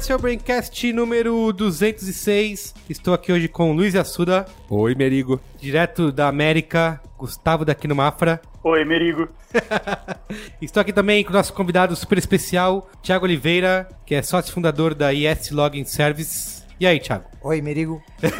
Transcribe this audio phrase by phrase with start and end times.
[0.00, 2.74] esse é o Braincast número 206.
[2.88, 5.38] Estou aqui hoje com Luiz Assuda, Oi, Merigo.
[5.60, 8.40] direto da América, Gustavo daqui no Mafra.
[8.64, 9.28] Oi, Merigo.
[10.60, 14.94] Estou aqui também com o nosso convidado super especial, Thiago Oliveira, que é sócio fundador
[14.94, 16.59] da IS Login Service.
[16.80, 17.24] E aí, Thiago?
[17.42, 18.02] Oi, Merigo.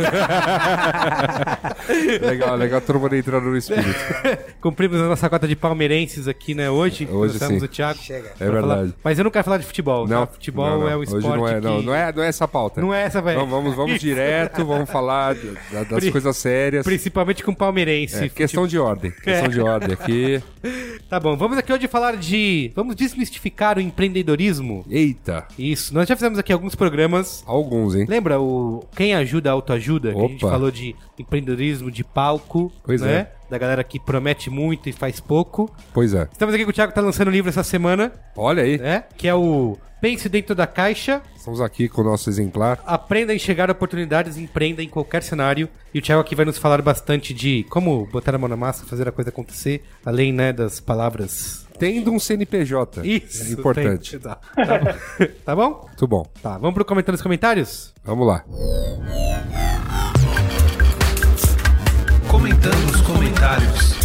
[2.20, 3.88] Legal, legal todo mundo entrando no espírito.
[4.60, 7.08] Cumprimos a nossa cota de palmeirenses aqui, né, hoje.
[7.10, 7.66] Hoje Trouxemos sim.
[7.66, 7.98] o Thiago.
[7.98, 8.28] Chega.
[8.38, 8.94] É pra falar- verdade.
[9.02, 10.06] Mas eu não quero falar de futebol.
[10.06, 10.32] Não, tá?
[10.32, 10.88] Futebol não, não.
[10.88, 11.60] é um Hoje esporte não é, que...
[11.66, 12.80] não, não é, não é essa a pauta.
[12.80, 13.38] Não é essa, velho.
[13.40, 16.84] Vamos, vamos, vamos direto, vamos falar da- das Pri- coisas sérias.
[16.84, 18.24] Principalmente com palmeirense.
[18.24, 19.10] É, questão de ordem.
[19.10, 20.42] Questão de ordem aqui.
[21.08, 22.70] Tá bom, vamos aqui hoje falar de...
[22.76, 24.84] Vamos desmistificar o empreendedorismo.
[24.88, 27.42] Eita, Isso, nós já fizemos aqui alguns programas.
[27.46, 28.06] alguns, hein?
[28.08, 30.12] Lembra o Quem Ajuda Autoajuda?
[30.12, 32.70] Que a gente falou de empreendedorismo de palco.
[32.84, 33.12] Pois né?
[33.12, 33.32] é.
[33.48, 35.68] Da galera que promete muito e faz pouco.
[35.92, 36.28] Pois é.
[36.30, 39.04] Estamos aqui com o Thiago que tá lançando um livro essa semana, Olha aí, né?
[39.16, 42.82] Que é o Pense Dentro da Caixa, estamos aqui com o nosso exemplar.
[42.86, 45.68] Aprenda a enxergar oportunidades empreenda em qualquer cenário.
[45.92, 48.86] E o Thiago aqui vai nos falar bastante de como botar a mão na massa,
[48.86, 51.66] fazer a coisa acontecer, além, né, das palavras.
[51.80, 53.00] Tendo um CNPJ.
[53.06, 53.42] Isso.
[53.44, 54.18] É importante.
[54.18, 55.32] tem- Tá, tá bom?
[55.44, 55.84] tá bom?
[55.88, 56.26] Muito bom.
[56.42, 57.94] Tá, vamos pro comentário nos comentários?
[58.04, 58.44] Vamos lá.
[62.28, 63.98] Comentando nos comentários.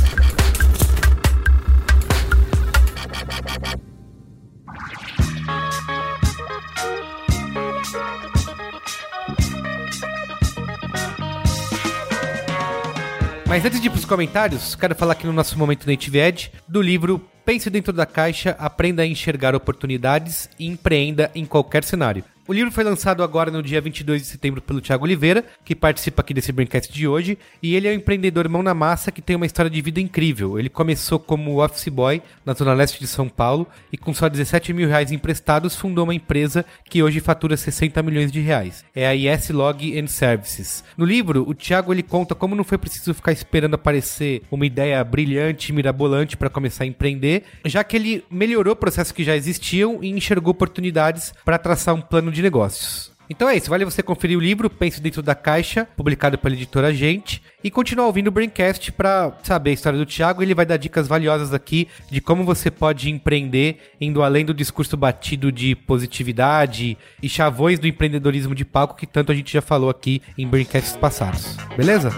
[13.55, 16.82] Mas antes de ir pros comentários, quero falar aqui no nosso momento Native Edge do
[16.82, 22.26] livro Pense Dentro da Caixa, Aprenda a Enxergar Oportunidades e Empreenda em Qualquer Cenário.
[22.48, 26.22] O livro foi lançado agora no dia 22 de setembro pelo Thiago Oliveira, que participa
[26.22, 29.36] aqui desse Braincast de hoje, e ele é um empreendedor mão na massa que tem
[29.36, 30.60] uma história de vida incrível.
[30.60, 34.73] Ele começou como office boy na zona leste de São Paulo e com só 17
[34.73, 38.86] mil reais emprestados fundou uma empresa que hoje fatura 60 milhões de reais.
[38.94, 40.83] É a IS Log and Services.
[40.95, 45.04] No livro, o Thiago ele conta como não foi preciso ficar esperando aparecer uma ideia
[45.04, 50.12] brilhante, mirabolante para começar a empreender, já que ele melhorou processos que já existiam e
[50.12, 53.15] enxergou oportunidades para traçar um plano de negócios.
[53.29, 56.93] Então é isso, vale você conferir o livro Pense Dentro da Caixa, publicado pela editora
[56.93, 60.43] Gente, e continuar ouvindo o Braincast para saber a história do Thiago.
[60.43, 64.95] Ele vai dar dicas valiosas aqui de como você pode empreender, indo além do discurso
[64.95, 69.89] batido de positividade e chavões do empreendedorismo de palco que tanto a gente já falou
[69.89, 71.57] aqui em Braincasts passados.
[71.75, 72.11] Beleza?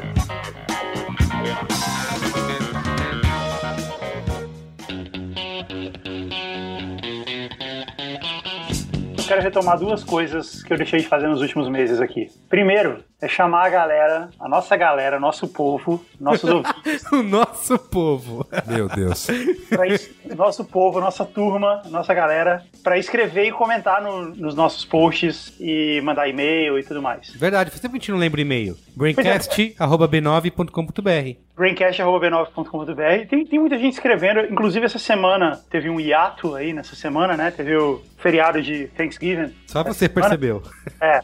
[9.28, 12.30] Quero retomar duas coisas que eu deixei de fazer nos últimos meses aqui.
[12.50, 18.45] Primeiro, é chamar a galera, a nossa galera, nosso povo, nossos ouvintes, o nosso povo.
[18.67, 19.28] Meu Deus.
[20.35, 26.00] nosso povo, nossa turma, nossa galera, para escrever e comentar no- nos nossos posts e
[26.03, 27.31] mandar e-mail e tudo mais.
[27.33, 28.75] Verdade, faz tempo que a gente não lembra o e-mail.
[28.95, 33.28] braincast.b9.com.br braincast.b9.com.br.
[33.29, 37.49] Tem, tem muita gente escrevendo, inclusive essa semana teve um hiato aí nessa semana, né?
[37.49, 39.55] Teve o feriado de Thanksgiving.
[39.66, 40.22] Só você semana.
[40.38, 40.61] percebeu.
[41.01, 41.19] É.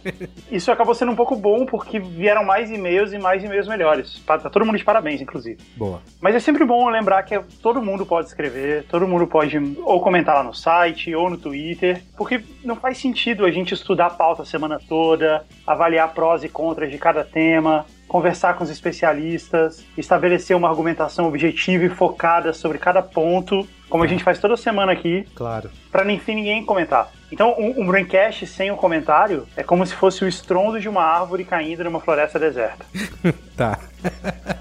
[0.51, 4.21] Isso acabou sendo um pouco bom porque vieram mais e-mails e mais e-mails melhores.
[4.25, 5.57] Tá todo mundo de parabéns, inclusive.
[5.75, 6.01] Boa.
[6.21, 10.35] Mas é sempre bom lembrar que todo mundo pode escrever, todo mundo pode ou comentar
[10.35, 14.43] lá no site ou no Twitter, porque não faz sentido a gente estudar a pauta
[14.43, 20.55] a semana toda, avaliar prós e contras de cada tema, conversar com os especialistas, estabelecer
[20.55, 25.23] uma argumentação objetiva e focada sobre cada ponto, como a gente faz toda semana aqui,
[25.35, 25.69] Claro.
[25.91, 27.11] para nem sem ninguém comentar.
[27.31, 31.03] Então, um, um braincast sem o comentário é como se fosse o estrondo de uma
[31.03, 32.84] árvore caindo numa floresta deserta.
[33.55, 33.79] Tá.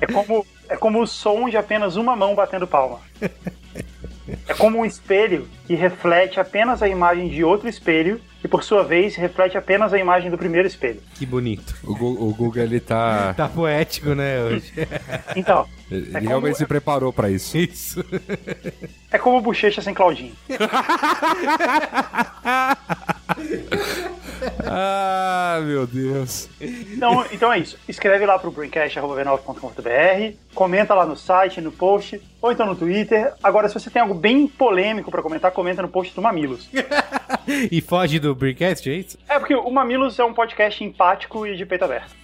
[0.02, 3.00] É como, é como o som de apenas uma mão batendo palma.
[4.46, 8.82] É como um espelho que reflete apenas a imagem de outro espelho e, por sua
[8.82, 11.00] vez, reflete apenas a imagem do primeiro espelho.
[11.14, 11.74] Que bonito.
[11.84, 13.32] O, Gu- o Google, ele tá...
[13.38, 14.72] Tá poético, né, hoje.
[15.36, 17.56] Então, Ele como- realmente se preparou pra isso.
[17.56, 18.04] Isso.
[19.10, 20.32] é como bochecha sem Claudinho.
[24.66, 26.48] Ah, meu Deus.
[27.02, 27.76] Então, então é isso.
[27.88, 33.32] Escreve lá pro braincast.v9.com.br, comenta lá no site, no post, ou então no Twitter.
[33.42, 36.70] Agora, se você tem algo bem polêmico pra comentar, comenta no post do Mamilos.
[37.72, 39.18] e foge do Braincast, é isso?
[39.28, 42.14] É porque o Mamilos é um podcast empático e de peito aberto.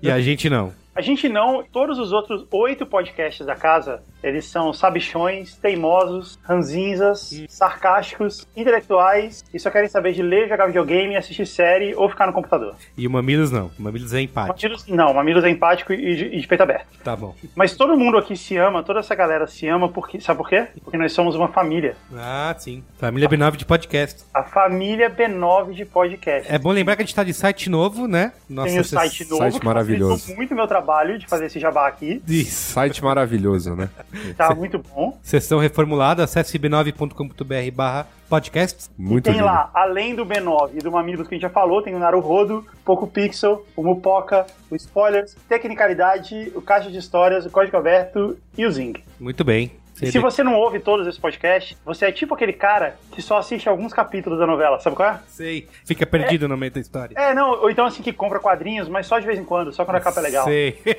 [0.00, 0.72] E a gente não.
[0.94, 7.44] A gente não, todos os outros oito podcasts da casa, eles são sabichões, teimosos, ranzinzas,
[7.48, 12.32] sarcásticos, intelectuais e só querem saber de ler, jogar videogame, assistir série ou ficar no
[12.32, 12.74] computador.
[12.98, 13.70] E o Mamilos não.
[13.78, 14.64] O Mamilos é empate.
[14.64, 16.86] Mamilos, não, Mamilos é empático e de, e de peito aberto.
[17.04, 17.36] Tá bom.
[17.54, 20.66] Mas todo mundo aqui se ama, toda essa galera se ama porque, sabe por quê?
[20.82, 21.96] Porque nós somos uma família.
[22.14, 22.82] Ah, sim.
[22.98, 24.24] Família B9 de podcast.
[24.34, 26.52] A família B9 de podcast.
[26.52, 28.32] É bom lembrar que a gente tá de site novo, né?
[28.48, 30.34] Nossa, Tem o site novo, site maravilhoso.
[30.34, 30.79] muito meu trabalho
[31.18, 32.22] de fazer esse jabá aqui.
[32.26, 32.72] Isso.
[32.72, 33.88] Site maravilhoso, né?
[34.36, 35.18] Tá muito bom.
[35.22, 38.90] Sessão reformulada, acesse b9.com.br barra podcasts.
[38.96, 39.44] Muito tem lindo.
[39.44, 42.64] lá, além do B9 e do Mamilos que a gente já falou, tem o Naruhodo,
[42.84, 48.64] Poco Pixel, o Mupoca, o Spoilers, Tecnicalidade, o Caixa de Histórias, o Código Aberto e
[48.64, 48.94] o Zing.
[49.18, 49.79] Muito bem.
[50.02, 53.38] E se você não ouve todos esses podcasts, você é tipo aquele cara que só
[53.38, 55.20] assiste alguns capítulos da novela, sabe qual é?
[55.28, 55.68] Sei.
[55.84, 57.14] Fica perdido no meio da história.
[57.18, 59.84] É, não, ou então assim que compra quadrinhos, mas só de vez em quando, só
[59.84, 60.44] quando a capa é legal.
[60.44, 60.78] Sei.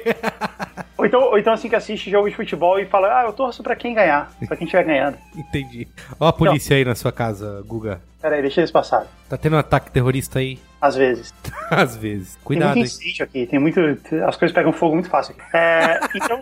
[1.02, 3.64] Ou então, ou então assim que assiste jogo de futebol e fala, ah, eu torço
[3.64, 5.18] pra quem ganhar, pra quem estiver ganhando.
[5.36, 5.88] Entendi.
[6.20, 8.00] Ó a polícia aí na sua casa, Guga.
[8.22, 9.08] Pera aí, deixa eles passarem.
[9.28, 10.60] Tá tendo um ataque terrorista aí?
[10.80, 11.34] Às vezes.
[11.72, 12.36] Às vezes.
[12.36, 12.84] Tem Cuidado, muito hein?
[12.84, 13.80] incêndio aqui, tem muito.
[14.28, 15.34] As coisas pegam fogo muito fácil.
[15.52, 16.40] É, então.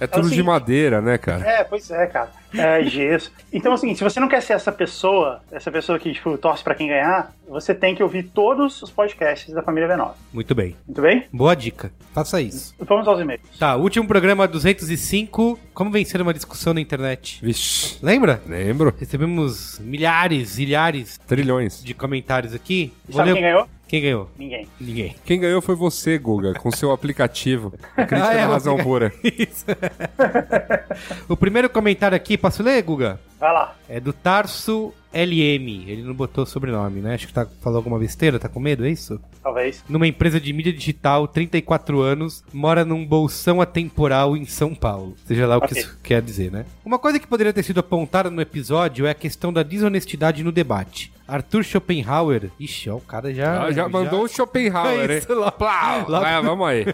[0.00, 0.46] É tudo de seguinte.
[0.46, 1.46] madeira, né, cara?
[1.48, 2.30] É, pois é, cara.
[2.54, 3.32] É, gesso.
[3.52, 6.36] Então é o seguinte, se você não quer ser essa pessoa, essa pessoa que, tipo,
[6.36, 10.12] torce pra quem ganhar, você tem que ouvir todos os podcasts da família V9.
[10.32, 10.76] Muito bem.
[10.86, 11.24] Muito bem?
[11.32, 11.90] Boa dica.
[12.12, 12.74] Faça isso.
[12.80, 13.42] Vamos aos e-mails.
[13.58, 15.58] Tá, último programa 205.
[15.72, 17.38] Como vencer uma discussão na internet?
[17.42, 17.98] Vixe.
[18.02, 18.40] Lembra?
[18.46, 18.92] Lembro.
[18.98, 21.82] Recebemos milhares, milhares Trilhões.
[21.82, 22.92] de comentários aqui.
[23.08, 23.68] E Vou sabe ler- quem ganhou?
[23.92, 24.26] Quem ganhou?
[24.38, 24.66] Ninguém.
[24.80, 25.16] Ninguém.
[25.22, 27.74] Quem ganhou foi você, Guga, com seu aplicativo.
[27.94, 29.12] Crítica Ah, é, razão pura.
[29.22, 29.66] Isso.
[31.28, 33.20] o primeiro comentário aqui, posso ler, Guga?
[33.42, 33.74] Vai lá.
[33.88, 35.84] É do Tarso LM.
[35.88, 37.14] Ele não botou sobrenome, né?
[37.14, 39.20] Acho que tá, falou alguma besteira, tá com medo, é isso?
[39.42, 39.82] Talvez.
[39.88, 45.16] Numa empresa de mídia digital, 34 anos, mora num bolsão atemporal em São Paulo.
[45.26, 46.64] Seja lá o que isso quer dizer, né?
[46.84, 50.52] Uma coisa que poderia ter sido apontada no episódio é a questão da desonestidade no
[50.52, 51.12] debate.
[51.26, 52.50] Arthur Schopenhauer.
[52.60, 53.64] Ixi, ó, o cara já.
[53.64, 55.18] Ah, já mandou o Schopenhauer, É hein?
[55.18, 55.50] isso, lá.
[55.50, 56.08] Plau!
[56.08, 56.86] Lá- Vai, vamos aí.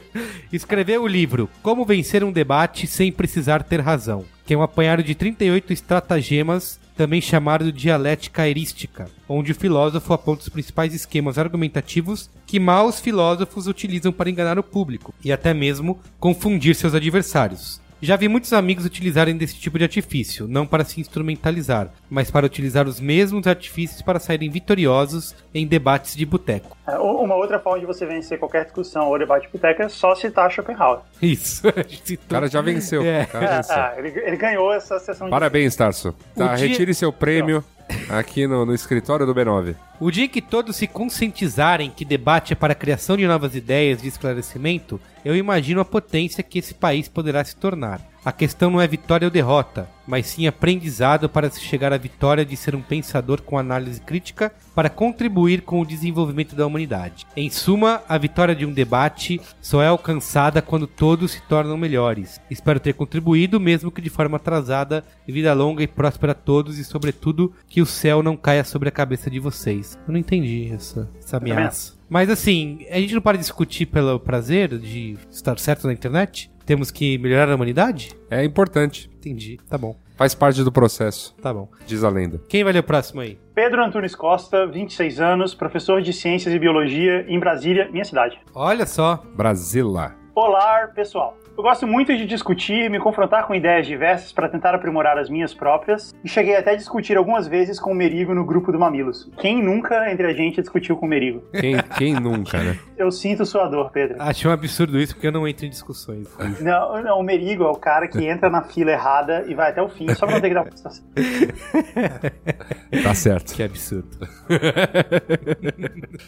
[0.52, 5.02] Escreveu o livro Como Vencer um Debate Sem Precisar Ter Razão, que é um apanhado
[5.02, 12.30] de 38 estratagemas, também chamado dialética erística, onde o filósofo aponta os principais esquemas argumentativos
[12.46, 17.78] que maus filósofos utilizam para enganar o público e até mesmo confundir seus adversários.
[18.00, 22.46] Já vi muitos amigos utilizarem desse tipo de artifício, não para se instrumentalizar, mas para
[22.46, 26.76] utilizar os mesmos artifícios para saírem vitoriosos em debates de boteco.
[26.86, 30.50] É, Uma outra forma de você vencer qualquer discussão ou debate boteca é só citar
[30.50, 31.00] Schopenhauer.
[31.20, 32.28] Isso, gente O citou.
[32.28, 33.02] cara já venceu.
[33.04, 33.24] É.
[33.26, 33.74] Cara venceu.
[33.76, 35.30] Ah, ele, ele ganhou essa sessão de.
[35.30, 36.14] Parabéns, Tarso.
[36.36, 37.64] Tá, dia- retire seu prêmio
[38.08, 39.74] aqui no, no escritório do B9.
[40.00, 43.54] O dia em que todos se conscientizarem que debate é para a criação de novas
[43.54, 48.00] ideias de esclarecimento, eu imagino a potência que esse país poderá se tornar.
[48.28, 52.44] A questão não é vitória ou derrota, mas sim aprendizado para se chegar à vitória
[52.44, 57.26] de ser um pensador com análise crítica para contribuir com o desenvolvimento da humanidade.
[57.34, 62.38] Em suma, a vitória de um debate só é alcançada quando todos se tornam melhores.
[62.50, 65.02] Espero ter contribuído, mesmo que de forma atrasada.
[65.26, 68.92] Vida longa e próspera a todos e, sobretudo, que o céu não caia sobre a
[68.92, 69.98] cabeça de vocês.
[70.06, 71.97] Eu não entendi essa, essa ameaça.
[72.08, 76.50] Mas assim, a gente não para de discutir pelo prazer de estar certo na internet?
[76.64, 78.10] Temos que melhorar a humanidade?
[78.30, 79.10] É importante.
[79.18, 79.58] Entendi.
[79.68, 79.96] Tá bom.
[80.16, 81.68] Faz parte do processo, Tá bom.
[81.86, 82.40] diz a lenda.
[82.48, 83.38] Quem vai ler o próximo aí?
[83.54, 88.36] Pedro Antunes Costa, 26 anos, professor de Ciências e Biologia em Brasília, minha cidade.
[88.52, 89.22] Olha só.
[89.36, 90.14] Brasila.
[90.34, 91.36] Olá, pessoal.
[91.58, 95.52] Eu gosto muito de discutir, me confrontar com ideias diversas para tentar aprimorar as minhas
[95.52, 99.28] próprias, e cheguei até a discutir algumas vezes com o Merigo no grupo do Mamilos.
[99.38, 101.42] Quem nunca entre a gente discutiu com o Merigo?
[101.50, 102.78] Quem, quem nunca, né?
[102.96, 104.22] Eu sinto sua dor, Pedro.
[104.22, 106.28] Achei um absurdo isso porque eu não entro em discussões.
[106.60, 109.82] Não, não, o Merigo é o cara que entra na fila errada e vai até
[109.82, 111.04] o fim, só pra não ter que dar uma situação.
[113.02, 113.54] Tá certo.
[113.54, 114.08] Que absurdo.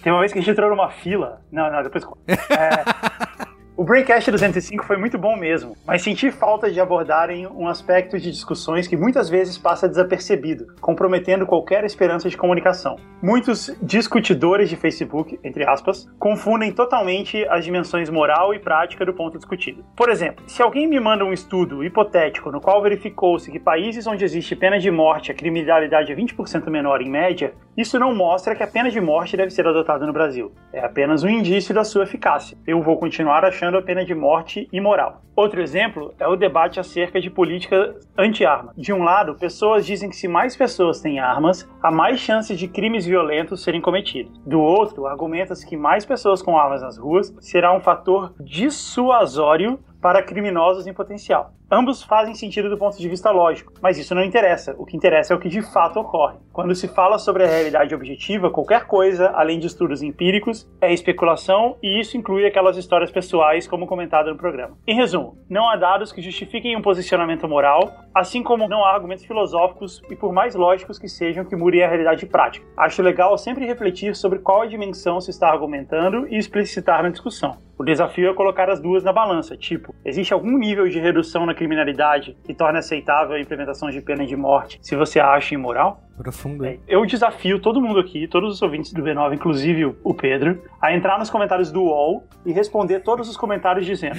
[0.03, 1.41] Tem uma vez que a gente entrou numa fila.
[1.51, 2.05] Não, não, depois.
[2.29, 3.47] É,
[3.81, 8.31] o Braincast 205 foi muito bom mesmo, mas senti falta de abordarem um aspecto de
[8.31, 12.97] discussões que muitas vezes passa desapercebido, comprometendo qualquer esperança de comunicação.
[13.23, 19.39] Muitos discutidores de Facebook, entre aspas, confundem totalmente as dimensões moral e prática do ponto
[19.39, 19.83] discutido.
[19.97, 24.27] Por exemplo, se alguém me manda um estudo hipotético no qual verificou-se que países onde
[24.27, 28.63] existe pena de morte a criminalidade é 20% menor em média, isso não mostra que
[28.63, 30.53] a pena de morte deve ser adotada no Brasil.
[30.71, 32.59] É apenas um indício da sua eficácia.
[32.67, 35.23] Eu vou continuar achando achando a pena de morte imoral.
[35.37, 38.75] Outro exemplo é o debate acerca de política anti-arma.
[38.77, 42.67] De um lado, pessoas dizem que se mais pessoas têm armas, há mais chances de
[42.67, 44.37] crimes violentos serem cometidos.
[44.45, 50.23] Do outro, argumenta-se que mais pessoas com armas nas ruas será um fator dissuasório para
[50.23, 51.53] criminosos em potencial.
[51.73, 54.75] Ambos fazem sentido do ponto de vista lógico, mas isso não interessa.
[54.77, 56.37] O que interessa é o que de fato ocorre.
[56.53, 61.77] Quando se fala sobre a realidade objetiva, qualquer coisa, além de estudos empíricos, é especulação
[61.81, 64.77] e isso inclui aquelas histórias pessoais, como comentado no programa.
[64.85, 69.25] Em resumo, não há dados que justifiquem um posicionamento moral, assim como não há argumentos
[69.25, 72.67] filosóficos e, por mais lógicos que sejam, que murem a realidade prática.
[72.77, 77.59] Acho legal sempre refletir sobre qual dimensão se está argumentando e explicitar na discussão.
[77.81, 81.55] O desafio é colocar as duas na balança, tipo, existe algum nível de redução na
[81.61, 86.03] criminalidade que torne aceitável a implementação de pena de morte se você a acha imoral?
[86.21, 86.79] Profundo, hein?
[86.87, 91.19] Eu desafio todo mundo aqui, todos os ouvintes do B9, inclusive o Pedro, a entrar
[91.19, 94.19] nos comentários do UOL e responder todos os comentários dizendo.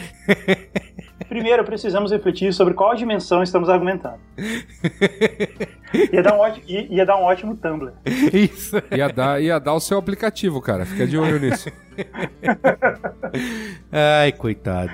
[1.30, 4.18] Primeiro, precisamos refletir sobre qual dimensão estamos argumentando.
[6.12, 7.92] Ia dar um ótimo, ia, ia dar um ótimo Tumblr.
[8.34, 8.82] Isso.
[8.96, 10.86] Ia dar, ia dar o seu aplicativo, cara.
[10.86, 11.70] Fica de olho nisso.
[13.92, 14.94] Ai, coitado.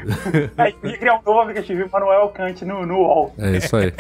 [0.58, 3.36] Aí, ia criar um novo aplicativo Manuel Kant no, no UOL.
[3.38, 3.94] É isso aí.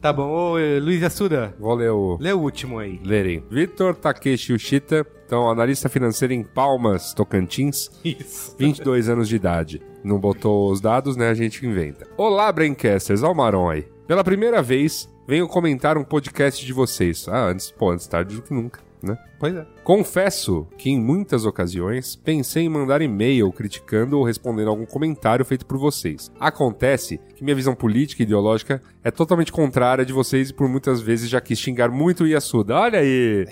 [0.00, 2.16] Tá bom, ô eh, Luiz Assuda, Vou ler o.
[2.18, 2.98] lê o último aí.
[3.04, 3.44] Lerem.
[3.50, 8.56] Vitor Takeshi Ushita, então analista financeiro em Palmas, Tocantins, Isso.
[8.58, 9.82] 22 anos de idade.
[10.02, 11.28] Não botou os dados, né?
[11.28, 12.06] A gente inventa.
[12.16, 13.86] Olá, Braincasters, ó o Maron aí.
[14.06, 17.28] Pela primeira vez, venho comentar um podcast de vocês.
[17.28, 19.18] Ah, antes, pô, antes tarde do que nunca, né?
[19.38, 19.66] Pois é.
[19.84, 25.66] Confesso que em muitas ocasiões pensei em mandar e-mail criticando ou respondendo algum comentário feito
[25.66, 26.32] por vocês.
[26.40, 31.00] Acontece que minha visão política e ideológica é totalmente contrária de vocês e por muitas
[31.00, 32.76] vezes já quis xingar muito o Yasuda.
[32.76, 33.46] Olha aí!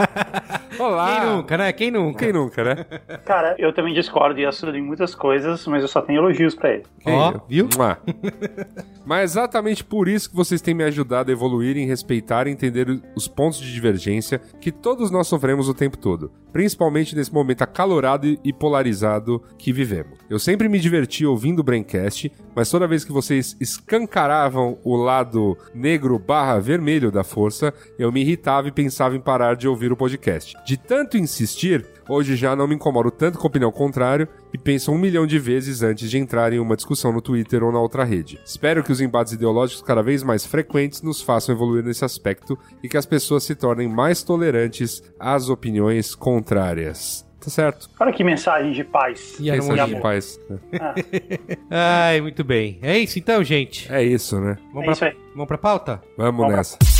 [0.80, 1.20] Olá!
[1.20, 1.72] Quem nunca, né?
[1.74, 2.18] Quem nunca?
[2.18, 2.84] Quem nunca, né?
[3.26, 6.72] Cara, eu também discordo de Yasuda em muitas coisas, mas eu só tenho elogios pra
[6.72, 6.84] ele.
[7.04, 7.68] Ó, viu?
[7.76, 7.98] Mua.
[9.10, 12.50] Mas é exatamente por isso que vocês têm me ajudado a evoluir em respeitar e
[12.50, 12.86] entender
[13.16, 18.38] os pontos de divergência que todos nós sofremos o tempo todo, principalmente nesse momento acalorado
[18.44, 20.18] e polarizado que vivemos.
[20.28, 25.56] Eu sempre me diverti ouvindo o Braincast, mas toda vez que vocês escancaravam o lado
[25.74, 29.96] negro barra vermelho da força, eu me irritava e pensava em parar de ouvir o
[29.96, 30.56] podcast.
[30.64, 34.98] De tanto insistir, hoje já não me incomodo tanto com opinião contrária e penso um
[34.98, 38.40] milhão de vezes antes de entrar em uma discussão no Twitter ou na outra rede.
[38.44, 42.88] Espero que os embates ideológicos cada vez mais frequentes nos façam evoluir nesse aspecto e
[42.88, 47.29] que as pessoas se tornem mais tolerantes às opiniões contrárias.
[47.42, 47.88] Tá certo?
[47.98, 49.36] Olha que mensagem de paz.
[49.40, 49.96] E Mensagem harmonia.
[49.96, 50.38] de paz.
[51.70, 52.78] Ai, muito bem.
[52.82, 53.90] É isso então, gente.
[53.92, 54.58] É isso, né?
[54.74, 55.16] Vamos, É pra, isso aí.
[55.32, 56.02] vamos pra pauta?
[56.18, 56.99] Vamos Vamos nessa.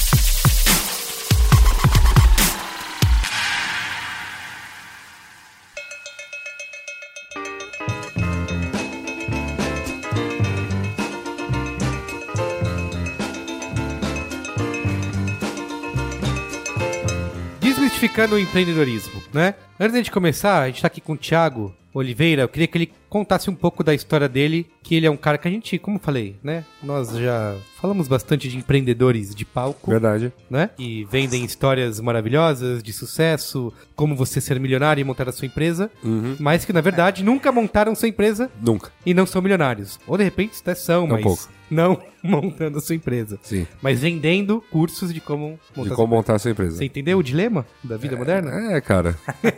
[18.01, 19.55] Desmistificando o empreendedorismo, né?
[19.79, 22.43] Antes da gente começar, a gente tá aqui com o Thiago Oliveira.
[22.43, 25.37] Eu queria que ele contasse um pouco da história dele, que ele é um cara
[25.37, 26.65] que a gente, como eu falei, né?
[26.83, 30.33] Nós já falamos bastante de empreendedores de palco, Verdade.
[30.49, 30.71] né?
[30.79, 35.91] Que vendem histórias maravilhosas de sucesso, como você ser milionário e montar a sua empresa,
[36.03, 36.37] Uhum.
[36.41, 38.91] mas que na verdade nunca montaram sua empresa Nunca.
[39.05, 40.01] e não são milionários.
[40.07, 41.49] Ou de repente até são, Tão mas pouco.
[41.71, 43.39] Não montando a sua empresa.
[43.43, 43.67] Sim.
[43.81, 46.07] Mas vendendo cursos de como montar De sua como empresa.
[46.17, 46.77] montar a sua empresa.
[46.77, 48.75] Você entendeu o dilema da vida moderna?
[48.75, 49.17] É, cara.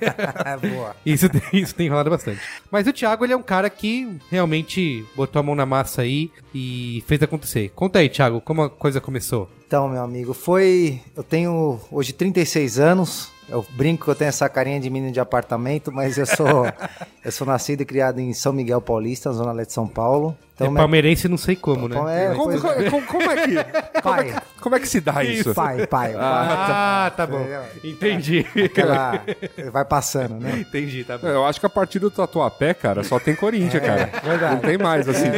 [0.60, 0.94] Boa.
[1.04, 2.40] Isso, tem- isso tem rolado bastante.
[2.70, 6.30] Mas o Thiago, ele é um cara que realmente botou a mão na massa aí
[6.54, 7.70] e fez acontecer.
[7.74, 9.50] Conta aí, Thiago, como a coisa começou.
[9.66, 11.00] Então, meu amigo, foi.
[11.16, 13.30] Eu tenho hoje 36 anos.
[13.52, 16.66] Eu brinco que eu tenho essa carinha de menino de apartamento, mas eu sou
[17.24, 20.36] eu sou nascido e criado em São Miguel Paulista, zona leste de São Paulo.
[20.58, 21.96] é minha- palmeirense, não sei como, né?
[22.30, 23.54] É, Como, como- como- como é que,
[24.02, 25.52] pai, como é que se dá isso?
[25.54, 26.14] pai, pai.
[26.16, 27.40] Ah, tá bom.
[27.40, 28.46] É, Entendi.
[28.64, 29.20] Aquela,
[29.72, 30.58] vai passando, né?
[30.60, 31.26] Entendi, tá bom.
[31.26, 34.10] Eu acho que a partir do Tatuapé, cara, só tem Corinthians, cara.
[34.22, 34.54] verdade.
[34.54, 35.28] Não tem mais, assim.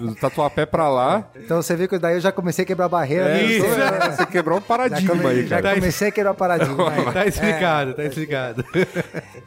[0.00, 3.24] Do Tatuapé pra lá, Então você viu que daí eu já comecei a quebrar barreira.
[3.26, 3.42] né?
[3.44, 3.64] Isso.
[3.66, 5.74] Eu tô- você quebrou um Já, paradigma come- aí, já cara.
[5.76, 6.90] comecei a quebrar paradigma.
[6.90, 6.96] né?
[7.16, 8.64] Tá explicado, tá explicado.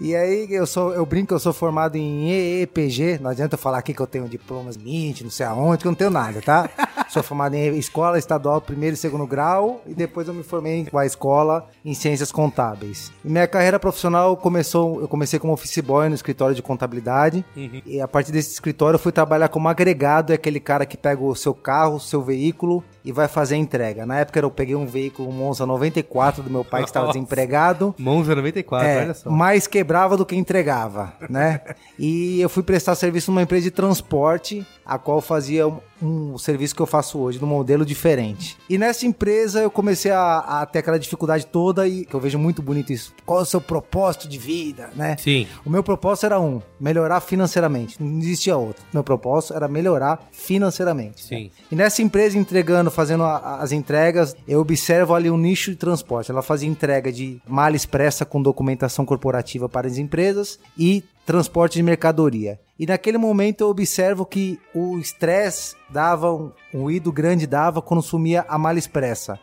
[0.02, 3.20] E aí eu sou, eu brinco que eu sou formado em EEPG.
[3.20, 5.92] Não adianta eu falar aqui que eu tenho diplomas MIT, não sei aonde, que eu
[5.92, 6.70] não tenho nada, tá?
[7.10, 10.98] sou formado em escola estadual primeiro e segundo grau e depois eu me formei com
[10.98, 13.12] a escola em ciências contábeis.
[13.26, 17.44] E minha carreira profissional começou, eu comecei como office boy no escritório de contabilidade
[17.86, 21.22] e a partir desse escritório eu fui trabalhar como agregado, é aquele cara que pega
[21.22, 24.06] o seu carro, o seu veículo e vai fazer a entrega.
[24.06, 27.96] Na época eu peguei um veículo, um Monza 94 do meu pai que estava desempregado.
[27.98, 29.30] Monza 94, É, olha só.
[29.32, 31.62] mais quebrava do que entregava, né?
[31.98, 36.76] e eu fui prestar serviço numa empresa de transporte, a qual fazia um, um serviço
[36.76, 38.56] que eu faço hoje, num modelo diferente.
[38.70, 42.38] E nessa empresa eu comecei a, a ter aquela dificuldade toda e que eu vejo
[42.38, 43.12] muito bonito isso.
[43.26, 45.16] Qual é o seu propósito de vida, né?
[45.18, 45.48] Sim.
[45.66, 48.02] O meu propósito era um, melhorar financeiramente.
[48.02, 48.84] Não existia outro.
[48.94, 51.24] Meu propósito era melhorar financeiramente.
[51.24, 51.44] Sim.
[51.46, 51.50] né?
[51.72, 56.30] E nessa empresa entregando, fazendo a- as entregas, eu observo ali um nicho de transporte.
[56.32, 61.84] Ela fazia entrega de mala expressa com documentação corporativa para as empresas e transporte de
[61.84, 62.60] mercadoria.
[62.78, 68.02] E naquele momento eu observo que o estresse dava um, um ruído grande dava quando
[68.02, 69.40] sumia a mala expressa,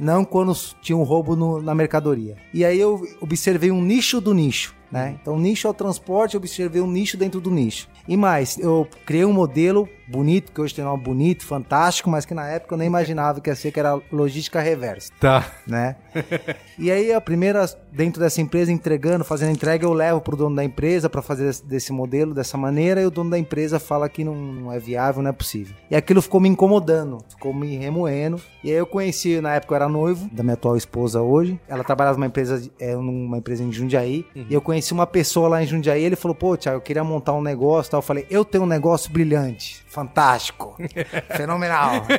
[0.00, 2.36] não quando tinha um roubo no- na mercadoria.
[2.52, 4.74] E aí eu observei um nicho do nicho.
[4.90, 5.18] Né?
[5.20, 7.88] Então, nicho é o transporte, eu observei um nicho dentro do nicho.
[8.06, 12.24] E mais, eu criei um modelo bonito, que hoje tem um nome bonito, fantástico, mas
[12.24, 15.46] que na época eu nem imaginava que ia ser, que era logística reversa Tá.
[15.66, 15.96] né?
[16.78, 20.64] e aí a primeira dentro dessa empresa entregando, fazendo entrega, eu levo pro dono da
[20.64, 24.34] empresa para fazer desse, modelo dessa maneira e o dono da empresa fala que não,
[24.34, 25.74] não é viável, não é possível.
[25.90, 28.40] E aquilo ficou me incomodando, ficou me remoendo.
[28.62, 31.58] E aí eu conheci, na época eu era noivo da minha atual esposa hoje.
[31.68, 34.26] Ela trabalhava numa empresa, é, numa empresa em Jundiaí.
[34.34, 37.32] E eu conheci uma pessoa lá em Jundiaí, ele falou: "Pô, Thiago, eu queria montar
[37.32, 37.98] um negócio", tal.
[37.98, 40.76] Eu falei: "Eu tenho um negócio brilhante, fantástico,
[41.36, 42.04] fenomenal".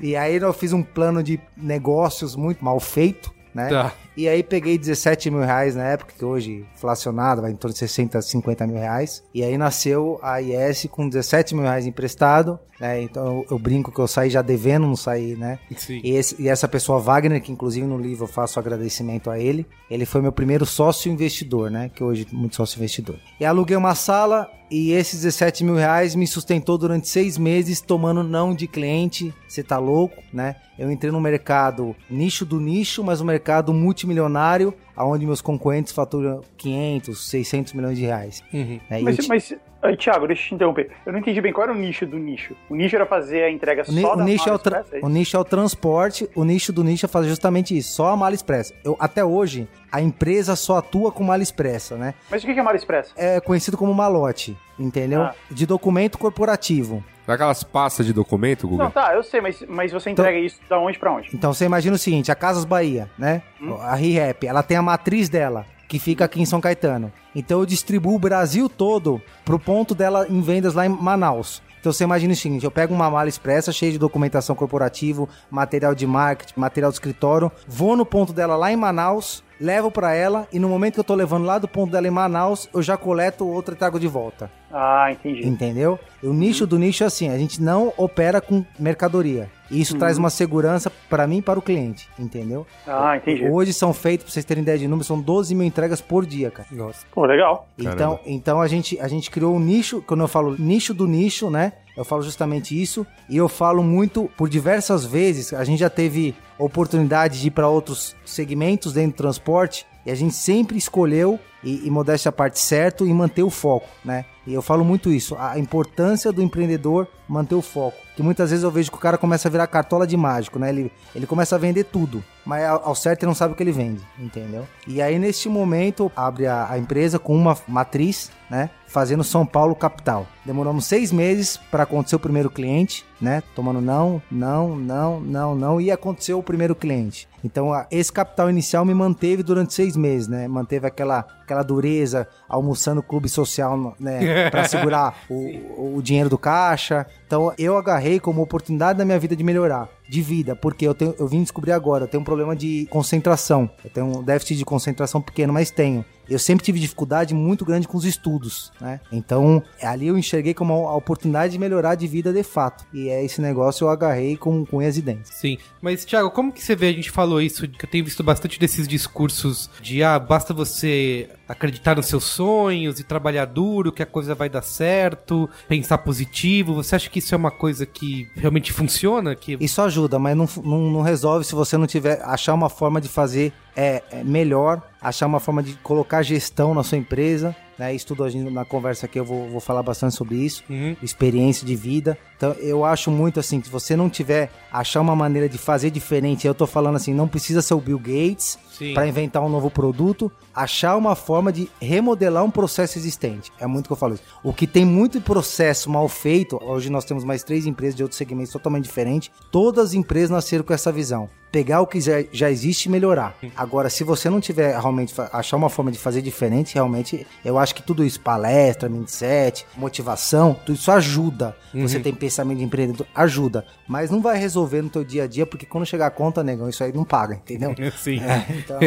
[0.00, 3.68] E aí eu fiz um plano de negócios muito mal feito, né?
[3.68, 3.92] Tá.
[4.18, 7.78] E aí peguei 17 mil reais na época, que hoje inflacionado, vai em torno de
[7.78, 9.22] 60, 50 mil reais.
[9.32, 13.00] E aí nasceu a IS com 17 mil reais emprestado, né?
[13.00, 15.60] Então eu, eu brinco que eu saí já devendo, não saí, né?
[15.76, 16.00] Sim.
[16.02, 19.64] E, esse- e essa pessoa, Wagner, que inclusive no livro eu faço agradecimento a ele,
[19.88, 21.88] ele foi meu primeiro sócio investidor, né?
[21.94, 23.16] Que hoje é muito sócio investidor.
[23.38, 28.22] E aluguei uma sala e esses 17 mil reais me sustentou durante seis meses tomando
[28.24, 29.32] não de cliente.
[29.48, 30.56] Você tá louco, né?
[30.78, 33.72] Eu entrei no mercado nicho do nicho, mas um mercado
[34.08, 38.42] multimilionário, aonde meus concorrentes faturam 500, 600 milhões de reais.
[38.52, 38.80] Uhum.
[38.90, 39.00] né?
[39.00, 40.90] Eu Mas, ti- mas aí, Thiago, deixa eu te interromper.
[41.06, 42.54] Eu não entendi bem qual era o nicho do nicho.
[42.68, 45.04] O nicho era fazer a entrega O, só o da nicho é o, tra- expressa,
[45.04, 48.08] é o nicho é o transporte, o nicho do nicho é fazer justamente isso, só
[48.08, 48.74] a mala expressa.
[48.82, 52.14] Eu, até hoje, a empresa só atua com mala expressa, né?
[52.30, 53.12] Mas o que é mala expressa?
[53.16, 55.22] É conhecido como malote, entendeu?
[55.22, 55.34] Ah.
[55.50, 57.04] De documento corporativo.
[57.28, 58.86] Daquelas pastas de documento, Google?
[58.86, 61.28] Não, tá, eu sei, mas, mas você Então- entrega isso da onde pra onde?
[61.34, 63.42] Então você imagina o seguinte, a Casas Bahia, né?
[63.82, 67.12] A ReHap, ela tem a matriz dela, que fica aqui em São Caetano.
[67.36, 71.62] Então eu distribuo o Brasil todo pro ponto dela em vendas lá em Manaus.
[71.78, 75.94] Então você imagina o seguinte, eu pego uma mala expressa cheia de documentação corporativa, material
[75.94, 80.46] de marketing, material de escritório, vou no ponto dela lá em Manaus, levo pra ela
[80.52, 82.96] e no momento que eu tô levando lá do ponto dela em Manaus, eu já
[82.96, 84.50] coleto outra e trago de volta.
[84.70, 85.46] Ah, entendi.
[85.46, 85.98] Entendeu?
[86.22, 89.48] O nicho do nicho é assim, a gente não opera com mercadoria.
[89.70, 92.66] E isso traz uma segurança para mim e para o cliente, entendeu?
[92.86, 93.46] Ah, entendi.
[93.46, 96.50] Hoje são feitos, pra vocês terem ideia de número, são 12 mil entregas por dia,
[96.50, 96.68] cara.
[96.72, 97.06] Nossa.
[97.12, 97.68] Pô, legal.
[97.78, 101.50] Então, então a, gente, a gente criou um nicho, quando eu falo nicho do nicho,
[101.50, 101.74] né?
[101.98, 103.04] Eu falo justamente isso.
[103.28, 107.68] E eu falo muito, por diversas vezes, a gente já teve oportunidade de ir para
[107.68, 109.84] outros segmentos dentro do transporte.
[110.06, 114.24] E a gente sempre escolheu, e, e modéstia parte, certo, e manter o foco, né?
[114.46, 117.98] E eu falo muito isso, a importância do empreendedor manter o foco.
[118.16, 120.70] Que muitas vezes eu vejo que o cara começa a virar cartola de mágico, né?
[120.70, 123.62] Ele, ele começa a vender tudo, mas ao, ao certo ele não sabe o que
[123.62, 124.66] ele vende, entendeu?
[124.86, 128.70] E aí, neste momento, abre a, a empresa com uma matriz, né?
[128.88, 130.26] Fazendo São Paulo capital.
[130.44, 133.42] Demoramos seis meses para acontecer o primeiro cliente, né?
[133.54, 137.28] Tomando não, não, não, não, não, e aconteceu o primeiro cliente.
[137.44, 140.48] Então, esse capital inicial me manteve durante seis meses, né?
[140.48, 144.50] Manteve aquela, aquela dureza, almoçando no clube social, né?
[144.50, 147.06] Para segurar o, o dinheiro do caixa.
[147.26, 151.14] Então, eu agarrei como oportunidade da minha vida de melhorar, de vida, porque eu, tenho,
[151.18, 153.70] eu vim descobrir agora, eu tenho um problema de concentração.
[153.84, 156.04] Eu tenho um déficit de concentração pequeno, mas tenho.
[156.28, 159.00] Eu sempre tive dificuldade muito grande com os estudos, né?
[159.10, 162.84] Então, ali eu enxerguei como uma oportunidade de melhorar de vida de fato.
[162.92, 165.32] E é esse negócio eu agarrei com, com unhas e dentes.
[165.34, 166.88] Sim, mas Thiago, como que você vê?
[166.88, 171.30] A gente falou isso, que eu tenho visto bastante desses discursos de ah, basta você
[171.48, 176.74] acreditar nos seus sonhos e trabalhar duro, que a coisa vai dar certo, pensar positivo.
[176.74, 179.34] Você acha que isso é uma coisa que realmente funciona?
[179.34, 183.00] Que Isso ajuda, mas não, não, não resolve se você não tiver achar uma forma
[183.00, 187.56] de fazer é, é, melhor, achar uma forma de colocar gestão na sua empresa.
[187.78, 187.94] Né?
[187.94, 190.64] Isso tudo na conversa aqui eu vou, vou falar bastante sobre isso.
[190.68, 190.96] Uhum.
[191.02, 192.18] Experiência de vida.
[192.38, 196.46] Então eu acho muito assim, se você não tiver achar uma maneira de fazer diferente,
[196.46, 198.56] eu tô falando assim, não precisa ser o Bill Gates
[198.94, 203.52] para inventar um novo produto, achar uma forma de remodelar um processo existente.
[203.58, 204.22] É muito que eu falo isso.
[204.42, 208.16] O que tem muito processo mal feito, hoje nós temos mais três empresas de outros
[208.16, 211.28] segmentos totalmente diferentes, todas as empresas nasceram com essa visão.
[211.50, 213.34] Pegar o que já, existe e melhorar.
[213.56, 217.74] Agora, se você não tiver realmente achar uma forma de fazer diferente, realmente, eu acho
[217.74, 221.56] que tudo isso, palestra, mindset, motivação, tudo isso ajuda.
[221.72, 223.64] Você tem pensamento de empreendedor, ajuda.
[223.86, 226.68] Mas não vai resolver no teu dia a dia, porque quando chegar a conta, negão,
[226.68, 227.74] isso aí não paga, entendeu?
[227.96, 228.20] Sim.
[228.20, 228.78] É, então,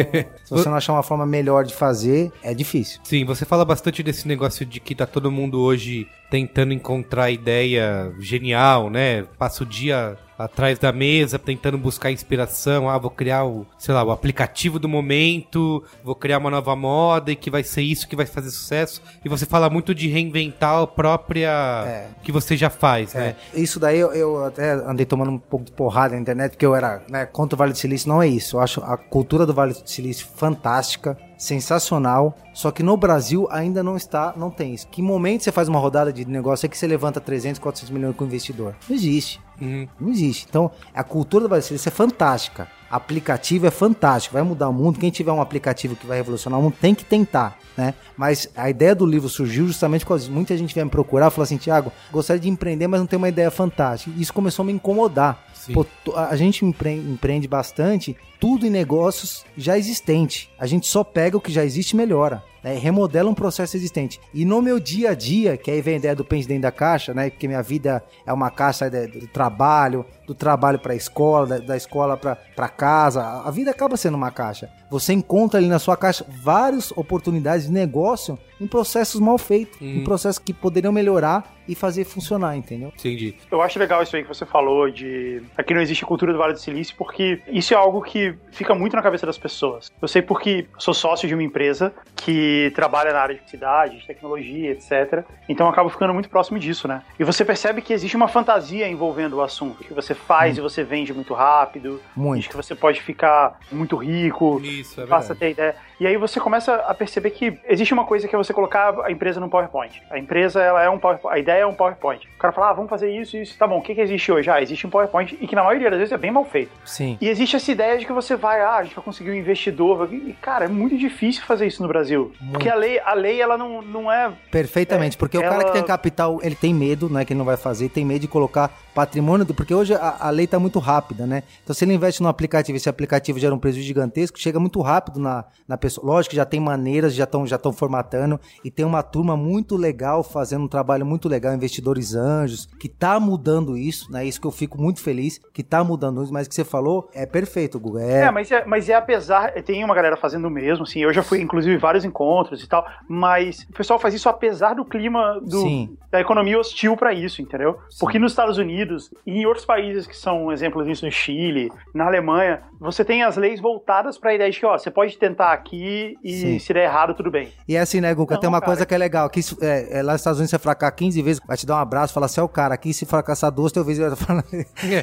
[0.44, 3.00] se você não achar uma forma melhor de fazer, é difícil.
[3.02, 8.12] Sim, você fala bastante desse negócio de que tá todo mundo hoje tentando encontrar ideia
[8.18, 9.24] genial, né?
[9.38, 12.88] Passa o dia atrás da mesa tentando buscar inspiração.
[12.88, 17.32] Ah, vou criar o, sei lá, o aplicativo do momento, vou criar uma nova moda
[17.32, 19.02] e que vai ser isso que vai fazer sucesso.
[19.24, 23.36] E você fala muito de reinventar a própria que você já faz, né?
[23.54, 26.66] É, isso daí eu, eu até andei tomando um pouco de porrada na internet, porque
[26.66, 28.08] eu era né, contra o Vale do Silício.
[28.08, 28.56] Não é isso.
[28.56, 32.36] Eu acho a cultura do Vale do Silício fantástica, sensacional.
[32.54, 34.86] Só que no Brasil ainda não está, não tem isso.
[34.86, 38.14] Que momento você faz uma rodada de negócio é que você levanta 300, 400 milhões
[38.14, 38.76] com o investidor?
[38.88, 39.40] Não existe.
[39.60, 39.88] Uhum.
[40.00, 40.46] Não existe.
[40.48, 42.68] Então, a cultura do Silício é fantástica.
[42.90, 45.00] Aplicativo é fantástico, vai mudar o mundo.
[45.00, 47.94] Quem tiver um aplicativo que vai revolucionar o mundo tem que tentar, né?
[48.16, 51.44] Mas a ideia do livro surgiu justamente porque muita gente veio me procurar e falou
[51.44, 54.14] assim: Tiago, gostaria de empreender, mas não tem uma ideia fantástica.
[54.16, 55.42] E isso começou a me incomodar.
[55.72, 60.50] Pô, a gente empre- empreende bastante, tudo em negócios já existente.
[60.58, 62.42] A gente só pega o que já existe e melhora.
[62.62, 62.78] Né?
[62.78, 64.20] Remodela um processo existente.
[64.32, 66.72] E no meu dia a dia, que aí vem a ideia do pente dentro da
[66.72, 67.28] caixa, né?
[67.28, 71.76] Porque minha vida é uma caixa do trabalho, do trabalho para a escola, da, da
[71.76, 73.22] escola para casa.
[73.44, 74.70] A vida acaba sendo uma caixa.
[74.90, 80.04] Você encontra ali na sua caixa várias oportunidades de negócio em processos mal feitos, em
[80.04, 82.92] processos que poderiam melhorar e fazer funcionar, entendeu?
[82.98, 83.34] Entendi.
[83.50, 86.52] Eu acho legal isso aí que você falou de aqui não existe cultura do Vale
[86.52, 89.90] do Silício, porque isso é algo que fica muito na cabeça das pessoas.
[90.00, 94.06] Eu sei porque sou sócio de uma empresa que trabalha na área de cidade, de
[94.06, 95.24] tecnologia, etc.
[95.48, 97.02] Então eu acabo ficando muito próximo disso, né?
[97.18, 100.82] E você percebe que existe uma fantasia envolvendo o assunto, que você faz e você
[100.84, 102.48] vende muito rápido, Muito.
[102.48, 105.76] que você pode ficar muito rico, Isso, é passa a ter ideia.
[106.00, 109.10] E aí você começa a perceber que existe uma coisa que é você colocar a
[109.10, 110.02] empresa no PowerPoint.
[110.10, 112.26] A empresa, ela é um PowerPoint, a ideia é um PowerPoint.
[112.34, 113.56] O cara fala, ah, vamos fazer isso, isso.
[113.56, 114.50] Tá bom, o que, que existe hoje?
[114.50, 116.70] Ah, existe um PowerPoint e que na maioria das vezes é bem mal feito.
[116.84, 117.16] Sim.
[117.20, 120.08] E existe essa ideia de que você vai, ah, a gente vai conseguir um investidor.
[120.12, 122.32] E, cara, é muito difícil fazer isso no Brasil.
[122.50, 125.64] Porque a lei, a lei, ela não, não é Perfeitamente, É, porque o cara ela-
[125.64, 128.28] que tem capital, ele tem medo, né, que ele não vai fazer, tem medo de
[128.28, 131.42] colocar patrimônio, do- porque hoje a, a lei tá muito rápida, né?
[131.62, 135.18] Então se ele investe num aplicativo, esse aplicativo gera um prejuízo gigantesco, chega muito rápido
[135.20, 136.06] na, na pessoa.
[136.06, 140.22] Lógico que já tem maneiras, já estão já formatando e tem uma turma muito legal
[140.22, 144.24] fazendo um trabalho muito legal, investidores anjos, que tá mudando isso, né?
[144.26, 147.08] Isso que eu fico muito feliz, que tá mudando isso, mas o que você falou
[147.14, 148.02] é perfeito, Guga.
[148.02, 149.52] É, É, mas é, mas é apesar.
[149.62, 151.00] Tem uma galera fazendo o mesmo, assim.
[151.00, 152.84] Eu já fui, inclusive, em vários encontros e tal.
[153.08, 155.96] Mas o pessoal faz isso apesar do clima do, Sim.
[156.10, 157.76] da economia hostil pra isso, entendeu?
[158.00, 158.81] Porque nos Estados Unidos
[159.26, 163.36] e em outros países que são exemplos disso, no Chile, na Alemanha, você tem as
[163.36, 166.58] leis voltadas pra ideia de que, ó, você pode tentar aqui e Sim.
[166.58, 167.48] se der errado, tudo bem.
[167.68, 168.34] E é assim, né, Guga?
[168.34, 168.70] Não, tem uma cara.
[168.70, 169.28] coisa que é legal.
[169.30, 171.76] Que isso, é, é, lá nos Estados Unidos você fracassar 15 vezes, vai te dar
[171.76, 172.74] um abraço, falar assim, é o cara.
[172.74, 174.44] Aqui se fracassar duas, teu vezes vai falar,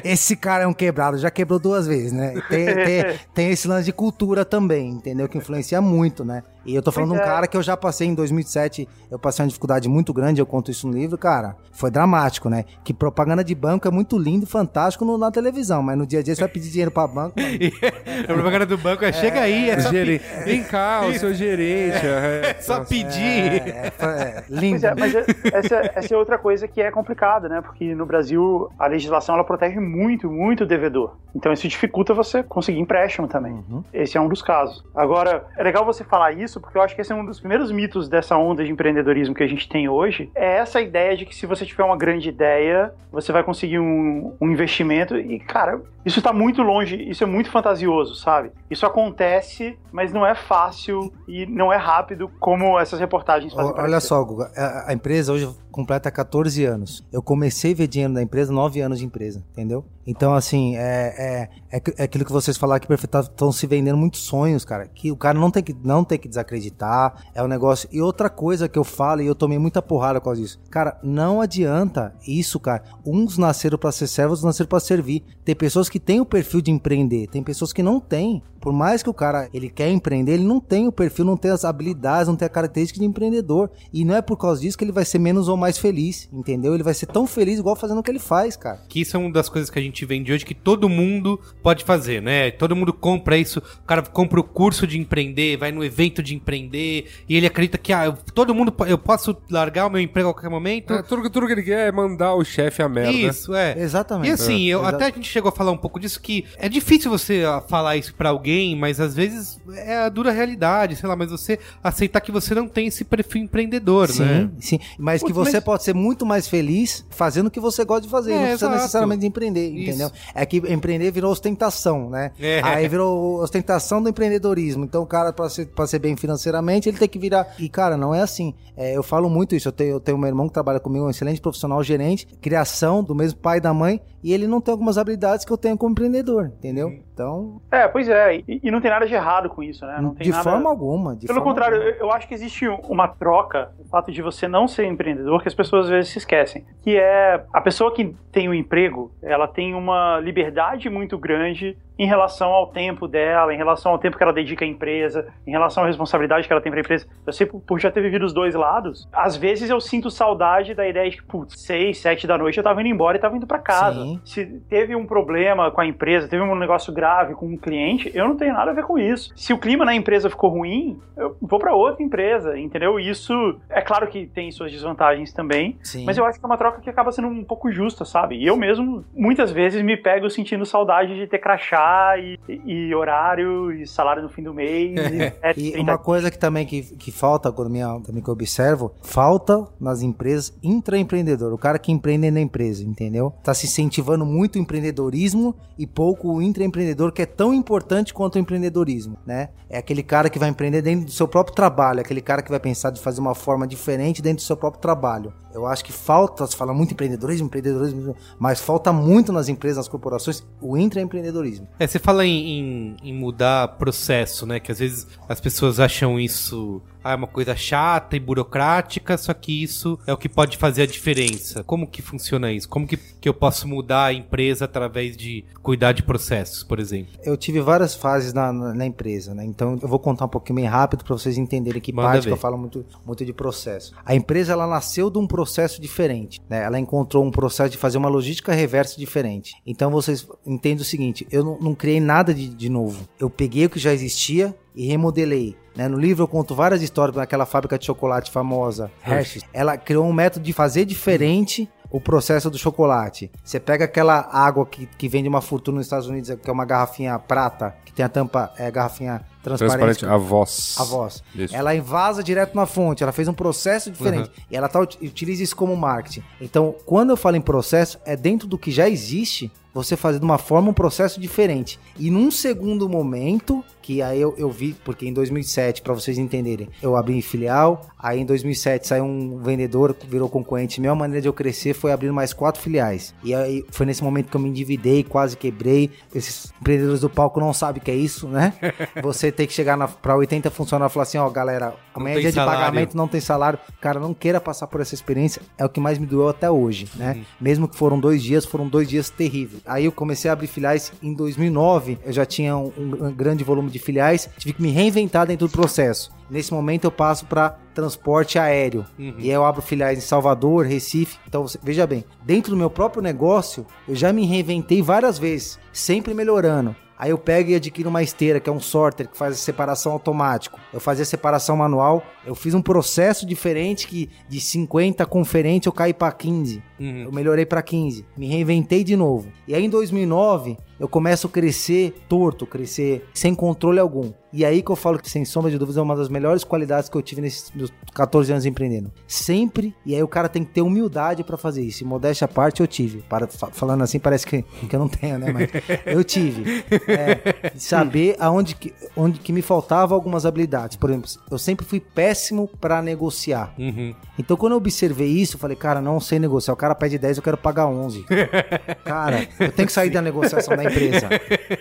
[0.04, 2.34] esse cara é um quebrado, já quebrou duas vezes, né?
[2.48, 5.28] Tem, tem, tem esse lance de cultura também, entendeu?
[5.28, 6.42] Que influencia muito, né?
[6.64, 7.34] E eu tô falando de Pois um é.
[7.34, 10.70] cara que eu já passei em 2007, eu passei uma dificuldade muito grande, eu conto
[10.70, 11.56] isso no livro, cara.
[11.72, 12.64] Foi dramático, né?
[12.84, 16.22] Que propaganda de banco é muito lindo, fantástico no- na televisão, mas no dia a
[16.22, 17.34] dia você vai pedir dinheiro pra banco.
[17.40, 17.50] mano.
[18.28, 20.24] a propaganda do banco é, chega aí, é só, Gerente.
[20.24, 22.04] pe- Vem cá, o seu gerente.
[22.06, 22.56] é.
[22.58, 23.62] é só pedir.
[23.68, 24.80] É, é, lindo.
[24.80, 27.60] Pois é, mas é- essa, essa é outra coisa que é complicada, né?
[27.60, 31.16] Porque no Brasil a legislação ela protege muito, muito o devedor.
[31.34, 33.64] Então isso dificulta você conseguir empréstimo também.
[33.92, 34.84] Esse é um dos casos.
[34.94, 37.70] Agora, é legal você falar isso, porque eu acho que esse é um dos primeiros
[37.70, 40.30] mitos dessa onda de empreendedorismo que a gente tem hoje.
[40.34, 44.34] É essa ideia de que se você tiver uma grande ideia, você vai conseguir um,
[44.40, 45.16] um investimento.
[45.16, 48.50] E, cara, isso tá muito longe, isso é muito fantasioso, sabe?
[48.70, 53.82] Isso acontece, mas não é fácil e não é rápido como essas reportagens fazem Olha
[53.82, 54.00] parecer.
[54.06, 57.04] só, Guga, a, a empresa hoje completa 14 anos.
[57.12, 59.84] Eu comecei a ver dinheiro da empresa 9 anos de empresa, entendeu?
[60.06, 64.20] Então, assim, é, é, é, é aquilo que vocês falaram que estão se vendendo muitos
[64.20, 64.88] sonhos, cara.
[64.88, 67.24] Que o cara não tem que, não tem que desacreditar.
[67.34, 67.88] É um negócio.
[67.92, 70.60] E outra coisa que eu falo, e eu tomei muita porrada por causa disso.
[70.70, 72.82] Cara, não adianta isso, cara.
[73.06, 75.22] Uns nasceram pra ser servos, outros nasceram pra servir.
[75.44, 78.42] Tem pessoas que têm o perfil de empreender, tem pessoas que não têm.
[78.60, 81.50] Por mais que o cara ele quer empreender, ele não tem o perfil, não tem
[81.50, 83.70] as habilidades, não tem a característica de empreendedor.
[83.92, 86.74] E não é por causa disso que ele vai ser menos ou mais feliz, entendeu?
[86.74, 88.78] Ele vai ser tão feliz igual fazendo o que ele faz, cara.
[88.90, 91.82] Que isso é uma das coisas que a gente vende hoje que todo mundo pode
[91.82, 92.50] fazer, né?
[92.50, 93.58] Todo mundo compra isso.
[93.82, 97.78] O cara compra o curso de empreender, vai no evento de empreender e ele acredita
[97.78, 100.92] que ah, eu- todo mundo eu posso largar o meu emprego a qualquer momento.
[100.92, 103.12] É, tudo, tudo que ele quer é mandar o chefe a merda.
[103.12, 103.78] Isso, é.
[103.78, 104.28] Exatamente.
[104.28, 106.68] E assim, eu, Exa- até a gente chegou a falar um pouco disso, que é
[106.68, 111.08] difícil você ah, falar isso pra alguém, mas às vezes é a dura realidade, sei
[111.08, 114.50] lá, mas você aceitar que você não tem esse perfil empreendedor, Sim, né?
[114.60, 114.78] sim.
[114.98, 118.08] Mas que você mas- pode ser muito mais feliz fazendo o que você gosta de
[118.08, 118.32] fazer.
[118.32, 118.74] É, não precisa exato.
[118.80, 119.88] necessariamente empreender, Isso.
[119.90, 120.10] entendeu?
[120.34, 122.32] É que empreender virou ostentação, né?
[122.40, 122.60] É.
[122.62, 124.84] Aí virou ostentação do empreendedorismo.
[124.84, 127.54] Então, o cara, pra ser, pra ser bem financeiramente, ele tem que virar.
[127.58, 128.54] E, cara, não é assim.
[128.76, 129.68] É, eu falo muito isso.
[129.68, 133.14] Eu tenho, eu tenho um irmão que trabalha comigo, um excelente profissional, gerente, criação do
[133.14, 135.92] mesmo pai e da mãe, e ele não tem algumas habilidades que eu tenho como
[135.92, 136.88] empreendedor, entendeu?
[136.88, 137.00] Uhum.
[137.20, 139.98] Então, É, pois é, e, e não tem nada de errado com isso, né?
[140.00, 140.42] Não tem de nada...
[140.42, 141.14] forma alguma.
[141.14, 141.96] de Pelo forma contrário, alguma.
[141.96, 145.54] eu, acho que existe uma troca, o fato de você não ser empreendedor, que as
[145.54, 146.64] pessoas às vezes se esquecem.
[146.82, 152.06] Que é a pessoa que tem o emprego, ela tem uma liberdade muito grande em
[152.06, 155.84] relação ao tempo dela, em relação ao tempo que ela dedica à empresa, em relação
[155.84, 157.06] à responsabilidade que ela tem para a empresa.
[157.26, 159.06] Eu sei por, por já ter vivido os dois lados.
[159.12, 162.64] Às vezes eu sinto saudade da ideia de que, putz, seis, sete da noite eu
[162.64, 164.02] tava indo embora e tava indo para casa.
[164.02, 164.20] Sim.
[164.24, 168.26] Se teve um problema com a empresa, teve um negócio grave com um cliente, eu
[168.28, 169.32] não tenho nada a ver com isso.
[169.36, 172.98] Se o clima na empresa ficou ruim, eu vou para outra empresa, entendeu?
[172.98, 173.32] Isso
[173.68, 176.04] é claro que tem suas desvantagens também, Sim.
[176.04, 178.36] mas eu acho que é uma troca que acaba sendo um pouco justa, sabe?
[178.36, 183.72] E eu mesmo, muitas vezes, me pego sentindo saudade de ter crachá e, e horário
[183.72, 184.92] e salário no fim do mês.
[184.94, 188.28] e, é, E 30 uma coisa que também que, que falta, quando minha, também que
[188.28, 193.32] eu observo, falta nas empresas intraempreendedor, o cara que empreende na empresa, entendeu?
[193.42, 198.36] Tá se incentivando muito o empreendedorismo e pouco o intraempreendedor, que é tão importante quanto
[198.36, 199.50] o empreendedorismo, né?
[199.68, 202.60] É aquele cara que vai empreender dentro do seu próprio trabalho, aquele cara que vai
[202.60, 205.32] pensar de fazer uma forma diferente dentro do seu próprio trabalho.
[205.54, 209.88] Eu acho que falta, se fala muito empreendedorismo, empreendedorismo, mas falta muito nas empresas, nas
[209.88, 211.66] corporações, o intraempreendedorismo.
[211.78, 214.60] É, você fala em, em- em mudar processo, né?
[214.60, 219.32] Que às vezes as pessoas acham isso ah, é uma coisa chata e burocrática, só
[219.32, 221.64] que isso é o que pode fazer a diferença.
[221.64, 222.68] Como que funciona isso?
[222.68, 227.12] Como que, que eu posso mudar a empresa através de cuidar de processos, por exemplo?
[227.24, 229.44] Eu tive várias fases na, na, na empresa, né?
[229.44, 232.32] Então eu vou contar um pouquinho bem rápido para vocês entenderem que Manda parte que
[232.32, 233.94] eu falo muito, muito de processo.
[234.04, 236.62] A empresa ela nasceu de um processo diferente, né?
[236.62, 239.54] Ela encontrou um processo de fazer uma logística reversa diferente.
[239.66, 243.08] Então vocês entendem o seguinte: eu não, não criei nada de, de novo.
[243.18, 245.56] Eu peguei o que já existia e remodelei.
[245.76, 245.88] né?
[245.88, 249.44] No livro eu conto várias histórias daquela fábrica de chocolate famosa, Hershey's.
[249.52, 253.30] Ela criou um método de fazer diferente o processo do chocolate.
[253.42, 256.64] Você pega aquela água que, que vende uma fortuna nos Estados Unidos, que é uma
[256.64, 259.98] garrafinha prata, que tem a tampa, é garrafinha transparente.
[259.98, 260.76] Transparente, a voz.
[260.78, 261.24] A voz.
[261.34, 261.54] Isso.
[261.56, 264.30] Ela invasa direto na fonte, ela fez um processo diferente.
[264.48, 266.22] E ela tá, utiliza isso como marketing.
[266.40, 270.24] Então, quando eu falo em processo, é dentro do que já existe, você fazer de
[270.24, 271.78] uma forma um processo diferente.
[271.98, 276.68] E num segundo momento, que aí eu, eu vi, porque em 2007, para vocês entenderem,
[276.80, 281.26] eu abri filial, aí em 2007 saiu um vendedor, virou concorrente meu, a maneira de
[281.26, 283.12] eu crescer foi abrir mais quatro filiais.
[283.24, 285.90] E aí foi nesse momento que eu me endividei, quase quebrei.
[286.14, 288.54] Esses empreendedores do palco não sabem o que é isso, né?
[289.02, 292.04] Você tem que chegar na, pra 80 funcionários e falar assim, ó, galera, a Não
[292.04, 293.58] média tem de pagamento não tem salário.
[293.80, 295.42] Cara, não queira passar por essa experiência.
[295.58, 297.14] É o que mais me doeu até hoje, né?
[297.16, 297.24] Uhum.
[297.40, 299.62] Mesmo que foram dois dias, foram dois dias terríveis.
[299.66, 301.98] Aí eu comecei a abrir filiais em 2009.
[302.04, 304.28] Eu já tinha um, um grande volume de filiais.
[304.38, 306.10] Tive que me reinventar dentro do processo.
[306.30, 308.86] Nesse momento eu passo para transporte aéreo.
[308.98, 309.14] Uhum.
[309.18, 311.18] E aí eu abro filiais em Salvador, Recife.
[311.26, 315.58] Então, você- veja bem, dentro do meu próprio negócio, eu já me reinventei várias vezes,
[315.72, 316.74] sempre melhorando.
[316.96, 319.92] Aí eu pego e adquiro uma esteira, que é um sorter, que faz a separação
[319.92, 320.60] automático.
[320.70, 322.02] Eu fazia separação manual.
[322.26, 326.62] Eu fiz um processo diferente que de 50 conferente eu caí para 15.
[326.80, 327.02] Uhum.
[327.04, 328.06] Eu melhorei para 15.
[328.16, 329.28] Me reinventei de novo.
[329.46, 334.12] E aí em 2009 eu começo a crescer torto, crescer sem controle algum.
[334.32, 336.88] E aí que eu falo que sem sombra de dúvidas é uma das melhores qualidades
[336.88, 338.90] que eu tive nesses meus 14 anos empreendendo.
[339.06, 341.82] Sempre, e aí o cara tem que ter humildade para fazer isso.
[341.82, 343.02] E modéstia à parte eu tive.
[343.02, 345.30] Para, fa- falando assim parece que, que eu não tenho, né?
[345.32, 345.50] Mas
[345.84, 346.64] eu tive.
[346.88, 350.76] É, saber aonde que, onde que me faltavam algumas habilidades.
[350.76, 353.52] Por exemplo, eu sempre fui péssimo para negociar.
[353.58, 353.94] Uhum.
[354.18, 356.54] Então, quando eu observei isso, eu falei, cara, não sei negociar.
[356.54, 358.04] O cara pede 10, eu quero pagar 11.
[358.84, 361.08] cara, eu tenho que sair da negociação da empresa.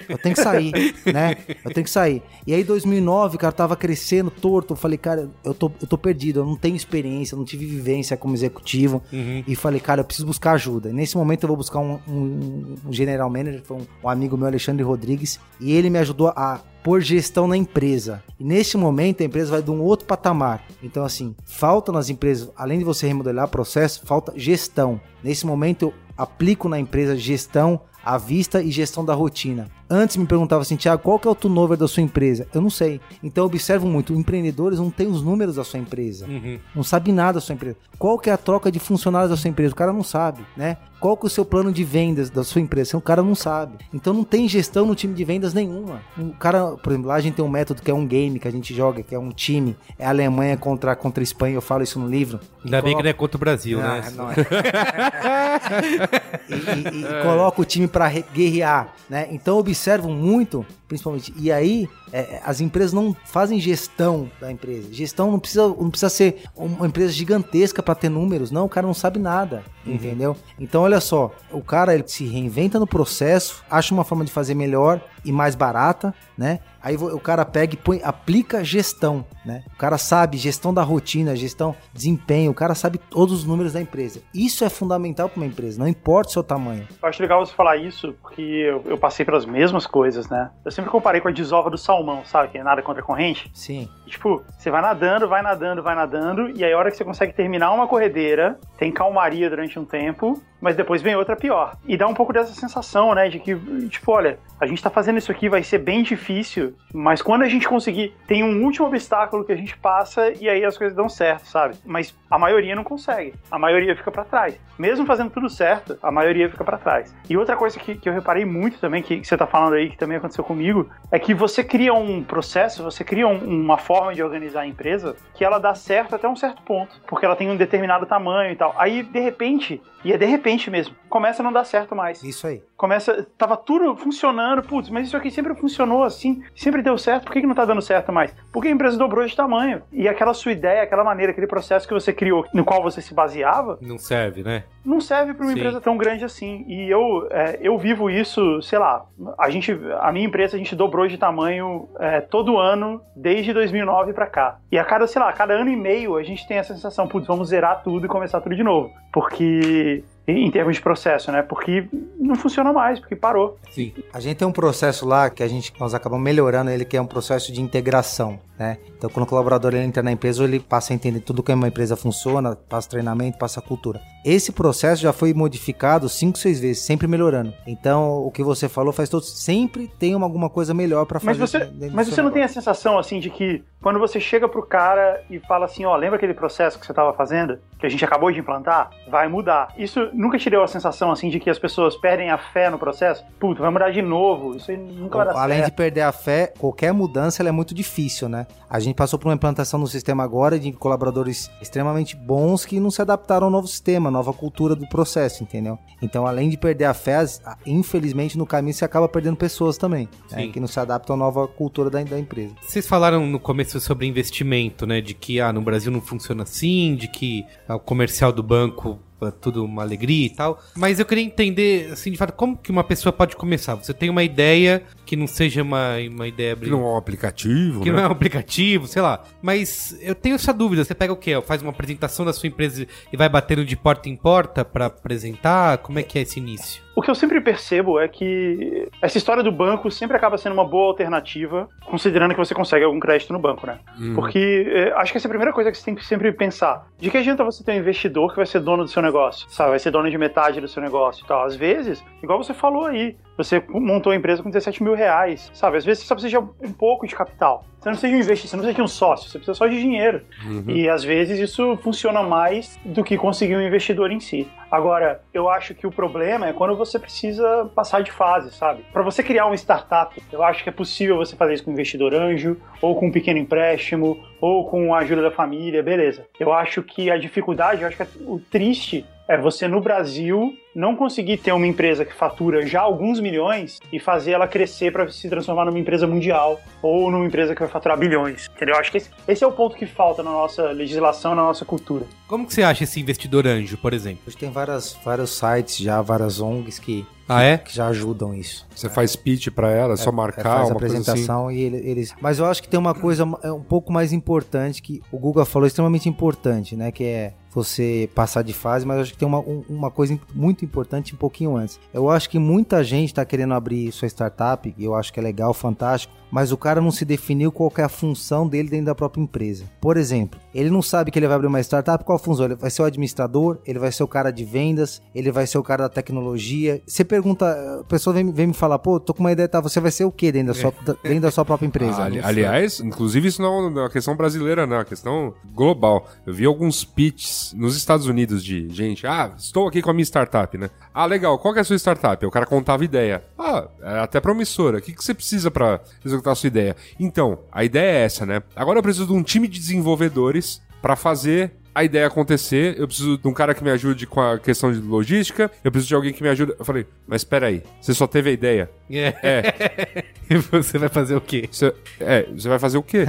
[0.07, 0.71] Eu tenho que sair,
[1.11, 1.37] né?
[1.63, 2.21] Eu tenho que sair.
[2.45, 4.73] E aí, 2009, cara, tava crescendo torto.
[4.73, 6.39] Eu falei, cara, eu tô, eu tô perdido.
[6.41, 9.01] Eu não tenho experiência, eu não tive vivência como executivo.
[9.47, 10.89] E falei, cara, eu preciso buscar ajuda.
[10.89, 14.37] E nesse momento, eu vou buscar um, um- um general manager, foi um, um amigo
[14.37, 15.39] meu, Alexandre Rodrigues.
[15.59, 18.23] E ele me ajudou a pôr gestão na empresa.
[18.39, 20.63] E neste momento, a empresa vai de um outro patamar.
[20.81, 24.99] Então, assim, falta nas empresas, além de você remodelar processo, falta gestão.
[25.23, 29.67] Nesse momento, eu aplico na empresa gestão à vista e gestão da rotina.
[29.89, 32.47] Antes me perguntava assim, Thiago, qual que é o turnover da sua empresa?
[32.53, 32.99] Eu não sei.
[33.21, 36.25] Então eu observo muito, empreendedores não têm os números da sua empresa.
[36.73, 37.77] Não sabe nada da sua empresa.
[37.97, 39.73] Qual que é a troca de funcionários da sua empresa?
[39.73, 40.77] O cara não sabe, né?
[40.99, 42.97] Qual que é o seu plano de vendas da sua empresa?
[42.97, 43.77] O cara não sabe.
[43.93, 46.01] Então não tem gestão no time de vendas nenhuma.
[46.17, 48.47] O cara, por exemplo, lá a gente tem um método que é um game que
[48.47, 51.61] a gente joga, que é um time, é a Alemanha contra, contra a Espanha, eu
[51.61, 52.39] falo isso no livro.
[52.65, 54.03] Ainda bem que não é contra o Brasil, né?
[54.05, 54.35] Ah, não é.
[56.49, 59.27] e, e- e coloca o time para guerrear, né?
[59.31, 61.31] Então eu observo muito, principalmente.
[61.37, 64.91] E aí é, as empresas não fazem gestão da empresa.
[64.91, 68.51] Gestão não precisa, não precisa ser uma empresa gigantesca para ter números.
[68.51, 70.35] Não, o cara não sabe nada, entendeu?
[70.59, 74.55] Então olha só, o cara ele se reinventa no processo, acha uma forma de fazer
[74.55, 76.59] melhor e mais barata, né?
[76.81, 79.63] Aí o cara pega e põe, aplica gestão, né?
[79.73, 83.81] O cara sabe gestão da rotina, gestão, desempenho, o cara sabe todos os números da
[83.81, 84.21] empresa.
[84.33, 86.87] Isso é fundamental para uma empresa, não importa o seu tamanho.
[87.01, 90.51] Eu acho legal você falar isso, porque eu, eu passei pelas mesmas coisas, né?
[90.63, 92.49] Eu sempre comparei com a desova do salmão, sabe?
[92.49, 93.51] Que é nada contra a corrente.
[93.53, 93.89] Sim.
[94.07, 97.05] E, Tipo, você vai nadando, vai nadando, vai nadando, e aí a hora que você
[97.05, 101.75] consegue terminar uma corredeira, tem calmaria durante um tempo, mas depois vem outra pior.
[101.87, 103.55] E dá um pouco dessa sensação, né, de que,
[103.87, 107.47] tipo, olha, a gente tá fazendo isso aqui, vai ser bem difícil, mas quando a
[107.47, 111.07] gente conseguir, tem um último obstáculo que a gente passa e aí as coisas dão
[111.07, 111.75] certo, sabe?
[111.85, 113.33] Mas a maioria não consegue.
[113.49, 114.59] A maioria fica pra trás.
[114.77, 117.13] Mesmo fazendo tudo certo, a maioria fica pra trás.
[117.29, 119.89] E outra coisa que, que eu reparei muito também, que, que você tá falando aí,
[119.89, 124.13] que também aconteceu comigo, é que você cria um processo, você cria um- uma forma
[124.13, 127.49] de organizar a empresa que ela dá certo até um certo ponto, porque ela tem
[127.49, 128.73] um determinado tamanho e tal.
[128.77, 132.47] Aí, de repente, e é de repente mesmo, começa a não dar certo mais Isso
[132.47, 132.61] aí.
[132.75, 137.33] começa, tava tudo funcionando, putz, mas isso aqui sempre funcionou assim, sempre deu certo, por
[137.33, 138.33] que, que não tá dando certo mais?
[138.51, 139.81] Porque a empresa dobrou de tamanho.
[139.91, 143.13] E aquela sua ideia, aquela maneira, aquele processo que você criou, no qual você se
[143.13, 144.63] baseava, Não serve, né?
[144.85, 145.59] não serve para uma Sim.
[145.59, 146.65] empresa tão grande assim.
[146.67, 149.05] E eu, é, eu vivo isso, sei lá,
[149.37, 154.13] a gente, a minha empresa, a gente dobrou de tamanho é, todo ano, desde 2009
[154.13, 154.57] para cá.
[154.71, 157.07] E a cada, sei lá, a cada ano e meio a gente tem essa sensação,
[157.07, 158.91] putz, vamos zerar tudo e começar tudo de novo.
[159.11, 161.41] Porque, em termos de processo, né?
[161.41, 161.87] Porque
[162.19, 163.57] não funciona mais, porque parou.
[163.71, 163.93] Sim.
[164.13, 167.01] A gente tem um processo lá que a gente nós acabamos melhorando ele que é
[167.01, 168.77] um processo de integração, né?
[168.97, 171.67] Então quando o colaborador ele entra na empresa, ele passa a entender tudo como a
[171.69, 174.01] empresa funciona, passa treinamento, passa cultura.
[174.25, 177.53] Esse processo já foi modificado cinco, seis vezes, sempre melhorando.
[177.65, 181.37] Então o que você falou faz todo sempre tem uma- alguma coisa melhor para Mas
[181.37, 181.59] fazer.
[181.59, 184.47] você, dentro do mas você não tem a sensação assim de que quando você chega
[184.49, 187.89] pro cara e fala assim, ó, lembra aquele processo que você estava fazendo, que a
[187.89, 188.91] gente acabou de implantar?
[189.09, 189.73] Vai mudar.
[189.77, 192.77] Isso nunca te deu a sensação assim de que as pessoas perdem a fé no
[192.77, 193.23] processo?
[193.39, 194.57] Puta, vai mudar de novo.
[194.57, 195.75] Isso aí nunca vai dar Além de certo.
[195.75, 198.45] perder a fé, qualquer mudança ela é muito difícil, né?
[198.69, 202.91] A gente passou por uma implantação no sistema agora de colaboradores extremamente bons que não
[202.91, 205.79] se adaptaram ao novo sistema, nova cultura do processo, entendeu?
[206.01, 207.25] Então, além de perder a fé,
[207.65, 210.47] infelizmente no caminho você acaba perdendo pessoas também, né?
[210.49, 212.53] Que não se adaptam à nova cultura da, da empresa.
[212.61, 215.01] Vocês falaram no começo sobre investimento, né?
[215.01, 218.99] De que ah, no Brasil não funciona assim, de que ah, o comercial do banco
[219.39, 220.61] tudo uma alegria e tal.
[220.75, 223.75] Mas eu queria entender, assim, de fato, como que uma pessoa pode começar?
[223.75, 227.81] Você tem uma ideia que não seja uma, uma ideia Que não é um aplicativo,
[227.81, 227.97] que né?
[227.97, 229.23] não é um aplicativo, sei lá.
[229.41, 230.83] Mas eu tenho essa dúvida.
[230.83, 231.39] Você pega o quê?
[231.45, 235.79] Faz uma apresentação da sua empresa e vai batendo de porta em porta pra apresentar?
[235.79, 236.81] Como é que é esse início?
[236.99, 240.65] O que eu sempre percebo é que essa história do banco sempre acaba sendo uma
[240.65, 243.79] boa alternativa, considerando que você consegue algum crédito no banco, né?
[243.97, 244.15] Uhum.
[244.15, 246.85] Porque é, acho que essa é a primeira coisa que você tem que sempre pensar.
[246.97, 249.69] De que adianta você ter um investidor que vai ser dono do seu negócio, sabe?
[249.69, 251.45] Vai ser dono de metade do seu negócio e tal.
[251.45, 255.77] Às vezes, igual você falou aí, você montou a empresa com 17 mil reais, sabe?
[255.77, 257.63] Às vezes você só precisa de um pouco de capital.
[257.79, 259.65] Você não precisa de um investidor, você não precisa de um sócio, você precisa só
[259.65, 260.21] de dinheiro.
[260.45, 260.65] Uhum.
[260.67, 264.45] E às vezes isso funciona mais do que conseguir um investidor em si.
[264.69, 268.83] Agora, eu acho que o problema é quando você precisa passar de fase, sabe?
[268.91, 271.73] Para você criar uma startup, eu acho que é possível você fazer isso com um
[271.73, 276.25] investidor anjo, ou com um pequeno empréstimo, ou com a ajuda da família, beleza.
[276.37, 280.95] Eu acho que a dificuldade, eu acho que o triste é você no Brasil não
[280.95, 285.29] conseguir ter uma empresa que fatura já alguns milhões e fazer ela crescer para se
[285.29, 288.47] transformar numa empresa mundial ou numa empresa que vai faturar bilhões.
[288.55, 288.73] Entendeu?
[288.75, 291.63] Eu acho que esse, esse é o ponto que falta na nossa legislação, na nossa
[291.63, 292.05] cultura.
[292.27, 294.21] Como que você acha esse investidor anjo, por exemplo?
[294.27, 297.57] Hoje tem várias, vários sites já, várias ONGs que Ah, é?
[297.57, 298.65] que já ajudam isso.
[298.75, 301.09] Você faz pitch pra ela, é só marcar faz a uma coisa assim.
[301.11, 302.13] apresentação e ele- eles.
[302.21, 305.45] Mas eu acho que tem uma coisa é, um pouco mais importante que o Guga
[305.45, 306.91] falou extremamente importante, né?
[306.91, 310.17] Que é você passar de fase, mas eu acho que tem uma, um- uma coisa
[310.33, 311.79] muito importante um pouquinho antes.
[311.93, 315.23] Eu acho que muita gente está querendo abrir sua startup, e eu acho que é
[315.23, 318.85] legal, fantástico, mas o cara não se definiu qual que é a função dele dentro
[318.85, 319.65] da própria empresa.
[319.81, 322.45] Por exemplo, ele não sabe que ele vai abrir uma startup, qual a função?
[322.45, 325.57] Ele vai ser o administrador, ele vai ser o cara de vendas, ele vai ser
[325.57, 326.83] o cara da tecnologia.
[326.85, 329.59] Você pergunta, a pessoa vem, vem me falar, pô, tô com uma ideia, tá?
[329.59, 330.73] Você vai ser o quê dentro da sua,
[331.03, 331.97] dentro da sua própria empresa?
[332.03, 336.07] Ah, ali- aliás, inclusive isso não é uma questão brasileira, não, é uma questão global.
[336.27, 340.03] Eu vi alguns pitches nos Estados Unidos de gente, ah, estou aqui com a minha
[340.03, 340.69] startup, né?
[340.93, 342.25] Ah, legal, qual que é a sua startup?
[342.25, 343.23] O cara contava ideia.
[343.37, 344.77] Ah, é até promissora.
[344.77, 346.75] O que, que você precisa para executar a sua ideia?
[346.99, 348.41] Então, a ideia é essa, né?
[348.55, 353.17] Agora eu preciso de um time de desenvolvedores para fazer a ideia acontecer, eu preciso
[353.17, 356.13] de um cara que me ajude com a questão de logística, eu preciso de alguém
[356.13, 356.53] que me ajude.
[356.57, 358.69] Eu falei, mas espera aí, você só teve a ideia?
[358.91, 360.03] É.
[360.29, 361.47] e você vai fazer o quê?
[361.51, 363.05] Você, é, você vai fazer o quê?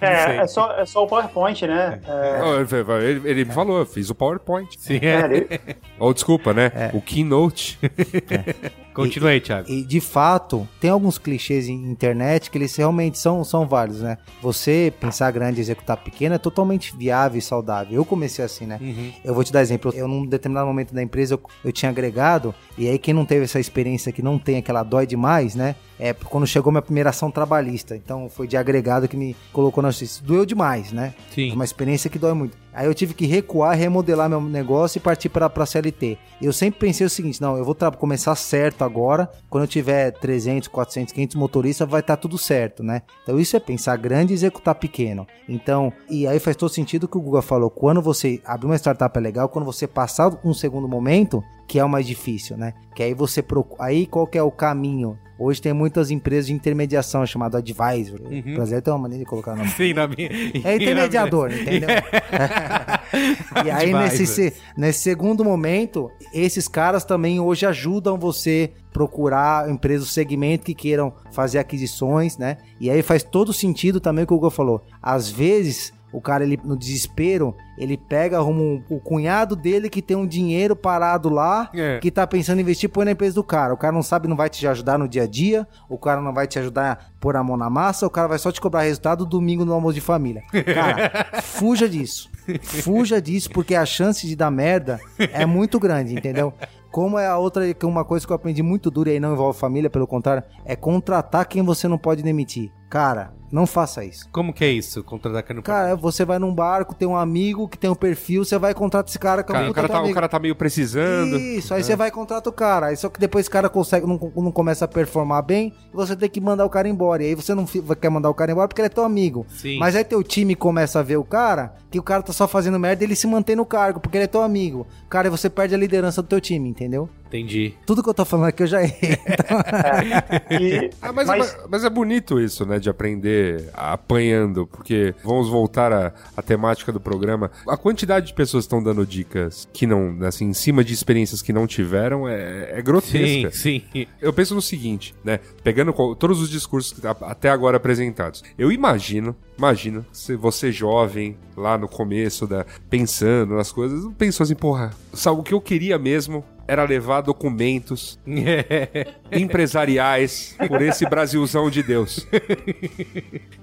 [0.00, 2.00] É, é só, é só o PowerPoint, né?
[2.06, 4.68] É, Oh, ele, ele- me falou, eu fiz o PowerPoint.
[4.78, 5.76] Sim, é, é.
[5.98, 6.90] Ou desculpa, né?
[6.92, 7.78] O Keynote.
[8.92, 9.70] Continua aí, Thiago.
[9.70, 14.18] E de fato, tem alguns clichês em internet que eles realmente são, são válidos, né?
[14.42, 17.59] Você pensar grande e executar pequeno é totalmente viável e saudável.
[17.90, 18.78] Eu comecei assim, né?
[19.24, 19.92] Eu vou te dar exemplo.
[19.94, 23.44] Eu, num determinado momento da empresa, eu, eu tinha agregado, e aí quem não teve
[23.44, 25.74] essa experiência que não tem aquela dói demais, né?
[26.00, 27.94] É quando chegou minha primeira ação trabalhista.
[27.94, 30.22] Então foi de agregado que me colocou na justiça.
[30.24, 31.14] Doeu demais, né?
[31.32, 31.50] Sim.
[31.50, 32.56] É uma experiência que dói muito.
[32.72, 36.16] Aí eu tive que recuar, remodelar meu negócio e partir para a CLT.
[36.40, 39.30] Eu sempre pensei o seguinte: não, eu vou começar certo agora.
[39.48, 43.02] Quando eu tiver 300, 400, 500 motoristas, vai estar tudo certo, né?
[43.22, 45.26] Então isso é pensar grande e executar pequeno.
[45.48, 47.70] Então, e aí faz todo sentido o que o Guga falou.
[47.70, 51.84] Quando você abrir uma startup é legal, quando você passar um segundo momento, que é
[51.84, 52.74] o mais difícil, né?
[52.96, 53.84] Que aí você procura.
[53.84, 55.16] Aí qual que é o caminho?
[55.38, 58.20] Hoje tem muitas empresas de intermediação chamado advisor.
[58.20, 59.68] O brasileiro tem uma maneira de colocar o nome.
[59.78, 60.28] Sim, na minha.
[60.64, 61.88] É intermediador, entendeu?
[63.64, 70.08] e aí, nesse, se- nesse segundo momento, esses caras também hoje ajudam você procurar empresas
[70.08, 72.58] do segmento que queiram fazer aquisições, né?
[72.80, 74.82] E aí faz todo sentido também o que o Hugo falou.
[75.00, 80.02] Às vezes, o cara, ele, no desespero, ele pega, arruma um- o cunhado dele que
[80.02, 81.98] tem um dinheiro parado lá, É.
[81.98, 83.72] que tá pensando em investir, põe na empresa do cara.
[83.72, 86.32] O cara não sabe, não vai te ajudar no dia a dia, o cara não
[86.34, 88.82] vai te ajudar a pôr a mão na massa, o cara vai só te cobrar
[88.82, 90.42] resultado domingo no almoço de família.
[90.74, 92.28] Cara, fuja disso.
[92.62, 96.52] Fuja disso, porque a chance de dar merda é muito grande, entendeu?
[96.90, 99.32] Como é a outra, que uma coisa que eu aprendi muito dura e aí não
[99.32, 102.72] envolve família, pelo contrário, é contratar quem você não pode demitir.
[102.90, 104.28] Cara, não faça isso.
[104.32, 105.04] Como que é isso?
[105.04, 108.58] Contratar cano Cara, você vai num barco, tem um amigo que tem um perfil, você
[108.58, 110.56] vai contratar esse cara que é um Cara, o, cara tá, o cara tá meio
[110.56, 111.38] precisando.
[111.38, 112.86] Isso, aí você vai e contrata o cara.
[112.86, 116.28] Aí só que depois esse cara consegue, não, não começa a performar bem, você tem
[116.28, 117.22] que mandar o cara embora.
[117.22, 119.46] E aí você não quer mandar o cara embora porque ele é teu amigo.
[119.48, 119.78] Sim.
[119.78, 122.76] Mas aí teu time começa a ver o cara, que o cara tá só fazendo
[122.76, 124.84] merda e ele se mantém no cargo, porque ele é teu amigo.
[125.08, 127.08] Cara, você perde a liderança do teu time, entendeu?
[127.30, 127.74] Entendi.
[127.86, 129.16] Tudo que eu tô falando aqui eu já errei.
[130.50, 132.78] e- Ah, mas, mas- mas- mas é bonito isso, né?
[132.80, 137.50] De aprender apanhando, porque vamos voltar à, temática do programa.
[137.68, 141.40] A quantidade de pessoas que estão dando dicas que não, assim, em cima de experiências
[141.40, 143.50] que não tiveram é, é Sim, grotesca.
[143.52, 143.82] sim.
[144.20, 145.38] Eu penso no seguinte, né?
[145.62, 148.42] Pegando todos os discursos que a- até agora apresentados.
[148.58, 154.54] Eu imagino, imagino, se você jovem, lá no começo, da, pensando nas coisas, pensou assim,
[154.56, 158.16] porra, sabe, o que eu queria mesmo era levar documentos
[159.32, 162.26] empresariais por esse Brasilzão de Deus.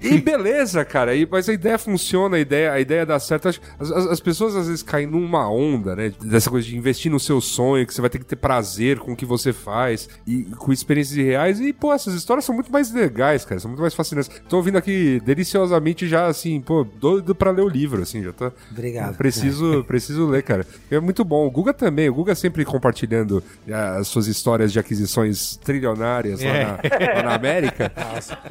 [0.02, 3.48] E beleza, cara, e, mas a ideia funciona, a ideia, a ideia dá certo.
[3.48, 6.14] As, as- as pessoas às vezes caem numa onda, né?
[6.24, 9.14] Dessa coisa de investir no seu sonho, que você vai ter que ter prazer com
[9.14, 11.60] o que você faz e com experiências reais.
[11.60, 14.30] E, pô, essas histórias são muito mais legais, cara, são muito mais fascinantes.
[14.48, 18.52] Tô ouvindo aqui deliciosamente já, assim, pô, doido pra ler o livro, assim, já tá.
[18.72, 19.18] Obrigado.
[19.18, 20.66] Preciso, preciso ler, cara.
[20.92, 21.46] É muito bom.
[21.48, 22.10] O Guga também.
[22.10, 27.36] O Guga sempre compartilhando ah, as suas histórias de aquisições trilionárias lá, na, lá na
[27.36, 27.92] América.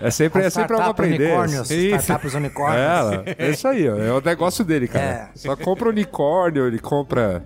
[0.01, 1.25] É sempre, é sempre algo a aprender.
[1.25, 1.97] unicórnios, Isso.
[1.97, 3.27] startups unicórnios.
[3.27, 3.97] É, é isso aí, ó.
[3.97, 5.05] É o negócio dele, cara.
[5.05, 5.29] É.
[5.35, 7.43] Só compra unicórnio, ele compra.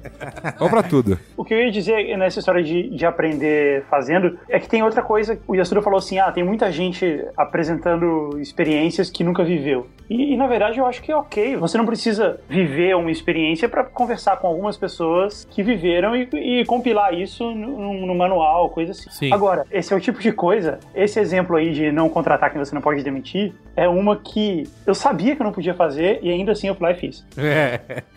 [0.59, 1.19] Compra tudo.
[1.37, 5.03] O que eu ia dizer nessa história de, de aprender fazendo é que tem outra
[5.03, 5.39] coisa.
[5.47, 9.87] O Yasuda falou assim: ah, tem muita gente apresentando experiências que nunca viveu.
[10.09, 11.57] E, e, na verdade eu acho que é ok.
[11.57, 16.65] Você não precisa viver uma experiência para conversar com algumas pessoas que viveram e, e
[16.65, 19.11] compilar isso no, no manual, coisa assim.
[19.11, 19.33] Sim.
[19.33, 22.59] Agora, Agora, esse é o tipo de coisa, esse exemplo aí de não contratar quem
[22.65, 26.31] você não pode demitir, é uma que eu sabia que eu não podia fazer e
[26.31, 27.27] ainda assim eu fui lá e fiz.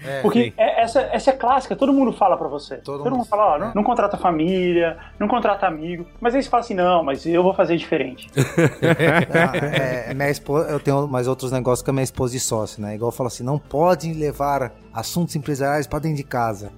[0.05, 0.19] É.
[0.21, 0.53] Porque sim.
[0.57, 2.75] é- essa, essa é clássica, todo mundo fala pra você.
[2.75, 3.71] Todo Todo, mundo- mundo fala, ó, não, é.
[3.73, 6.05] não contrata família, não contrata amigo.
[6.21, 8.29] Mas aí você fala assim, não, mas eu vou fazer diferente.
[9.33, 9.57] Ah,
[10.09, 12.95] é, minha esposa, eu tenho mais outros negócios com a minha esposa de sócio, né?
[12.95, 16.71] Igual eu falo assim, não pode levar assuntos empresariais pra dentro de casa.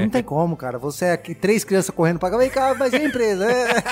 [0.00, 0.78] Não tem como, cara.
[0.78, 3.50] Você é aqui, três crianças correndo pra cá, vem cá, mas a empresa?
[3.50, 3.82] É.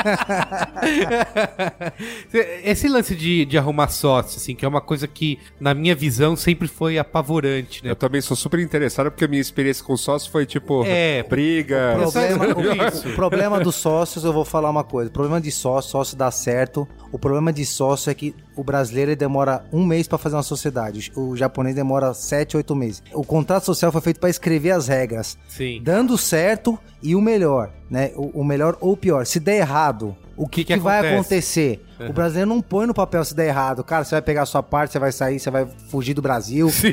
[2.64, 6.36] Esse lance de, de arrumar sócio, assim, que é uma coisa que, na minha visão,
[6.36, 7.90] sempre foi apavorante, né?
[7.90, 11.96] Eu também sou super interessado porque a minha experiência com sócio foi tipo É, briga.
[11.98, 15.10] O problema, o, o problema dos sócios, eu vou falar uma coisa.
[15.10, 16.86] O problema de sócio, sócio dá certo.
[17.10, 21.12] O problema de sócio é que o brasileiro demora um mês pra fazer uma sociedade.
[21.16, 23.02] O japonês demora sete, oito meses.
[23.12, 25.38] O contrato social foi feito pra escrever as regras.
[25.48, 25.80] Sim.
[25.82, 28.12] Dando certo e o melhor, né?
[28.14, 29.26] O, o melhor ou o pior.
[29.26, 31.14] Se der errado, o que, que que vai acontece?
[31.14, 31.84] acontecer?
[32.08, 33.82] O brasileiro não põe no papel se der errado.
[33.82, 36.70] Cara, você vai pegar a sua parte, você vai sair, você vai fugir do Brasil.
[36.70, 36.92] Sim.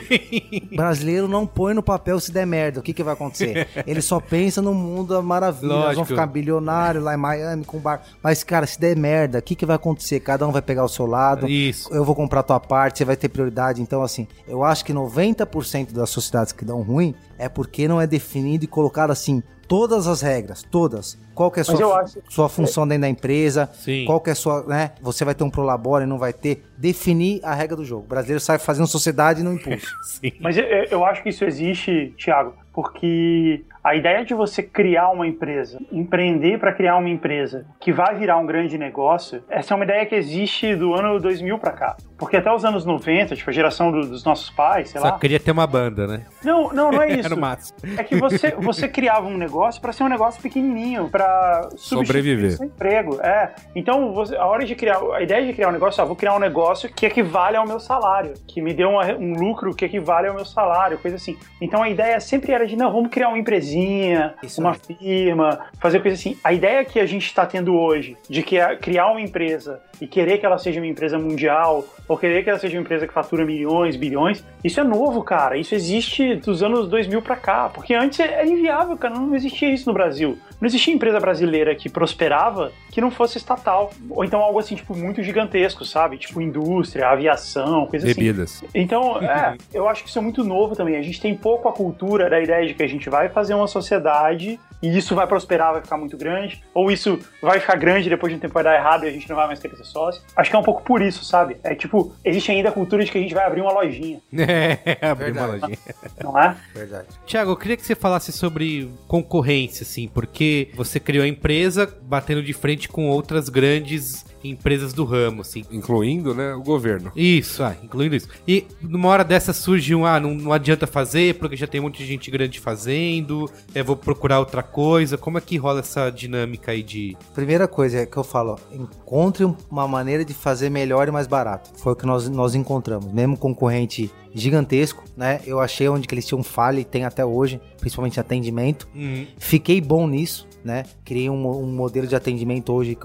[0.71, 2.79] O brasileiro não põe no papel se der merda.
[2.79, 3.67] O que, que vai acontecer?
[3.85, 5.67] Ele só pensa no mundo da maravilha.
[5.67, 5.95] Nós Lógico.
[5.95, 8.01] vamos ficar bilionário lá em Miami com bar.
[8.23, 10.19] Mas, cara, se der merda, o que, que vai acontecer?
[10.21, 11.47] Cada um vai pegar o seu lado.
[11.47, 11.93] Isso.
[11.93, 13.81] Eu vou comprar a tua parte, você vai ter prioridade.
[13.81, 18.07] Então, assim, eu acho que 90% das sociedades que dão ruim é porque não é
[18.07, 19.43] definido e colocado assim.
[19.67, 21.17] Todas as regras, todas.
[21.33, 23.69] Qual que é a sua, acho- sua função dentro da empresa?
[23.73, 24.05] Sim.
[24.05, 24.91] Qual que é a sua, né?
[25.01, 26.63] Você vai ter um prolabore, não vai ter.
[26.77, 28.03] Definir a regra do jogo.
[28.05, 29.87] O brasileiro sai fazendo sociedade no impulso.
[30.03, 30.31] Sim.
[30.39, 35.25] Mas eu, eu acho que isso existe, Thiago, porque a ideia de você criar uma
[35.27, 39.85] empresa, empreender para criar uma empresa que vai virar um grande negócio, essa é uma
[39.85, 41.95] ideia que existe do ano 2000 para cá.
[42.17, 45.19] Porque até os anos 90, tipo a geração do- dos nossos pais, sei Só lá.
[45.19, 46.25] queria ter uma banda, né?
[46.43, 47.25] Não, não, não é isso.
[47.25, 47.99] Era o.
[47.99, 52.53] É que você, você criava um negócio para ser um negócio pequenininho, para Sobreviver.
[52.57, 53.19] seu emprego.
[53.21, 53.53] É.
[53.75, 56.35] Então, você- a hora de criar, a ideia de criar um negócio, ah, vou criar
[56.35, 60.27] um negócio que equivale ao meu salário, que me dê uma- um lucro que equivale
[60.27, 61.37] ao meu salário, coisa assim.
[61.61, 64.95] Então, a ideia sempre era de não, vamos criar uma empresinha, Isso uma aí.
[64.97, 66.37] firma, fazer coisa assim.
[66.43, 70.07] A ideia que a gente está tendo hoje de que é criar uma empresa e
[70.07, 73.13] querer que ela seja uma empresa mundial ou querer que ela seja uma empresa que
[73.13, 75.57] fatura milhões, bilhões, isso é novo, cara.
[75.57, 79.87] Isso existe dos anos 2000 pra cá, porque antes era inviável, cara, não existia isso
[79.87, 80.37] no Brasil.
[80.61, 84.95] Não existia empresa brasileira que prosperava que não fosse estatal, ou então algo assim tipo
[84.95, 86.17] muito gigantesco, sabe?
[86.17, 88.15] Tipo indústria, aviação, coisa assim.
[88.15, 88.63] Bebidas.
[88.73, 90.95] Então, é, eu acho que isso é muito novo também.
[90.95, 93.67] A gente tem pouco a cultura da ideia de que a gente vai fazer uma
[93.67, 98.31] sociedade e isso vai prosperar, vai ficar muito grande, ou isso vai ficar grande depois
[98.31, 100.21] de um tempo vai dar errado e a gente não vai mais querer ser sócio.
[100.35, 101.57] Acho que é um pouco por isso, sabe?
[101.63, 104.97] É tipo, existe ainda a cultura de que a gente vai abrir uma lojinha, É,
[105.05, 105.61] abrir uma Verdade.
[105.61, 105.77] lojinha.
[106.23, 106.55] não é?
[106.73, 107.07] Verdade.
[107.25, 112.43] Tiago, eu queria que você falasse sobre concorrência, assim, porque você criou a empresa batendo
[112.43, 115.63] de frente com outras grandes empresas do ramo, assim.
[115.71, 117.11] Incluindo, né, o governo.
[117.15, 118.29] Isso, ah, incluindo isso.
[118.47, 121.85] E numa hora dessa surge um, ah, não, não adianta fazer, porque já tem um
[121.85, 125.17] monte de gente grande fazendo, eu vou procurar outra coisa.
[125.17, 127.17] Como é que rola essa dinâmica aí de.
[127.33, 131.69] Primeira coisa é que eu falo, encontre uma maneira de fazer melhor e mais barato.
[131.77, 133.11] Foi o que nós, nós encontramos.
[133.11, 135.39] Mesmo concorrente gigantesco, né?
[135.45, 138.85] Eu achei onde que eles tinham falha e tem até hoje, principalmente atendimento.
[138.93, 140.83] Hum, Fiquei bom nisso, né?
[141.05, 142.97] Criei um, um modelo de atendimento hoje,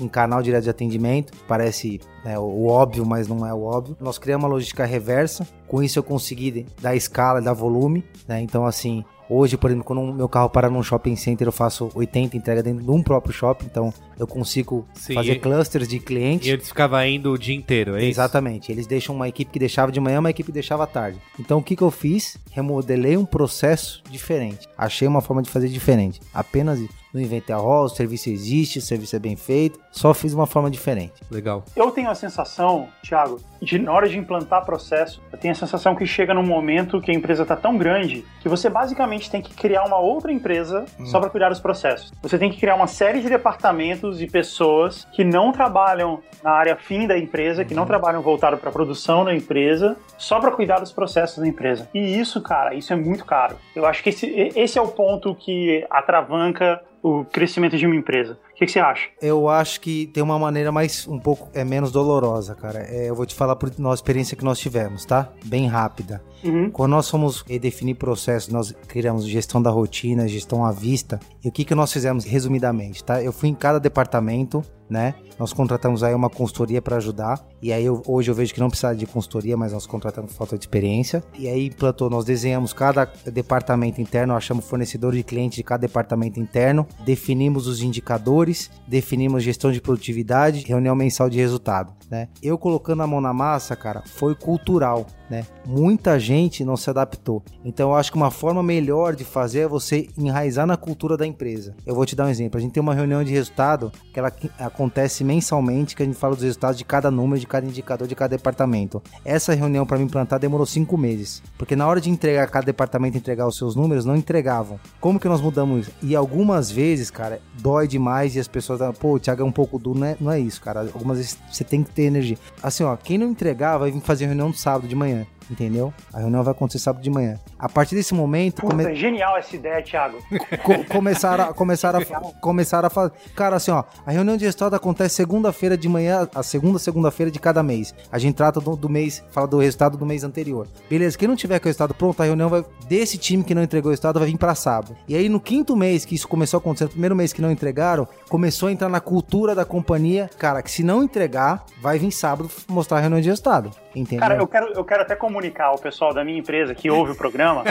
[0.00, 1.32] um canal direto de atendimento.
[1.46, 3.96] Parece né, o óbvio, mas não é o óbvio.
[4.00, 5.46] Nós criamos uma logística reversa.
[5.68, 8.40] Com isso eu consegui dar escala, dar volume, né?
[8.40, 11.90] Então assim, hoje, por exemplo, quando o meu carro para num shopping center, eu faço
[11.94, 13.66] 80 entregas dentro de um próprio shopping.
[13.66, 16.46] Então eu consigo Sim, fazer clusters de clientes.
[16.46, 18.20] e eles ficavam indo o dia inteiro, é isso?
[18.20, 18.70] Exatamente.
[18.70, 21.18] Eles deixam uma equipe que deixava de manhã, uma equipe que deixava à tarde.
[21.38, 22.36] Então o que, que eu fiz?
[22.50, 24.68] Remodelei um processo diferente.
[24.76, 26.20] Achei uma forma de fazer diferente.
[26.32, 27.03] Apenas isso.
[27.14, 29.78] Não inventei a roda, o serviço existe, o serviço é bem feito.
[29.92, 31.12] Só fiz uma forma diferente.
[31.30, 31.64] Legal.
[31.76, 35.94] Eu tenho a sensação, Thiago, de na hora de implantar processo, eu tenho a sensação
[35.94, 39.54] que chega num momento que a empresa está tão grande que você basicamente tem que
[39.54, 42.12] criar uma outra empresa só para cuidar dos processos.
[42.20, 46.74] Você tem que criar uma série de departamentos e pessoas que não trabalham na área
[46.74, 50.80] fim da empresa, que não trabalham voltado para a produção da empresa, só para cuidar
[50.80, 51.88] dos processos da empresa.
[51.94, 53.56] E isso, cara, isso é muito caro.
[53.74, 58.38] Eu acho que esse, esse é o ponto que atravanca o crescimento de uma empresa.
[58.54, 59.08] O que, que você acha?
[59.20, 62.86] Eu acho que tem uma maneira mais, um pouco, é menos dolorosa, cara.
[62.88, 65.28] É, eu vou te falar por nossa experiência que nós tivemos, tá?
[65.44, 66.22] Bem rápida.
[66.44, 66.70] Uhum.
[66.70, 71.18] Quando nós fomos redefinir processos, nós criamos gestão da rotina, gestão à vista.
[71.44, 73.20] E o que, que nós fizemos resumidamente, tá?
[73.20, 75.14] Eu fui em cada departamento, né?
[75.36, 77.44] Nós contratamos aí uma consultoria para ajudar.
[77.60, 80.56] E aí eu- hoje eu vejo que não precisa de consultoria, mas nós contratamos falta
[80.56, 81.24] de experiência.
[81.36, 86.38] E aí implantou, nós desenhamos cada departamento interno, achamos fornecedor de cliente de cada departamento
[86.38, 88.43] interno, definimos os indicadores
[88.86, 92.28] definimos gestão de produtividade, reunião mensal de resultado, né?
[92.42, 95.44] Eu colocando a mão na massa, cara, foi cultural, né?
[95.66, 97.42] Muita gente não se adaptou.
[97.64, 101.26] Então eu acho que uma forma melhor de fazer é você enraizar na cultura da
[101.26, 101.74] empresa.
[101.86, 102.58] Eu vou te dar um exemplo.
[102.58, 106.34] A gente tem uma reunião de resultado que ela acontece mensalmente, que a gente fala
[106.34, 109.02] dos resultados de cada número, de cada indicador, de cada departamento.
[109.24, 113.16] Essa reunião para me implantar demorou cinco meses, porque na hora de entregar cada departamento
[113.16, 114.78] entregar os seus números, não entregavam.
[115.00, 115.88] Como que nós mudamos?
[116.02, 119.52] E algumas vezes, cara, dói demais e as pessoas falam, pô, o Thiago é um
[119.52, 120.80] pouco duro, não é, não é isso, cara.
[120.80, 122.38] Algumas vezes você tem que ter energia.
[122.62, 125.92] Assim, ó, quem não entregar vai vir fazer reunião no sábado de manhã entendeu?
[126.12, 127.38] A reunião vai acontecer sábado de manhã.
[127.58, 128.62] A partir desse momento...
[128.62, 128.94] Puta, come...
[128.94, 130.18] genial essa ideia, Thiago.
[130.62, 133.12] Co começaram, a, começaram, a, começaram a falar...
[133.34, 137.38] Cara, assim, ó, a reunião de resultado acontece segunda-feira de manhã, a segunda segunda-feira de
[137.38, 137.94] cada mês.
[138.10, 140.66] A gente trata do, do, mês, fala do resultado do mês anterior.
[140.88, 143.62] Beleza, quem não tiver com o resultado pronto, a reunião vai, desse time que não
[143.62, 144.96] entregou o resultado vai vir para sábado.
[145.08, 147.50] E aí, no quinto mês que isso começou a acontecer, no primeiro mês que não
[147.50, 152.10] entregaram, começou a entrar na cultura da companhia, cara, que se não entregar, vai vir
[152.10, 153.70] sábado mostrar a reunião de resultado.
[153.94, 154.20] Entendeu?
[154.20, 157.14] Cara, eu quero, eu quero até comunicar ao pessoal da minha empresa que ouve o
[157.14, 157.62] programa.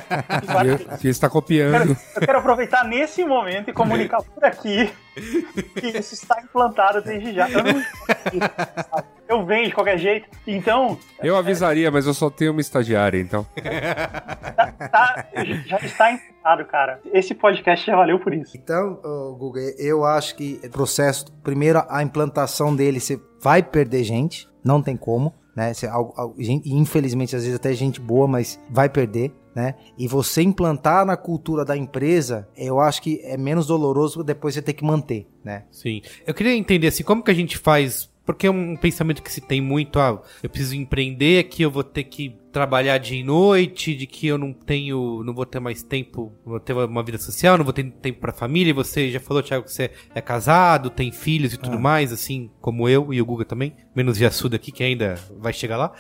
[1.01, 1.74] que está copiando.
[1.74, 4.91] Eu quero, eu quero aproveitar nesse momento e comunicar por aqui
[5.80, 7.49] que isso está implantado desde já.
[7.49, 7.84] Eu, não...
[9.28, 10.30] eu venho de qualquer jeito.
[10.47, 10.97] Então.
[11.21, 13.45] Eu avisaria, mas eu só tenho uma estagiária, então.
[14.55, 15.26] Tá, tá,
[15.65, 17.01] já está implantado, cara.
[17.11, 18.55] Esse podcast já valeu por isso.
[18.55, 24.03] Então, oh, Google, eu acho que o processo, primeiro, a implantação dele, você vai perder
[24.03, 25.72] gente, não tem como né?
[26.66, 29.32] Infelizmente, às vezes até gente boa, mas vai perder.
[29.56, 29.76] Né?
[29.95, 34.64] E você implantar na cultura da empresa, eu acho que é menos doloroso depois você
[34.64, 35.66] ter que manter, né?
[35.70, 36.01] Sim.
[36.26, 39.41] Eu queria entender assim, como que a gente faz porque é um pensamento que se
[39.41, 43.93] tem muito, ah, eu preciso empreender, que eu vou ter que trabalhar dia e noite,
[43.95, 47.58] de que eu não tenho, não vou ter mais tempo, vou ter uma vida social,
[47.58, 48.74] não vou ter tempo para família.
[48.74, 51.80] Você já falou, Thiago, que você é casado, tem filhos e tudo ah.
[51.80, 55.78] mais, assim como eu e o Guga também, menos Yasuda aqui que ainda vai chegar
[55.78, 55.91] lá.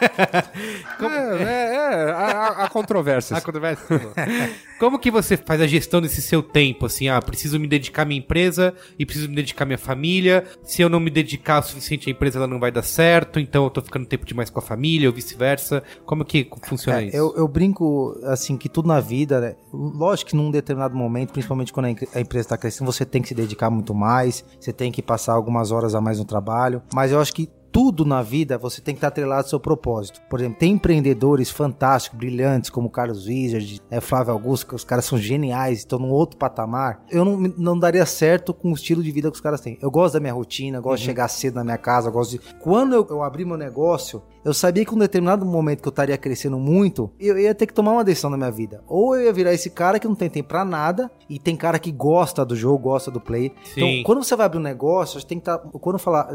[0.98, 1.14] como...
[1.14, 3.36] É, é, é a, a controvérsia.
[3.36, 3.86] A controvérsia.
[4.78, 8.04] como que você faz a gestão desse seu tempo, assim, ah, preciso me dedicar à
[8.04, 10.44] minha empresa e preciso me dedicar à minha família.
[10.62, 13.64] Se eu não me dedicar o suficiente à empresa, ela não vai dar certo, então
[13.64, 15.82] eu tô ficando tempo demais com a família ou vice-versa.
[16.06, 17.16] Como que funciona é, isso?
[17.16, 19.56] Eu, eu, brinco, assim, que tudo na vida, né?
[19.72, 23.34] lógico que num determinado momento, principalmente quando a empresa está crescendo, você tem que se
[23.34, 27.20] dedicar muito mais, você tem que passar algumas horas a mais no trabalho, mas eu
[27.20, 27.39] acho que
[27.72, 30.20] tudo na vida você tem que estar atrelado ao seu propósito.
[30.28, 35.04] Por exemplo, tem empreendedores fantásticos, brilhantes, como Carlos Wizard, é, Flávio Augusto, que os caras
[35.04, 37.02] são geniais, estão num outro patamar.
[37.10, 39.78] Eu não, não daria certo com o estilo de vida que os caras têm.
[39.80, 40.96] Eu gosto da minha rotina, gosto uhum.
[40.96, 42.40] de chegar cedo na minha casa, gosto de.
[42.60, 45.90] Quando eu, eu abri meu negócio, eu sabia que em um determinado momento que eu
[45.90, 48.82] estaria crescendo muito, eu ia ter que tomar uma decisão na minha vida.
[48.86, 51.78] Ou eu ia virar esse cara que não tem tempo pra nada, e tem cara
[51.78, 53.52] que gosta do jogo, gosta do play.
[53.74, 53.80] Sim.
[53.82, 55.58] Então, quando você vai abrir um negócio, você tem que estar.
[55.58, 56.28] Tá, quando falar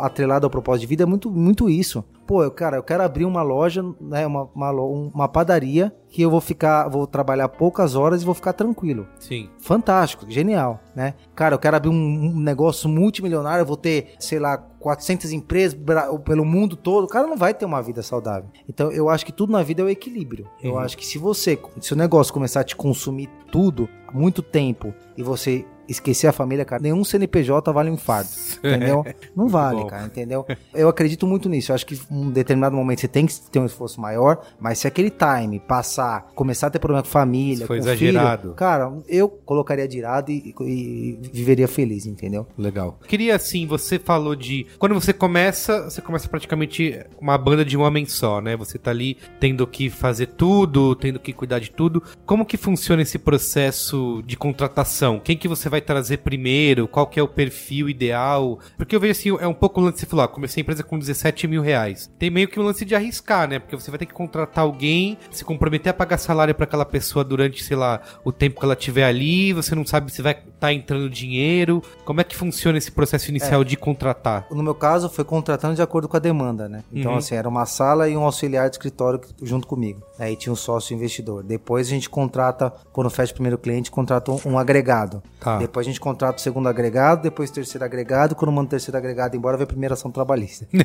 [0.00, 2.04] atrelado ao propósito de vida, é muito, muito isso.
[2.32, 6.30] Pô, eu, cara, eu quero abrir uma loja, né, uma, uma, uma padaria que eu
[6.30, 9.06] vou ficar, vou trabalhar poucas horas e vou ficar tranquilo.
[9.18, 9.50] Sim.
[9.60, 11.12] Fantástico, genial, né?
[11.34, 15.78] Cara, eu quero abrir um, um negócio multimilionário, eu vou ter, sei lá, 400 empresas
[16.24, 18.48] pelo mundo todo, o cara não vai ter uma vida saudável.
[18.66, 20.46] Então eu acho que tudo na vida é o equilíbrio.
[20.62, 20.70] Uhum.
[20.70, 24.94] Eu acho que se você, se o negócio começar a te consumir tudo, muito tempo,
[25.16, 29.04] e você esquecer a família, cara, nenhum CNPJ vale um infarto, entendeu?
[29.36, 30.46] Não vale, cara, entendeu?
[30.74, 31.72] Eu acredito muito nisso.
[31.72, 34.78] Eu acho que em um determinado momento você tem que ter um esforço maior, mas
[34.78, 38.42] se aquele time passar, começar a ter problema com família, Foi com exagerado.
[38.42, 42.46] Filho, cara, eu colocaria de lado e, e, viveria feliz, entendeu?
[42.56, 42.98] Legal.
[43.06, 47.82] Queria assim, você falou de quando você começa, você começa praticamente uma banda de um
[47.82, 48.56] homem só, né?
[48.56, 52.02] Você tá ali tendo que fazer tudo, tendo que cuidar de tudo.
[52.24, 55.20] Como que funciona esse processo de contratação?
[55.22, 56.86] Quem que você vai trazer primeiro?
[56.86, 58.58] Qual que é o perfil ideal?
[58.76, 60.82] Porque eu vejo assim, é um pouco o lance, você falou, ó, comecei a empresa
[60.82, 62.10] com 17 mil reais.
[62.18, 63.58] Tem meio que um lance de arriscar, né?
[63.58, 67.24] Porque você vai ter que contratar alguém, se comprometer a pagar salário para aquela pessoa
[67.24, 70.52] durante, sei lá, o tempo que ela estiver ali, você não sabe se vai estar
[70.60, 71.82] tá entrando dinheiro.
[72.04, 74.46] Como é que funciona esse processo inicial é, de contratar?
[74.50, 76.84] No meu caso, foi contratando de acordo com a demanda, né?
[76.92, 77.18] Então, uhum.
[77.18, 80.02] assim, era uma sala e um auxiliar de escritório junto comigo.
[80.18, 81.42] Aí tinha um sócio investidor.
[81.42, 85.22] Depois a gente contrata, quando fecha o primeiro cliente, contrata um, um agregado.
[85.40, 85.58] Tá.
[85.62, 88.34] Depois a gente contrata o segundo agregado, depois o terceiro agregado.
[88.34, 90.66] Quando manda o terceiro agregado embora, vem a primeira ação trabalhista.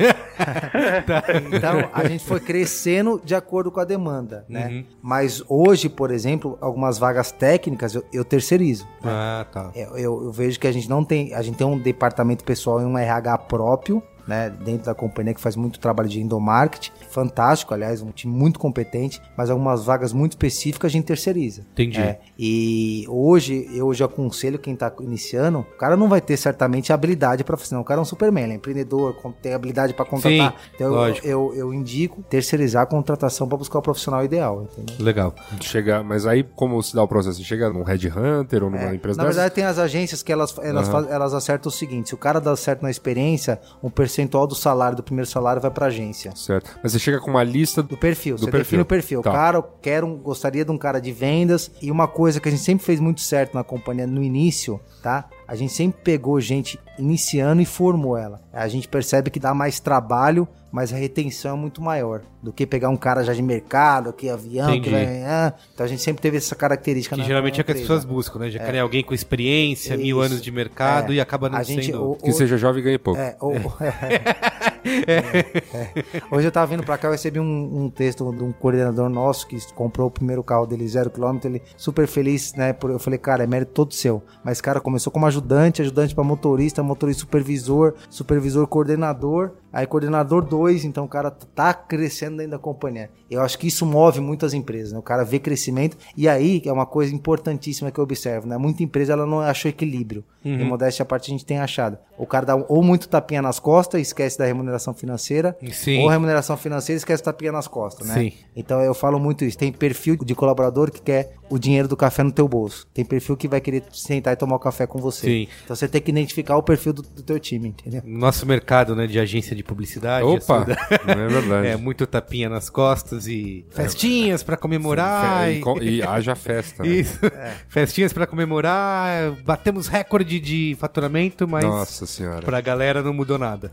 [1.52, 4.68] Então, a gente foi crescendo de acordo com a demanda, né?
[4.68, 4.86] Uhum.
[5.02, 8.86] Mas hoje, por exemplo, algumas vagas técnicas eu, eu terceirizo.
[9.04, 9.12] Né?
[9.12, 9.72] Ah, tá.
[9.76, 11.34] Eu, eu, eu, vejo que a gente não tem...
[11.34, 15.40] A gente tem um departamento pessoal e um RH próprio, né, dentro da companhia que
[15.42, 20.34] faz muito trabalho de endomarketing, fantástico, aliás, um time muito competente, mas algumas vagas muito
[20.34, 21.62] específicas a gente terceiriza.
[21.74, 22.00] Entendi.
[22.00, 26.92] É, e hoje eu já aconselho quem está iniciando, o cara não vai ter certamente
[26.94, 30.06] habilidade para fazer, não, o cara é um superman, ele é empreendedor, tem habilidade para
[30.06, 30.52] contratar.
[30.52, 31.28] Sim, então eu, lógico.
[31.28, 34.96] eu, eu indico terceirizar a contratação para buscar o profissional ideal, entendeu?
[35.04, 35.34] Legal.
[35.62, 37.38] Chega, mas aí como se dá o processo?
[37.38, 39.36] Você chega num headhunter ou numa empresa É, Na dessa?
[39.40, 40.92] verdade, tem as agências que elas, elas, Aham.
[41.04, 44.56] faz- elas acertam o seguinte: se o cara dá certo na experiência, um percentual do
[44.56, 46.34] salário, do primeiro salário, vai pra agência.
[46.36, 46.78] Certo.
[46.82, 48.64] Mas você chega com uma lista Do perfil, Do você perfil.
[48.64, 49.22] define o perfil.
[49.22, 49.30] Tá.
[49.30, 51.70] O cara, eu quero, gostaria de um cara de vendas.
[51.82, 55.30] E uma coisa que a gente sempre fez muito certo na companhia no início, tá?
[55.48, 58.42] A gente sempre pegou gente iniciando e formou ela.
[58.52, 62.66] A gente percebe que dá mais trabalho, mas a retenção é muito maior do que
[62.66, 64.84] pegar um cara já de mercado, que é avião, Entendi.
[64.86, 65.24] que vai.
[65.24, 65.54] ah.
[65.74, 67.16] Então a gente sempre teve essa característica.
[67.16, 68.50] Que na- geralmente na é o que as pessoas buscam, né?
[68.50, 71.16] Já querem alguém com experiência, mil anos de mercado É.
[71.16, 72.12] e acaba não A gente, sendo...
[72.12, 73.20] o- que o- seja jovem e ganhe pouco.
[73.20, 73.54] É, o-
[75.08, 76.22] É.
[76.32, 79.48] Hoje eu tava vindo pra cá, eu recebi um, um texto de um coordenador nosso
[79.48, 82.74] que comprou o primeiro carro dele, zero quilômetro, ele super feliz, né?
[82.74, 84.22] por- Eu falei, cara, é mérito todo seu.
[84.44, 90.86] Mas, cara, começou como ajudante, ajudante pra motorista, motorista supervisor, supervisor coordenador, aí coordenador 2,
[90.86, 93.12] então o cara tá crescendo dentro da companhia.
[93.30, 94.98] Eu acho que isso move muitas empresas, né?
[94.98, 98.58] O cara vê crescimento, e aí é uma coisa importantíssima que eu observo, né?
[98.58, 100.24] Muita empresa, ela não achou equilíbrio.
[100.56, 101.98] E modéstia à parte, a gente tem achado.
[102.18, 106.00] O cara dá ou muito tapinha nas costas e esquece da remuneração financeira, Sim.
[106.00, 108.14] ou remuneração financeira e esquece tapinha nas costas, né?
[108.14, 108.34] Sim.
[108.56, 109.58] Então eu falo muito isso.
[109.58, 112.88] Tem perfil de colaborador que quer o dinheiro do café no teu bolso.
[112.94, 115.28] Tem perfil que vai querer sentar e tomar o café com você.
[115.28, 115.48] Sim.
[115.64, 118.02] Então você tem que identificar o perfil do, do teu time, entendeu?
[118.06, 120.26] Nosso mercado, né, de agência de publicidade.
[120.26, 120.58] Opa!
[120.58, 121.68] ajuda- Não é verdade.
[121.68, 125.46] É, muito tapinha nas costas e festinhas pra comemorar.
[125.48, 126.84] Fe- e- e, e haja festa.
[126.84, 126.90] né?
[126.90, 127.20] Isso.
[127.70, 129.32] Festinhas pra comemorar.
[129.44, 132.42] Batemos recorde de faturamento, mas Nossa senhora.
[132.42, 133.72] pra galera não mudou nada.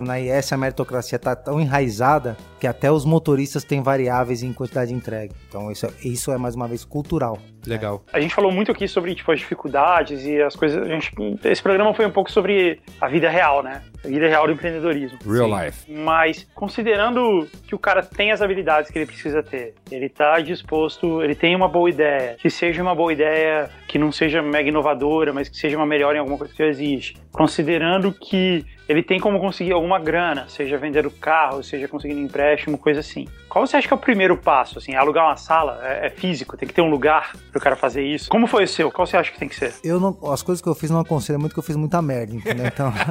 [0.00, 4.90] Na IS a meritocracia tá tão enraizada que até os motoristas têm variáveis em quantidade
[4.90, 5.32] de entrega.
[5.48, 7.38] Então isso, é- isso é mais uma vez cultural.
[7.66, 8.02] Legal.
[8.12, 10.82] A gente falou muito aqui sobre tipo, as dificuldades e as coisas.
[10.82, 11.12] A gente,
[11.44, 13.82] esse programa foi um pouco sobre a vida real, né?
[14.04, 15.18] A vida real do empreendedorismo.
[15.24, 15.64] Real Sim.
[15.64, 15.92] life.
[15.92, 21.22] Mas considerando que o cara tem as habilidades que ele precisa ter, ele tá disposto,
[21.22, 25.32] ele tem uma boa ideia, que seja uma boa ideia, que não seja mega inovadora,
[25.32, 27.16] mas que seja uma melhor em alguma coisa que já existe.
[27.30, 33.00] Considerando que ele tem como conseguir alguma grana, seja vendendo carro, seja conseguindo empréstimo, coisa
[33.00, 33.26] assim.
[33.52, 34.78] Qual você acha que é o primeiro passo?
[34.78, 35.78] Assim, alugar uma sala?
[35.82, 36.56] É, é físico?
[36.56, 38.30] Tem que ter um lugar para o cara fazer isso?
[38.30, 38.90] Como foi o seu?
[38.90, 39.74] Qual você acha que tem que ser?
[39.84, 42.34] Eu não, as coisas que eu fiz não aconselho muito, que eu fiz muita merda,
[42.34, 42.64] entendeu?
[42.64, 42.90] Então.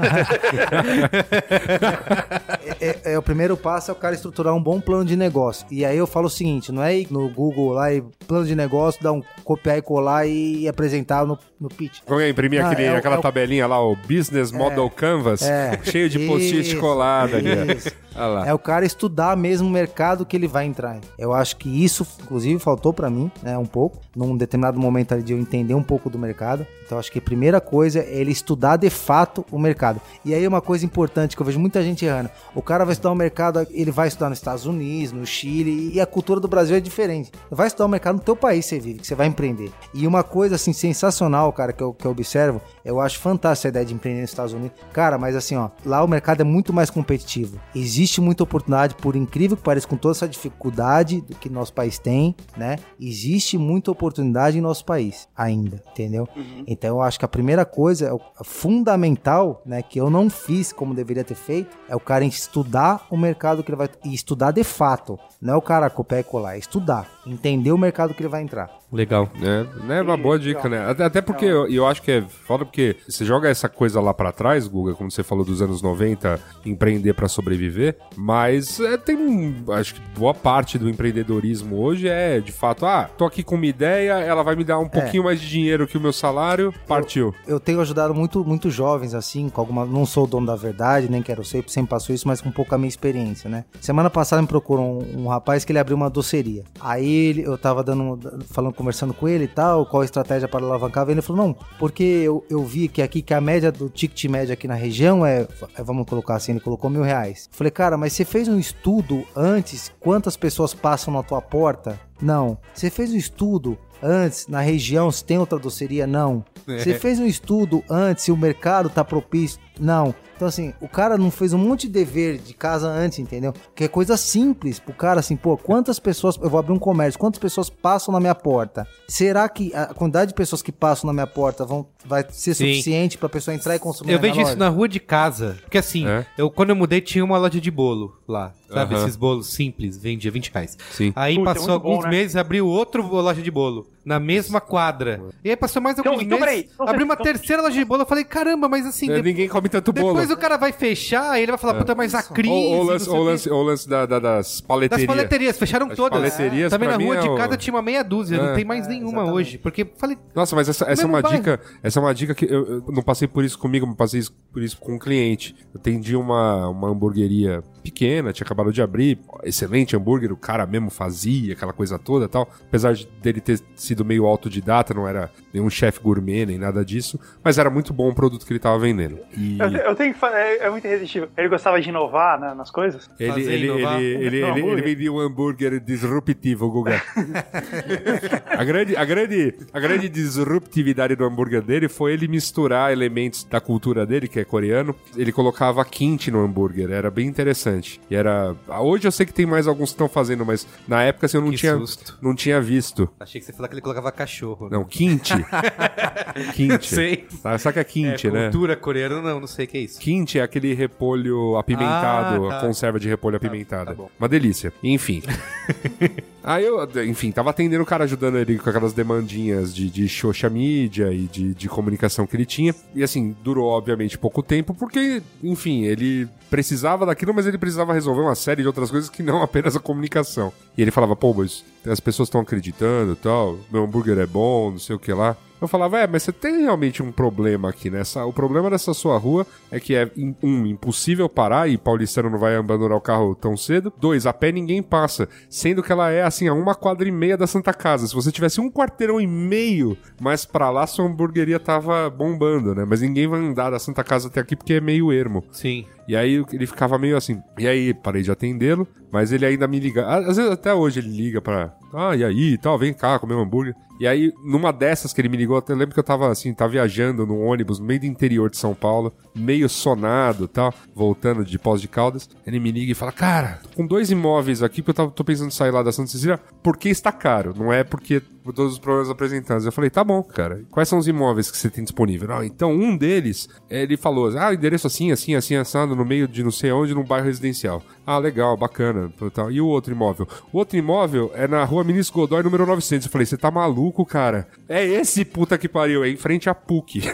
[2.82, 5.66] é, é- é o primeiro passo é o cara estruturar um bom plano de negócio.
[5.70, 8.56] E aí eu falo o seguinte: não é ir no Google lá e plano de
[8.56, 12.00] negócio, dar um copiar e colar e apresentar no, no pitch.
[12.06, 15.80] Como é imprimir Ah, aquele, é aquela é tabelinha lá, o Business Model Canvas, é.
[15.84, 17.76] cheio de post-it colado ali.
[17.78, 17.92] isso.
[18.16, 18.48] Lá.
[18.48, 21.00] É o cara estudar mesmo o mercado que ele vai entrar.
[21.18, 25.24] Eu acho que isso, inclusive, faltou pra mim, né, um pouco, num determinado momento ali
[25.24, 26.66] de eu entender um pouco do mercado.
[26.86, 30.02] Então, acho que a primeira coisa é ele estudar de fato o mercado.
[30.26, 33.12] E aí, uma coisa importante que eu vejo muita gente errando: o cara vai estudar
[33.12, 36.76] o mercado, ele vai estudar nos Estados Unidos, no Chile, e a cultura do Brasil
[36.76, 37.32] é diferente.
[37.50, 39.72] Vai estudar o mercado no teu país que você vive, que você vai empreender.
[39.94, 43.72] E uma coisa, assim, sensacional, cara, que eu, que eu observo, eu acho fantástica a
[43.72, 44.78] ideia de empreender nos Estados Unidos.
[44.92, 47.58] Cara, mas assim, ó, lá o mercado é muito mais competitivo.
[47.74, 52.36] Existe muita oportunidade, por incrível que pareça, com toda essa dificuldade que nosso país tem,
[52.58, 52.78] né?
[53.00, 56.28] Existe muita oportunidade em nosso país ainda, entendeu?
[56.66, 60.72] Então eu acho que a primeira coisa, é a fundamental, né, que eu não fiz
[60.74, 64.52] como deveria ter feito, é o cara estudar o mercado que ele vai e estudar
[64.52, 65.20] de fato.
[65.42, 68.42] Não é o cara copiar e colar, é estudar, entender o mercado que ele vai
[68.42, 68.81] entrar.
[68.92, 69.30] Legal.
[69.42, 70.90] É, né, uma boa dica, né?
[70.90, 74.32] Até, porque eu, eu acho que é foda porque você joga essa coisa lá pra
[74.32, 79.72] trás, Guga, como você falou dos anos 90, empreender pra sobreviver, mas é, tem um,
[79.72, 83.66] acho que boa parte do empreendedorismo hoje é, de fato, ah, tô aqui com uma
[83.66, 87.34] ideia, ela vai me dar um pouquinho mais de dinheiro que o meu salário, partiu.
[87.48, 89.86] eu tenho ajudado muito, muito jovens, assim, com alguma.
[89.86, 92.52] Não sou o dono da verdade, nem quero ser, sempre passo isso, mas com um
[92.52, 93.66] pouco a minha experiência, né?
[93.80, 96.64] Semana passada me procurou um, um rapaz que ele abriu uma doceria.
[96.80, 101.08] Aí eu tava dando, falando, conversando com ele e tal, qual a estratégia para alavancar.
[101.08, 104.54] Ele falou, não, porque eu, eu vi que aqui que a média do ticket médio
[104.54, 107.48] aqui na região é, é, vamos colocar assim, ele colocou mil reais.
[107.52, 112.00] Eu falei, cara, mas você fez um estudo antes, quantas pessoas passam na tua porta?
[112.20, 112.58] Não.
[112.74, 116.08] Você fez um estudo antes na região se tem outra doceria?
[116.08, 116.44] Não.
[116.66, 119.60] Você fez um estudo antes se o mercado tá propício?
[119.80, 120.14] Não.
[120.42, 123.54] Então, assim, o cara não fez um monte de dever de casa antes, entendeu?
[123.76, 126.36] Que é coisa simples pro cara, assim, pô, quantas pessoas.
[126.42, 128.88] Eu vou abrir um comércio, quantas pessoas passam na minha porta?
[129.08, 132.66] Será que a quantidade de pessoas que passam na minha porta vão, vai ser Sim.
[132.74, 134.56] suficiente pra pessoa entrar e consumir Eu vejo isso loja?
[134.56, 135.60] na rua de casa.
[135.62, 136.26] Porque assim, É?
[136.36, 138.52] eu, quando eu mudei, tinha uma loja de bolo lá.
[138.68, 138.96] Sabe?
[138.96, 139.04] Aham.
[139.04, 140.76] Esses bolos simples, vendia 20 reais.
[140.92, 141.12] Sim.
[141.16, 142.10] Aí Puta, é passou muito bom, alguns né?
[142.10, 143.86] meses, abriu outra loja de bolo.
[144.04, 145.22] Na mesma quadra.
[145.44, 146.72] E aí passou mais Então- alguns então, meses.
[146.74, 148.02] Então, abriu uma então- terceira loja de bolo.
[148.02, 149.10] Eu falei, caramba, mas assim.
[149.12, 150.08] É, de- Ninguém come tanto bolo.
[150.14, 152.52] Depois o cara vai fechar, aí ele vai falar, puta, mas a crise.
[152.52, 155.06] Ou lance, ou lance, ou lance da- da- das Das paleterias.
[155.08, 156.18] paleterias, fecharam As todas.
[156.18, 158.40] paleterias, Também na rua é de o- casa tinha uma meia dúzia, É.
[158.48, 159.60] não tem mais nenhuma hoje.
[159.60, 161.38] Porque falei, Nossa, mas essa, essa é uma bairro.
[161.38, 161.60] dica.
[161.84, 164.22] Essa é uma dica que eu, eu não passei por isso comigo, mas passei
[164.52, 165.56] por isso com um cliente.
[165.74, 170.90] Eu atendi uma, uma hamburgueria pequena, tinha acabado de abrir, excelente hambúrguer, o cara mesmo
[170.90, 172.50] fazia, aquela coisa toda e tal.
[172.68, 177.20] Apesar de dele ter sido meio autodidata, não era nenhum chefe gourmet nem nada disso,
[177.44, 179.20] mas era muito bom o produto que ele tava vendendo.
[179.36, 181.30] E Eu, eu tenho que falar, é, é muito irresistível.
[181.38, 183.10] Ele gostava de inovar né, nas coisas.
[183.20, 184.02] ele, Fazer, ele, inovar.
[184.02, 187.02] ele, ele, ele, ele vendia um hambúrguer disruptivo, Guga.
[188.48, 193.60] a, grande, a, grande, a grande disruptividade do hambúrguer dele foi ele misturar elementos da
[193.60, 194.96] cultura dele, que é coreano.
[195.16, 197.71] Ele colocava kimchi no hambúrguer, era bem interessante.
[198.10, 198.56] E era.
[198.82, 201.42] Hoje eu sei que tem mais alguns que estão fazendo, mas na época assim, eu
[201.44, 202.18] não, Que tinha, susto.
[202.22, 203.10] não tinha visto.
[203.20, 204.66] achei que você falou que ele colocava cachorro.
[204.70, 204.78] né?
[204.78, 205.34] Não, kimchi.
[206.54, 206.88] kimchi.
[206.96, 207.28] Sei.
[207.42, 208.44] Tá, Sabe o que é É, kimchi, né?
[208.50, 210.00] cultura coreana, não, não sei o que é isso.
[210.00, 212.58] Kimchi é aquele repolho apimentado, Ah, tá.
[212.58, 213.86] a conserva de repolho apimentada.
[213.86, 214.10] tá bom.
[214.20, 214.72] Uma delícia.
[214.84, 215.22] Enfim.
[216.44, 220.52] Aí eu, enfim, tava atendendo o cara, ajudando ele com aquelas demandinhas de, de social
[220.52, 222.74] media e de, de comunicação que ele tinha.
[222.96, 228.22] E assim, durou obviamente pouco tempo, porque, enfim, ele precisava daquilo, mas ele precisava resolver
[228.22, 230.52] uma série de outras coisas que não apenas a comunicação.
[230.78, 234.80] E ele falava, pô, mas as pessoas estão acreditando tal, meu hambúrguer é bom, não
[234.80, 235.38] sei o que lá.
[235.62, 238.26] Eu falava, é, mas você tem realmente um problema aqui nessa.
[238.26, 240.10] O problema dessa sua rua é que é,
[240.42, 243.94] um, impossível parar e paulistano não vai abandonar o carro tão cedo.
[244.00, 245.30] Dois, a pé ninguém passa.
[245.48, 248.08] Sendo que ela é, assim, a uma quadra e meia da Santa Casa.
[248.08, 252.84] Se você tivesse um quarteirão e meio mais pra lá, sua hamburgueria tava bombando, né?
[252.84, 255.44] Mas ninguém vai andar da Santa Casa até aqui porque é meio ermo.
[255.52, 255.86] Sim.
[256.12, 257.42] E aí ele ficava meio assim.
[257.58, 260.06] E aí parei de atendê-lo, mas ele ainda me liga.
[260.06, 261.74] Às vezes até hoje ele liga pra.
[261.94, 263.74] Ah, e aí, tal, vem cá comer um hambúrguer.
[264.02, 266.72] E aí, numa dessas que ele me ligou, eu lembro que eu tava assim, tava
[266.72, 271.46] viajando num ônibus no meio do interior de São Paulo, meio sonado e tal, voltando
[271.46, 272.28] de Pós de Caldas.
[272.46, 275.24] Ele me liga e fala: Cara, tô com dois imóveis aqui, porque eu tava, tô
[275.24, 278.74] pensando em sair lá da Santa Cecília, porque está caro, não é porque por todos
[278.74, 279.66] os problemas apresentados.
[279.66, 282.34] Eu falei: Tá bom, cara, quais são os imóveis que você tem disponível?
[282.34, 286.44] Ah, então um deles, ele falou: Ah, endereço assim, assim, assim, assado, no meio de
[286.44, 287.82] não sei onde, num bairro residencial.
[288.06, 289.12] Ah, legal, bacana.
[289.34, 289.52] tal.
[289.52, 290.28] E o outro imóvel?
[290.52, 293.06] O outro imóvel é na rua Ministro Godoy, número 900.
[293.06, 294.48] Eu falei, você tá maluco, cara?
[294.68, 297.02] É esse puta que pariu, é em frente à PUC.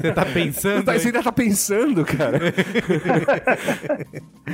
[0.00, 0.84] Você tá pensando?
[0.84, 2.38] Tá- Você ainda tá pensando, cara?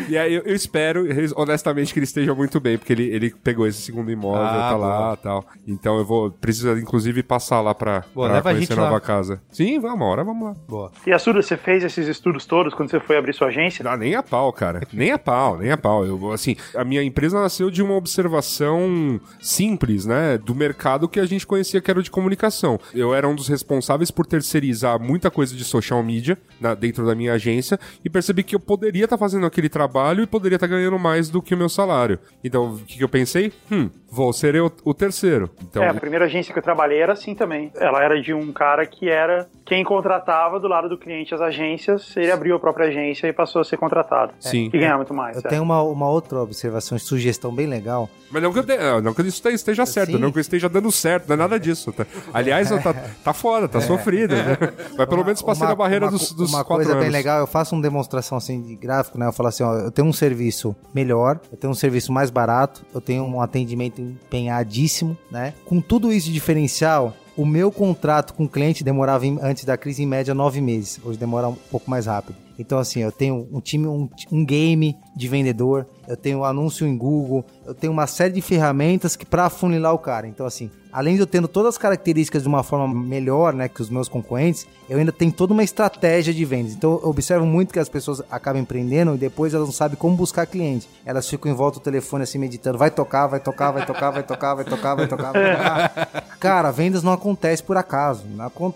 [0.09, 1.05] e aí eu, eu espero,
[1.37, 4.77] honestamente, que ele esteja muito bem, porque ele, ele pegou esse segundo imóvel, Ah, tá
[4.77, 4.89] boa.
[4.89, 5.45] lá e tal.
[5.67, 9.01] Então eu vou, preciso inclusive passar lá pra, Boa, pra conhecer a nova lá.
[9.01, 9.41] casa.
[9.51, 10.55] Sim, vamos, uma hora vamos lá.
[10.69, 10.91] Boa.
[11.07, 13.85] E a Suda, você fez esses estudos todos quando você foi abrir sua agência?
[13.89, 14.81] Ah, nem a pau, cara.
[14.93, 16.05] Nem a pau, nem a pau.
[16.07, 20.39] Eu, assim, a minha empresa nasceu de uma observação simples, né?
[20.39, 22.79] Do mercado que a gente conhecia que era o de comunicação.
[22.95, 27.15] Eu era um dos responsáveis por terceirizar muita coisa de social media na- dentro da
[27.15, 30.99] minha agência e percebi que eu poderia estar fazendo aquele trabalho e poderia estar ganhando
[30.99, 32.19] mais do que o meu salário.
[32.43, 33.53] Então, o que, que eu pensei?
[33.71, 35.51] Hum, vou ser eu o terceiro.
[35.63, 37.71] Então, É, a primeira agência que eu trabalhei era assim também.
[37.77, 42.17] Ela era de um cara que era quem contratava do lado do cliente as agências,
[42.17, 44.33] ele abriu a própria agência e passou a ser contratado.
[44.41, 44.71] Sim.
[44.73, 45.37] E ganhar muito mais.
[45.37, 45.49] Eu é.
[45.49, 48.09] tenho uma, uma outra observação, sugestão bem legal.
[48.31, 50.19] Mas não que, eu te- ah, não que isso esteja- certo, Sim.
[50.19, 51.93] não que eu esteja dando certo, não é nada disso.
[51.93, 52.05] tá?
[52.33, 54.57] Aliás, tá, tá foda, tá sofrido, né?
[54.99, 57.13] Mas pelo menos passei Uma- na barreira uma, dos, dos Uma quatro coisa bem anos.
[57.15, 59.27] legal, eu faço uma demonstração assim de gráfico, né?
[59.27, 62.85] Eu falo assim, ó, eu tenho um serviço melhor, eu tenho um serviço mais barato,
[62.95, 65.55] eu tenho um atendimento empenhadíssimo, né?
[65.65, 69.77] Com tudo isso de diferencial, o meu contrato com o cliente demorava em- antes da
[69.77, 71.01] crise em média nove meses.
[71.05, 72.37] Hoje demora um pouco mais rápido.
[72.59, 76.87] Então, assim, eu tenho um time, um, um game de vendedor, eu tenho um anúncio
[76.87, 80.27] em Google, eu tenho uma série de ferramentas que para afunilar o cara.
[80.27, 83.83] Então, assim, além de eu tendo todas as características de uma forma melhor, né, que
[83.83, 86.73] os meus concorrentes, eu ainda tenho toda uma estratégia de vendas.
[86.73, 90.17] Então, eu observo muito que as pessoas acabam empreendendo e depois elas não sabem como
[90.17, 90.89] buscar cliente.
[91.05, 94.23] Elas ficam em volta do telefone assim meditando, vai tocar, vai tocar, vai tocar, vai
[94.23, 96.25] tocar, vai tocar, vai tocar, vai tocar.
[96.39, 98.25] Cara, vendas não acontecem por acaso.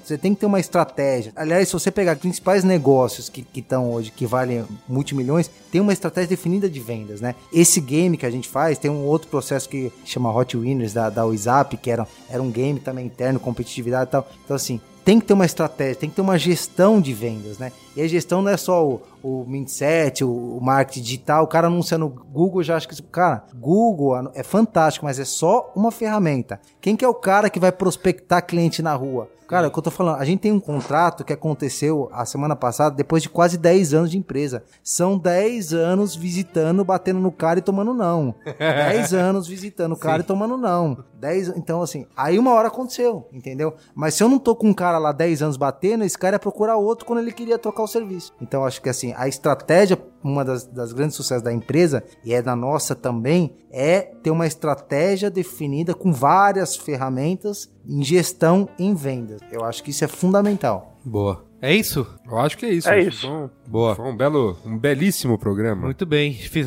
[0.02, 1.32] Você tem que ter uma estratégia.
[1.36, 5.92] Aliás, se você pegar os principais negócios que estão hoje, que valem multimilhões, tem uma
[5.92, 7.34] estratégia definida de vendas, né?
[7.52, 11.10] Esse game que a gente faz, tem um outro processo que chama Hot Winners da,
[11.10, 14.28] da WhatsApp, que era, era um game também interno, competitividade e tal.
[14.44, 17.72] Então, assim, tem que ter uma estratégia, tem que ter uma gestão de vendas, né?
[17.96, 22.06] E a gestão não é só o, o mindset, o, marketing digital, o cara anunciando
[22.06, 26.60] no Google já acha que, cara, Google é fantástico, mas é só uma ferramenta.
[26.80, 29.28] Quem que é o cara que vai prospectar cliente na rua?
[29.48, 32.26] Cara, é o que eu tô falando, a gente tem um contrato que aconteceu a
[32.26, 34.62] semana passada, depois de quase 10 anos de empresa.
[34.82, 38.34] São 10 anos visitando, batendo no cara e tomando não.
[38.44, 41.02] 10 anos visitando o cara e tomando não.
[41.14, 43.74] 10, então assim, aí uma hora aconteceu, entendeu?
[43.94, 46.38] Mas se eu não tô com um cara lá 10 anos batendo, esse cara ia
[46.40, 48.34] procurar outro quando ele queria trocar o serviço.
[48.42, 52.42] Então acho que assim, a estratégia, uma das, das grandes sucessos da empresa, e é
[52.42, 59.40] da nossa também, é ter uma estratégia definida com várias ferramentas em gestão em vendas.
[59.50, 60.98] Eu acho que isso é fundamental.
[61.04, 61.47] Boa.
[61.60, 62.06] É isso?
[62.30, 62.88] Eu acho que é isso.
[62.88, 63.22] É isso.
[63.26, 63.94] Foi um, Boa.
[63.96, 65.82] foi um belo, um belíssimo programa.
[65.86, 66.32] Muito bem.
[66.32, 66.66] Fiz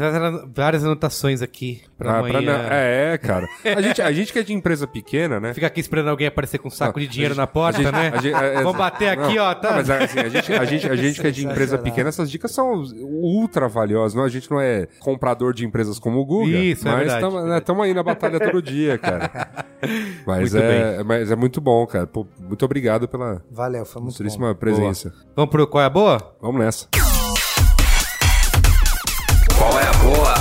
[0.54, 2.58] várias anotações aqui pra Ah, pra amanhã.
[2.58, 3.48] não- é, é, cara.
[3.64, 5.54] A gente, a gente que é de empresa pequena, né?
[5.54, 7.92] Ficar aqui esperando alguém aparecer com um saco Não, de dinheiro a na porta, gente-
[7.92, 8.12] né?
[8.22, 9.70] gente- é, é, Vamos bater aqui, não, ó, tá?
[9.70, 12.30] não, mas assim, a gente, a gente, a gente que é de empresa pequena, essas
[12.30, 14.14] dicas são ultra valiosas.
[14.14, 16.50] Não, a gente não é comprador de empresas como o Google.
[16.50, 17.82] Isso, é mas estamos verdade.
[17.84, 19.32] aí na batalha todo dia, cara.
[20.28, 22.06] Mas, Muito é, mas é muito bom, cara.
[22.06, 24.22] Pô, muito obrigado pela Valeu, foi muito bom.
[24.24, 24.54] ilustríssima
[24.88, 25.14] presença.
[25.36, 26.36] Vamos pro qual é a boa?
[26.42, 26.88] Vamos nessa.
[29.58, 30.34] Qual é a boa?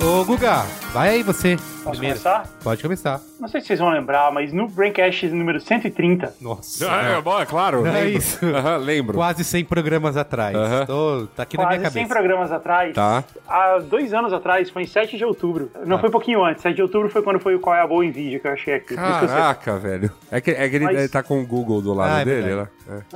[0.00, 0.66] Ô, Guga,
[0.98, 1.56] vai aí você.
[1.56, 2.20] Posso primeiro.
[2.20, 2.46] começar?
[2.62, 3.20] Pode começar.
[3.40, 6.84] Não sei se vocês vão lembrar, mas no Braincast número 130, Nossa.
[6.86, 7.82] é, bom, é claro.
[7.82, 8.18] Não é lembro.
[8.18, 8.44] isso.
[8.46, 9.14] Aham, lembro.
[9.14, 10.56] Quase 100 programas atrás.
[10.56, 10.86] Aham.
[10.86, 12.14] Tô- tá aqui na minha quase 100 cabeça.
[12.20, 13.22] programas atrás, Tá.
[13.48, 15.70] há dois anos atrás, foi em 7 de outubro.
[15.86, 17.86] Não foi um pouquinho antes, 7 de outubro foi quando foi o Qual é a
[17.86, 18.94] Boa em vídeo que eu achei aqui.
[18.96, 20.10] Caraca, velho.
[20.30, 22.24] É que, é que ele, Mas- ele tá com o Google do lado Ah, é
[22.24, 22.68] dele, né?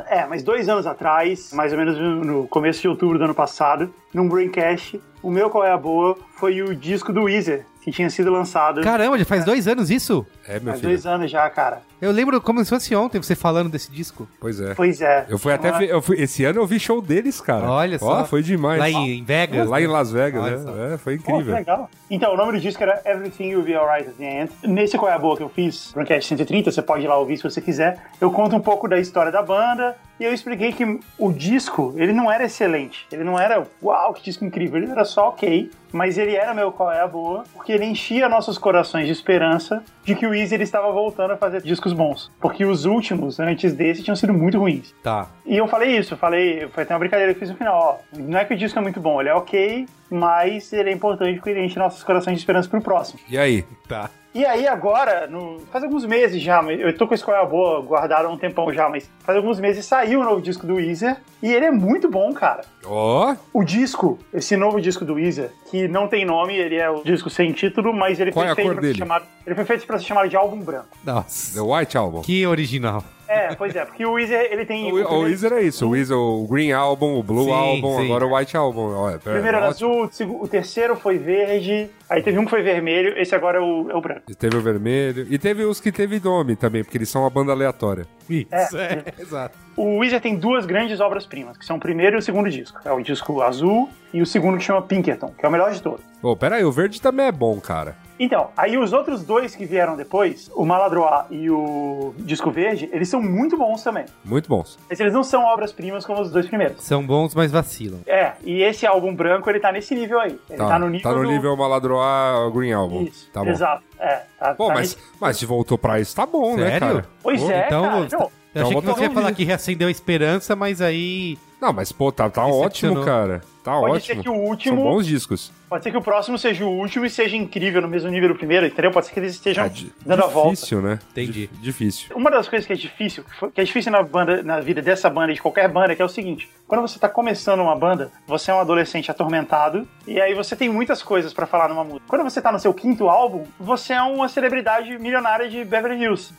[0.07, 0.19] É.
[0.21, 3.93] É, mas dois anos atrás, mais ou menos no começo de outubro do ano passado,
[4.15, 8.09] num Braincast, o meu Qual é a Boa foi o disco do Weezer, que tinha
[8.09, 10.25] sido lançado Caramba, já faz dois anos isso?
[10.47, 10.89] É, meu há filho.
[10.89, 11.83] dois anos já, cara.
[12.03, 14.29] Eu lembro como se fosse ontem você falando desse disco.
[14.41, 14.75] Pois é.
[14.75, 15.25] Pois é.
[15.29, 17.71] Eu fui até ver, eu fui, esse ano eu vi show deles, cara.
[17.71, 18.23] Olha só.
[18.23, 18.81] Ó, foi demais.
[18.81, 19.69] Lá em, em Vegas.
[19.69, 19.93] Lá em né?
[19.93, 20.95] Las Vegas, Olha né?
[20.95, 21.55] É, foi incrível.
[21.55, 21.89] legal.
[22.11, 24.53] Então, o nome do disco era Everything Will Be Alright at the End.
[24.65, 27.37] Nesse Qual é a Boa que eu fiz, Broadcast 130, você pode ir lá ouvir
[27.37, 27.97] se você quiser.
[28.21, 32.13] Eu conto um pouco da história da banda e eu expliquei que o disco, ele
[32.13, 33.07] não era excelente.
[33.13, 34.83] Ele não era, uau, que disco incrível.
[34.83, 38.29] Ele era só ok, mas ele era meu Qual é a Boa, porque ele enchia
[38.29, 42.31] nossos corações de esperança de que o Easy ele estava voltando a fazer discos bons.
[42.41, 44.95] Porque os últimos, antes desse, tinham sido muito ruins.
[45.03, 45.29] Tá.
[45.47, 48.01] E eu falei isso, eu falei, foi até uma brincadeira que eu fiz no final,
[48.15, 48.19] ó.
[48.19, 51.37] Não é que o disco é muito bom, ele é ok, mas ele é importante
[51.37, 53.21] porque ele enche nossos corações de esperança pro próximo.
[53.29, 53.65] E aí?
[53.89, 54.11] Tá.
[54.35, 58.27] E aí agora, no- faz alguns meses já, eu tô com a escolha boa guardada
[58.27, 61.53] há um tempão já, mas faz alguns meses saiu o novo disco do Weezer e
[61.53, 62.63] ele é muito bom, cara.
[62.85, 67.03] Ó, O disco, esse novo disco do Weezer, que não tem nome, ele é o
[67.05, 68.99] disco sem título, mas ele Qual foi é feito pra ser dele?
[68.99, 70.89] chamado, ele foi feito para ser chamado de álbum branco.
[71.05, 71.53] Nossa.
[71.55, 72.23] The White Album.
[72.23, 73.05] Que original.
[73.33, 75.87] É, pois é, porque o Weezer, ele tem O, o Weezer é isso.
[75.87, 78.05] O Weezer, o Green Album, o Blue Sim, Album, sim.
[78.05, 79.09] agora o White Album.
[79.11, 82.63] É, O primeiro era azul, o o terceiro foi verde, aí teve um que foi
[82.63, 84.23] vermelho, esse agora é o, é o branco.
[84.29, 85.27] E Teve o vermelho.
[85.31, 88.07] E teve os que teve nome também, porque eles são uma banda aleatória.
[88.29, 89.05] Isso, é.
[89.19, 89.59] Exato.
[89.77, 92.79] O Weezer tem duas grandes obras-primas, que são o primeiro e o segundo disco.
[92.85, 95.81] É o disco azul e o segundo que chama Pinkerton, que é o melhor de
[95.81, 96.05] todos.
[96.21, 97.97] Pô, pera aí, o verde também é bom, cara.
[98.21, 103.09] Então, aí os outros dois que vieram depois, o Maladroit e o Disco Verde, eles
[103.09, 104.05] são muito bons também.
[104.25, 104.79] Muito bons.
[104.89, 106.85] Mas eles não são obras-primas como os dois primeiros.
[106.85, 107.99] São bons, mas vacilam.
[108.07, 110.39] É, e esse álbum branco, ele tá nesse nível aí.
[110.49, 111.23] Ele tá, no nível do...
[111.25, 113.03] nível Maladroa Green Album.
[113.03, 113.51] Isso, Tá bom.
[113.51, 113.83] exato.
[114.05, 116.81] É, tá, Pô, tá mas, mas se voltou pra isso, tá bom, né, Sério?
[116.81, 117.05] cara?
[117.23, 118.01] Pois Pô, é, então, cara.
[118.01, 121.39] você- Não, Eu Então achei que você ia falar que reacendeu a esperança, mas aí.
[121.61, 123.41] Não, mas pô, tá, tá ótimo, cara.
[123.65, 124.17] Tá Pode ótimo.
[124.17, 125.53] ser que o último- São bons discos.
[125.73, 128.35] Pode ser que o próximo seja o último e seja incrível no mesmo nível do
[128.35, 128.91] primeiro, entendeu?
[128.91, 129.71] Pode ser que eles estejam É
[130.05, 130.51] dando a volta.
[130.51, 130.99] difícil, né?
[131.13, 131.33] Entendi.
[131.47, 132.15] Di- Difícil.
[132.15, 135.33] Uma das coisas que é difícil, que é difícil na banda, na vida dessa banda
[135.33, 138.51] e de qualquer banda, que é o seguinte: quando você tá começando uma banda, você
[138.51, 142.05] é um adolescente atormentado e aí você tem muitas coisas pra falar numa música.
[142.07, 146.35] Quando você tá no seu quinto álbum, você é uma celebridade milionária de Beverly Hills.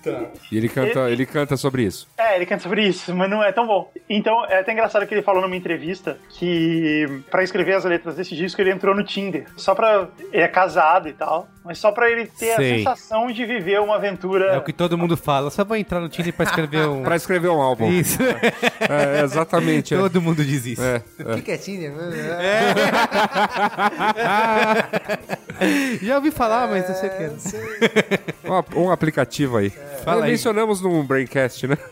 [0.51, 2.07] E ele canta, ele canta sobre isso.
[2.15, 3.91] É, ele canta sobre isso, mas não é tão bom.
[4.07, 8.35] Então é até engraçado que ele falou numa entrevista que pra escrever as letras desse
[8.35, 9.45] disco ele entrou no Tinder.
[9.55, 10.07] Só pra.
[10.31, 11.47] Ele é casado e tal.
[11.63, 12.73] Mas só pra ele ter Sei.
[12.73, 14.47] a sensação de viver uma aventura.
[14.47, 15.49] É o que todo mundo fala.
[15.49, 17.03] Só vou entrar no Tinder pra escrever um.
[17.03, 17.89] Pra escrever um álbum.
[17.89, 18.17] Isso.
[18.21, 19.93] É, exatamente.
[19.93, 19.97] é.
[19.97, 20.81] todo mundo diz isso.
[20.83, 21.93] É, O que, que é Tinder?
[26.01, 27.23] Já ouvi falar, mas não sei o que.
[27.23, 27.33] era.
[28.75, 29.69] Um, um aplicativo aí.
[30.03, 30.31] Fala aí.
[30.31, 31.77] Mencionamos num Braincast, né?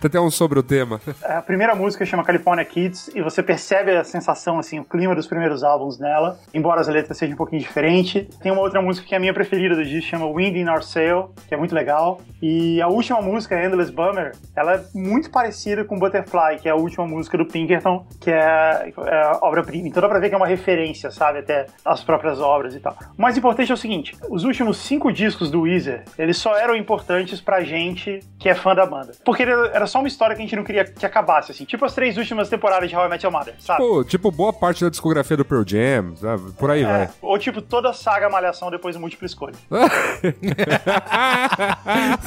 [0.00, 1.00] Tem até um sobre o tema.
[1.22, 5.26] A primeira música chama California Kids e você percebe a sensação, assim, o clima dos
[5.26, 8.26] primeiros álbuns nela, embora as letras sejam um pouquinho diferentes.
[8.38, 10.82] Tem uma outra música que é a minha preferida do disco, chama Wind in Our
[10.82, 12.20] Sail, que é muito legal.
[12.40, 16.76] E a última música, Endless Bummer, ela é muito parecida com Butterfly, que é a
[16.76, 19.88] última música do Pinkerton, que é, é obra-prima.
[19.88, 22.96] Então dá pra ver que é uma referência, sabe, até às próprias obras e tal.
[23.16, 26.74] O mais importante é o seguinte, os últimos cinco discos do Weezer, eles só eram
[26.74, 29.12] importantes pra gente que é fã da banda.
[29.24, 31.64] Porque era só uma história que a gente não queria que acabasse, assim.
[31.64, 33.78] Tipo as três últimas temporadas de How I Met Your Mother, sabe?
[33.80, 36.52] Pô, tipo, boa parte da discografia do Pearl Jam, sabe?
[36.52, 37.08] por aí É, vai.
[37.20, 39.54] ou tipo toda a saga Malhação depois do múltipla escolha.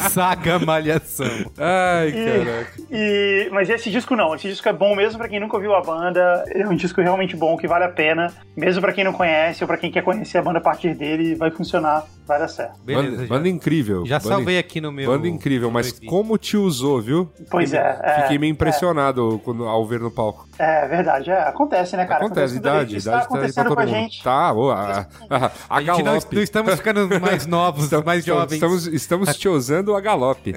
[0.10, 1.52] Saga Malhação.
[1.58, 2.72] Ai, E- caraca.
[2.92, 5.82] E, mas esse disco não, esse disco é bom mesmo pra quem nunca ouviu a
[5.82, 6.44] banda.
[6.50, 9.68] É um disco realmente bom que vale a pena, mesmo pra quem não conhece ou
[9.68, 12.80] pra quem quer conhecer a banda a partir dele, vai funcionar, vai dar certo.
[12.84, 14.06] Beleza, Banda, já, banda incrível.
[14.06, 15.12] já banda, salvei aqui no meu.
[15.12, 17.30] Banda incrível, mas como te usou, viu?
[17.50, 20.48] Pois é, é, Fiquei meio impressionado quando, ao ver no palco.
[20.58, 22.26] É verdade, é, acontece, né, cara?
[22.26, 22.56] Acontece, vez.
[22.58, 23.96] idade, Isso idade tá tá aí pra acontecendo todo com a mundo.
[23.96, 24.24] gente.
[24.24, 26.36] Tá, ô, a, a, a, A gente não, galope.
[26.36, 28.54] não estamos ficando mais novos, mais Estamos- jovens.
[28.54, 30.56] Estamos, estamos te usando a galope.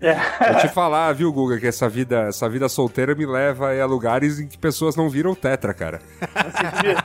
[0.00, 0.14] É.
[0.52, 4.40] Vou te falar, viu, Guga, que essa vida, essa vida solteira me leva a lugares
[4.40, 6.00] em que pessoas não viram tetra, cara.
[6.20, 7.02] Você devia,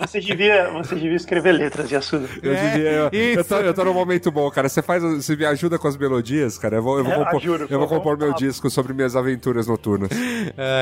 [0.00, 2.28] você devia, você devia escrever letras, Yasuda.
[2.42, 4.68] Eu, devia, eu, eu, tô, eu tô num momento bom, cara.
[4.68, 6.76] Você faz, você me ajuda com as melodias, cara.
[6.76, 9.68] Eu vou, eu vou É, compor, juro, eu vou compor meu disco sobre minhas aventuras
[9.68, 10.10] noturnas.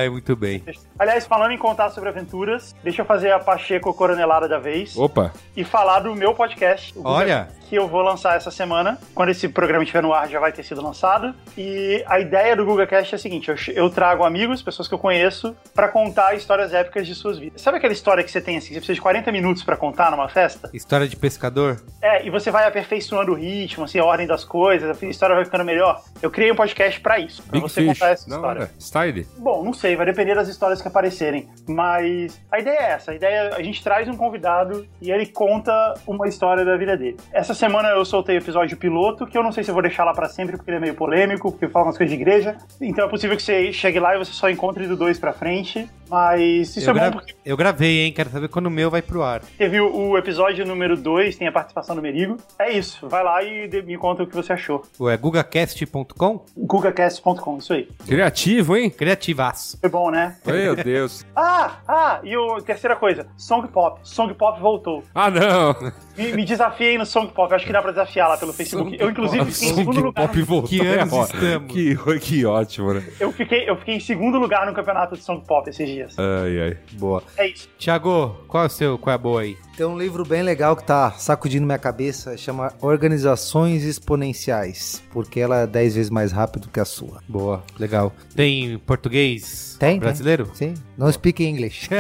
[0.01, 0.63] Ai, muito bem.
[0.99, 5.33] Aliás, falando em contar sobre aventuras, deixa eu fazer a Pacheco Coronelada da vez Opa,
[5.57, 6.93] e falar do meu podcast.
[7.05, 7.49] Olha.
[7.69, 8.99] Que eu vou lançar essa semana.
[9.15, 11.35] Quando esse programa estiver no ar, já vai ter sido lançado.
[11.57, 14.99] E a ideia do GugaCast é a seguinte: eu, eu trago amigos, pessoas que eu
[14.99, 17.61] conheço, pra contar histórias épicas de suas vidas.
[17.61, 20.11] Sabe aquela história que você tem assim, que você precisa de 40 minutos pra contar
[20.11, 20.71] numa festa?
[20.73, 21.79] História de pescador?
[22.01, 25.45] É, e você vai aperfeiçoando o ritmo, assim, a ordem das coisas, a história vai
[25.45, 26.03] ficando melhor.
[26.23, 27.99] Eu criei um podcast pra isso, pra Big você Fish.
[27.99, 28.61] contar essa Não, história.
[28.61, 28.71] era.
[28.79, 29.27] Style.
[29.37, 31.49] Bom, não sei, vai depender das histórias que aparecerem.
[31.68, 35.26] Mas a ideia é essa: a ideia é a gente traz um convidado e ele
[35.26, 37.16] conta uma história da vida dele.
[37.32, 40.05] Essa semana eu soltei o episódio piloto, que eu não sei se eu vou deixar
[40.05, 42.57] lá pra sempre, porque ele é meio polêmico, porque fala umas coisas de igreja.
[42.80, 45.89] Então é possível que você chegue lá e você só encontre do dois pra frente.
[46.11, 48.12] Mas isso eu, é bom gra- porque eu gravei, hein?
[48.12, 49.43] Quero saber quando o meu vai pro ar.
[49.59, 52.39] teve o, o episódio número 2, tem a participação do Merigo.
[52.59, 54.82] É isso, vai lá e de- me conta o que você achou.
[54.99, 56.45] Ué, gugacast.com?
[56.57, 57.89] GugaCast.com, isso aí.
[58.07, 58.89] Criativo, hein?
[58.89, 59.78] Criativaço.
[59.78, 60.36] Foi bom, né?
[60.47, 61.24] Meu Deus.
[61.41, 64.01] Ah, ah, e o terceira coisa, Song Pop.
[64.03, 65.05] Song Pop voltou.
[65.14, 65.74] Ah, não.
[66.16, 68.97] Me, me desafiem no Song Pop, acho que dá pra desafiar lá pelo Facebook.
[68.99, 70.26] Eu, inclusive, fiquei em segundo lugar.
[70.26, 70.68] Pop voltou.
[70.68, 71.72] Que anos É, ó, estamos?
[71.72, 73.05] Que, que ótimo, né?
[73.20, 76.16] Eu fiquei, eu fiquei em segundo lugar no campeonato de Song Pop esses dias.
[76.18, 76.79] Ai, ai.
[76.95, 77.22] Boa.
[77.37, 77.68] É isso.
[77.79, 78.99] Tiago, qual é o seu?
[78.99, 79.57] Qual é a boa aí?
[79.79, 85.59] Tem um livro bem legal que tá sacudindo minha cabeça, chama Organizações Exponenciais, porque ela
[85.59, 87.22] é 10 vezes mais rápido que a sua.
[87.29, 88.12] Boa, legal.
[88.35, 90.01] Tem português Tem?
[90.01, 90.51] brasileiro?
[90.53, 90.74] Sim?
[90.97, 91.89] Não speak English.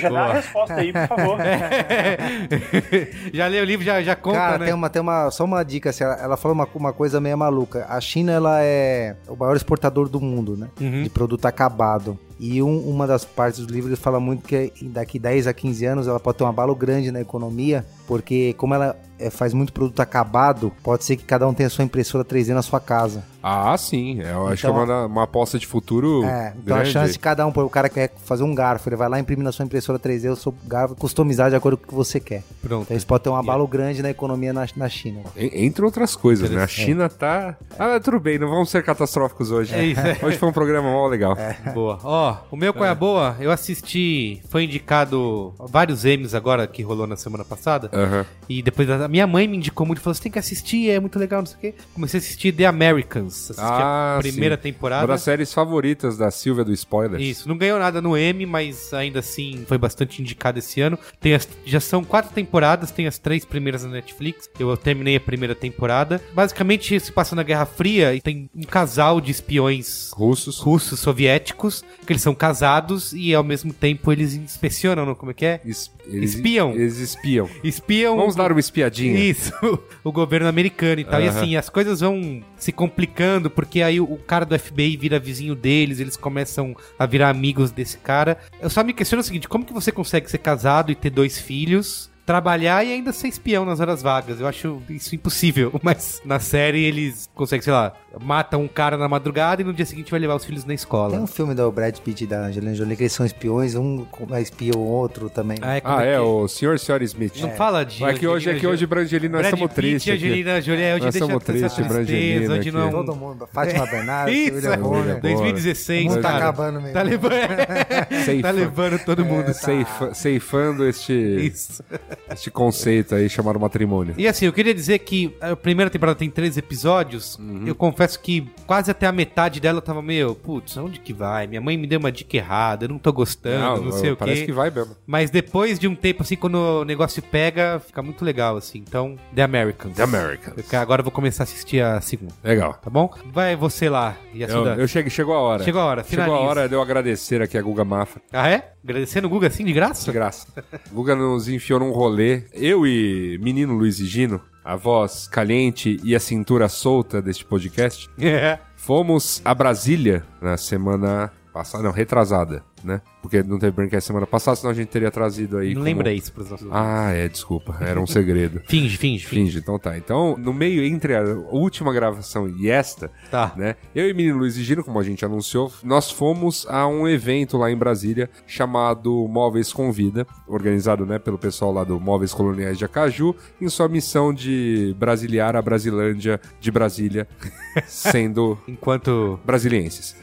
[0.00, 1.38] Já dá a resposta aí, por favor.
[3.32, 4.64] já leu o livro, já, já conta, Cara, né?
[4.64, 7.38] tem uma, tem uma, só uma dica, assim, ela, ela fala uma, uma coisa meio
[7.38, 7.86] maluca.
[7.88, 10.66] A China, ela é o maior exportador do mundo, né?
[10.80, 11.04] Uhum.
[11.04, 12.18] De produto acabado.
[12.44, 15.84] E um- uma das partes do livro ele fala muito que daqui 10 a 15
[15.86, 19.72] anos ela pode ter um abalo grande na economia, porque como ela é, faz muito
[19.72, 23.24] produto acabado, pode ser que cada um tenha sua impressora 3D na sua casa.
[23.42, 24.20] Ah, sim.
[24.20, 26.92] Eu acho Então- que é uma, uma aposta de futuro É, então a grande.
[26.92, 29.50] chance de cada um, o cara quer fazer um garfo, ele vai lá imprimir na
[29.50, 32.42] sua impressora 3D o seu garfo, customizar de acordo com o que você quer.
[32.62, 32.82] Pronto.
[32.84, 35.20] Então isso pode ter um abalo grande na economia na, na China.
[35.36, 36.62] En- Entre outras coisas, né?
[36.62, 37.56] A China tá.
[37.78, 39.74] Ah, tudo bem, não vamos ser catastróficos hoje.
[39.74, 40.18] É isso, é.
[40.22, 41.36] Hoje foi um programa mó legal.
[41.74, 41.98] Boa.
[42.04, 43.36] Ó, o meu qual é a boa?
[43.40, 47.88] Eu assisti, foi indicado vários M's agora que rolou na semana passada.
[48.02, 48.26] Aham.
[48.48, 51.18] E depois a minha mãe me indicou muito, falou: você tem que assistir, é muito
[51.18, 51.74] legal, não sei o quê.
[51.94, 53.50] Comecei a assistir The Americans.
[53.50, 54.62] Assisti Ah, a primeira sim.
[54.62, 55.02] temporada.
[55.02, 57.20] Uma das séries favoritas da Silvia do Spoiler.
[57.20, 60.98] Isso, não ganhou nada no M, mas ainda assim foi bastante indicado esse ano.
[61.20, 64.50] Tem as- já são quatro temporadas, tem as três primeiras na Netflix.
[64.58, 66.20] Eu terminei a primeira temporada.
[66.34, 70.58] Basicamente se passa na Guerra Fria e tem um casal de espiões Russos.
[70.58, 75.14] russos soviéticos, que eles são casados e ao mesmo tempo eles inspecionam, não?
[75.14, 75.60] como é que é?
[76.06, 76.72] Eles, Espiam.
[76.72, 77.48] Eles espiam.
[77.62, 78.16] Espiam.
[78.16, 79.18] Vamos dar uma espiadinha.
[79.18, 79.52] Isso,
[80.02, 81.20] o governo americano e tal.
[81.20, 81.38] E Aham.
[81.38, 85.54] assim, as coisas vão se complicando, porque aí o, o cara do FBI vira vizinho
[85.54, 88.38] deles, eles começam a virar amigos desse cara.
[88.60, 91.38] Eu só me questiono o seguinte: como que você consegue ser casado e ter dois
[91.38, 92.11] filhos?
[92.24, 94.40] Trabalhar e ainda ser espião nas horas vagas.
[94.40, 95.72] Eu acho isso impossível.
[95.82, 99.84] Mas na série eles conseguem, sei lá, matam um cara na madrugada e no dia
[99.84, 101.18] seguinte vai levar os filhos na Tem escola.
[101.18, 104.06] um filme do Brad Pitt e da Angelina Jolie que eles são espiões, um
[104.40, 105.58] espia o outro também.
[105.60, 106.74] Ah, é, Ah, é, que- o Sr.
[106.74, 107.02] e Sra.
[107.04, 107.40] Smith.
[107.40, 108.04] Não fala de.
[108.04, 110.14] É que hoje, é que hoje, Brangelina, nós estamos Pitt tristes.
[110.14, 112.90] Angelina Jolie, hoje Nós estamos essa tristes, Brangelina hoje não...
[112.92, 115.20] Todo mundo, Fátima Bernardes, Isso, William Bonner.
[115.20, 116.94] 2016, O mundo tá acabando mesmo.
[116.94, 117.32] Tá levando,
[118.42, 119.46] tá levando todo mundo.
[119.46, 119.54] tá.
[119.54, 121.82] Ceifa- ceifando este, Isso.
[122.30, 124.14] Este conceito aí chamado matrimônio.
[124.18, 127.36] E assim, eu queria dizer que a primeira temporada tem três episódios.
[127.38, 127.64] Uhum.
[127.66, 131.46] Eu confesso que quase até a metade dela eu tava meio, putz, aonde que vai?
[131.46, 134.40] Minha mãe me deu uma dica errada, eu não tô gostando, não, sei o parece
[134.40, 134.46] quê.
[134.46, 134.96] que vai mesmo.
[135.06, 138.78] Mas depois de um tempo, assim, quando o negócio pega, fica muito legal, assim.
[138.78, 139.94] Então, The Americans.
[139.96, 140.72] The Americans.
[140.72, 142.74] Eu- Agora eu vou começar a assistir a segunda, Legal.
[142.74, 143.12] tá bom?
[143.32, 144.74] Vai você lá, Eu, Yasuda.
[144.78, 145.62] eu cheguei, chegou a hora.
[145.64, 146.50] Chegou a hora, Chegou a finaliza.
[146.50, 148.20] hora de eu agradecer aqui a Guga Mafra.
[148.32, 148.71] Ah, é?
[148.84, 150.04] Agradecendo o Guga assim, de graça?
[150.06, 150.46] De graça.
[150.90, 152.44] Guga nos enfiou num rolê.
[152.52, 158.08] Eu e menino Luiz e Gino, a voz caliente e a cintura solta deste podcast,
[158.18, 158.58] É.
[158.76, 163.00] fomos a Brasília na semana passada, não, retrasada, né?
[163.20, 165.68] Porque não teve Braincast semana passada, senão a gente teria trazido aí.
[165.68, 168.60] Não como- lembra isso pros nossos Ah, é, desculpa, era um segredo.
[168.66, 169.42] Finge, finge, finge.
[169.44, 169.96] Finge, então tá.
[169.96, 173.52] Então, no meio entre a última gravação e esta, Tá.
[173.56, 173.76] né?
[173.94, 177.06] Eu e o menino Luiz e Gino, como a gente anunciou, nós fomos a um
[177.08, 182.76] evento lá em Brasília chamado Móveis Convida, organizado, né, pelo pessoal lá do Móveis Coloniais
[182.78, 187.28] de Acaju, em sua missão de brasiliar a Brasilândia de Brasília,
[187.86, 189.38] sendo Enquanto.
[189.44, 190.16] brasilienses.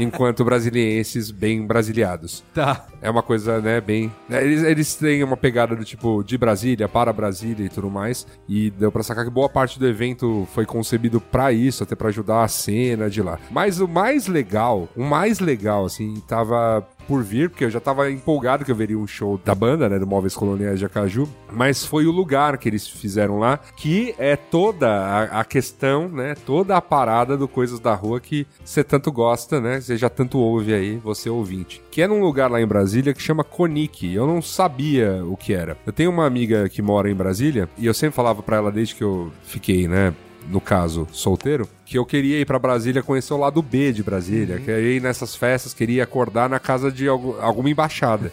[0.00, 1.66] Enquanto brasilienses bem
[2.06, 2.44] brasiliados.
[2.54, 2.86] Tá.
[3.02, 4.12] É uma coisa, né, bem.
[4.28, 8.26] né, Eles, eles têm uma pegada do tipo de Brasília para Brasília e tudo mais.
[8.48, 12.08] E deu pra sacar que boa parte do evento foi concebido pra isso, até pra
[12.08, 13.38] ajudar a cena de lá.
[13.50, 18.10] Mas o mais legal, o mais legal, assim, tava por vir, porque eu já tava
[18.10, 21.84] empolgado que eu veria um show da banda, né, do Móveis Coloniais de Acaju, mas
[21.84, 26.76] foi o lugar que eles fizeram lá, que é toda a, a questão, né, toda
[26.76, 30.74] a parada do Coisas da Rua que você tanto gosta, né, você já tanto ouve
[30.74, 31.82] aí, você ouvinte.
[31.90, 35.52] Que é num lugar lá em Brasília que chama Conic, eu não sabia o que
[35.52, 35.76] era.
[35.86, 38.94] Eu tenho uma amiga que mora em Brasília, e eu sempre falava pra ela desde
[38.94, 40.14] que eu fiquei, né,
[40.48, 44.58] no caso, solteiro, que eu queria ir pra Brasília conhecer o lado B de Brasília,
[44.58, 48.32] queria ir nessas festas, queria acordar na casa de algu- alguma embaixada.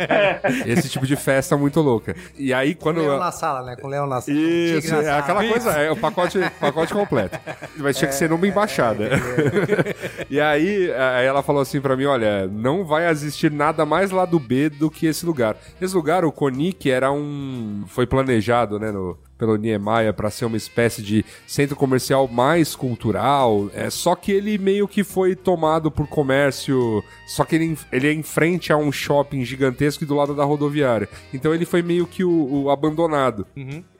[0.66, 2.14] Esse tipo de festa muito louca.
[2.36, 3.76] E aí quando Leão na sala, né?
[3.76, 4.36] Com o leão na sala.
[4.38, 5.18] isso, na é sala.
[5.18, 7.38] aquela coisa, é o pacote, pacote completo.
[7.76, 9.10] Mas tinha que ser numa embaixada.
[10.30, 14.24] e aí, aí ela falou assim pra mim: olha, não vai existir nada mais lá
[14.24, 15.56] do B do que esse lugar.
[15.80, 17.84] Esse lugar, o Conic, era um.
[17.88, 23.70] Foi planejado, né, no, pelo Niemeyer para ser uma espécie de centro comercial mais cultural.
[23.72, 27.02] É, só que ele meio que foi tomado por comércio.
[27.26, 30.44] Só que ele, ele é em frente a um shopping gigantesco e do lado da
[30.44, 31.08] rodoviária.
[31.32, 33.46] Então ele foi meio que o, o abandonado.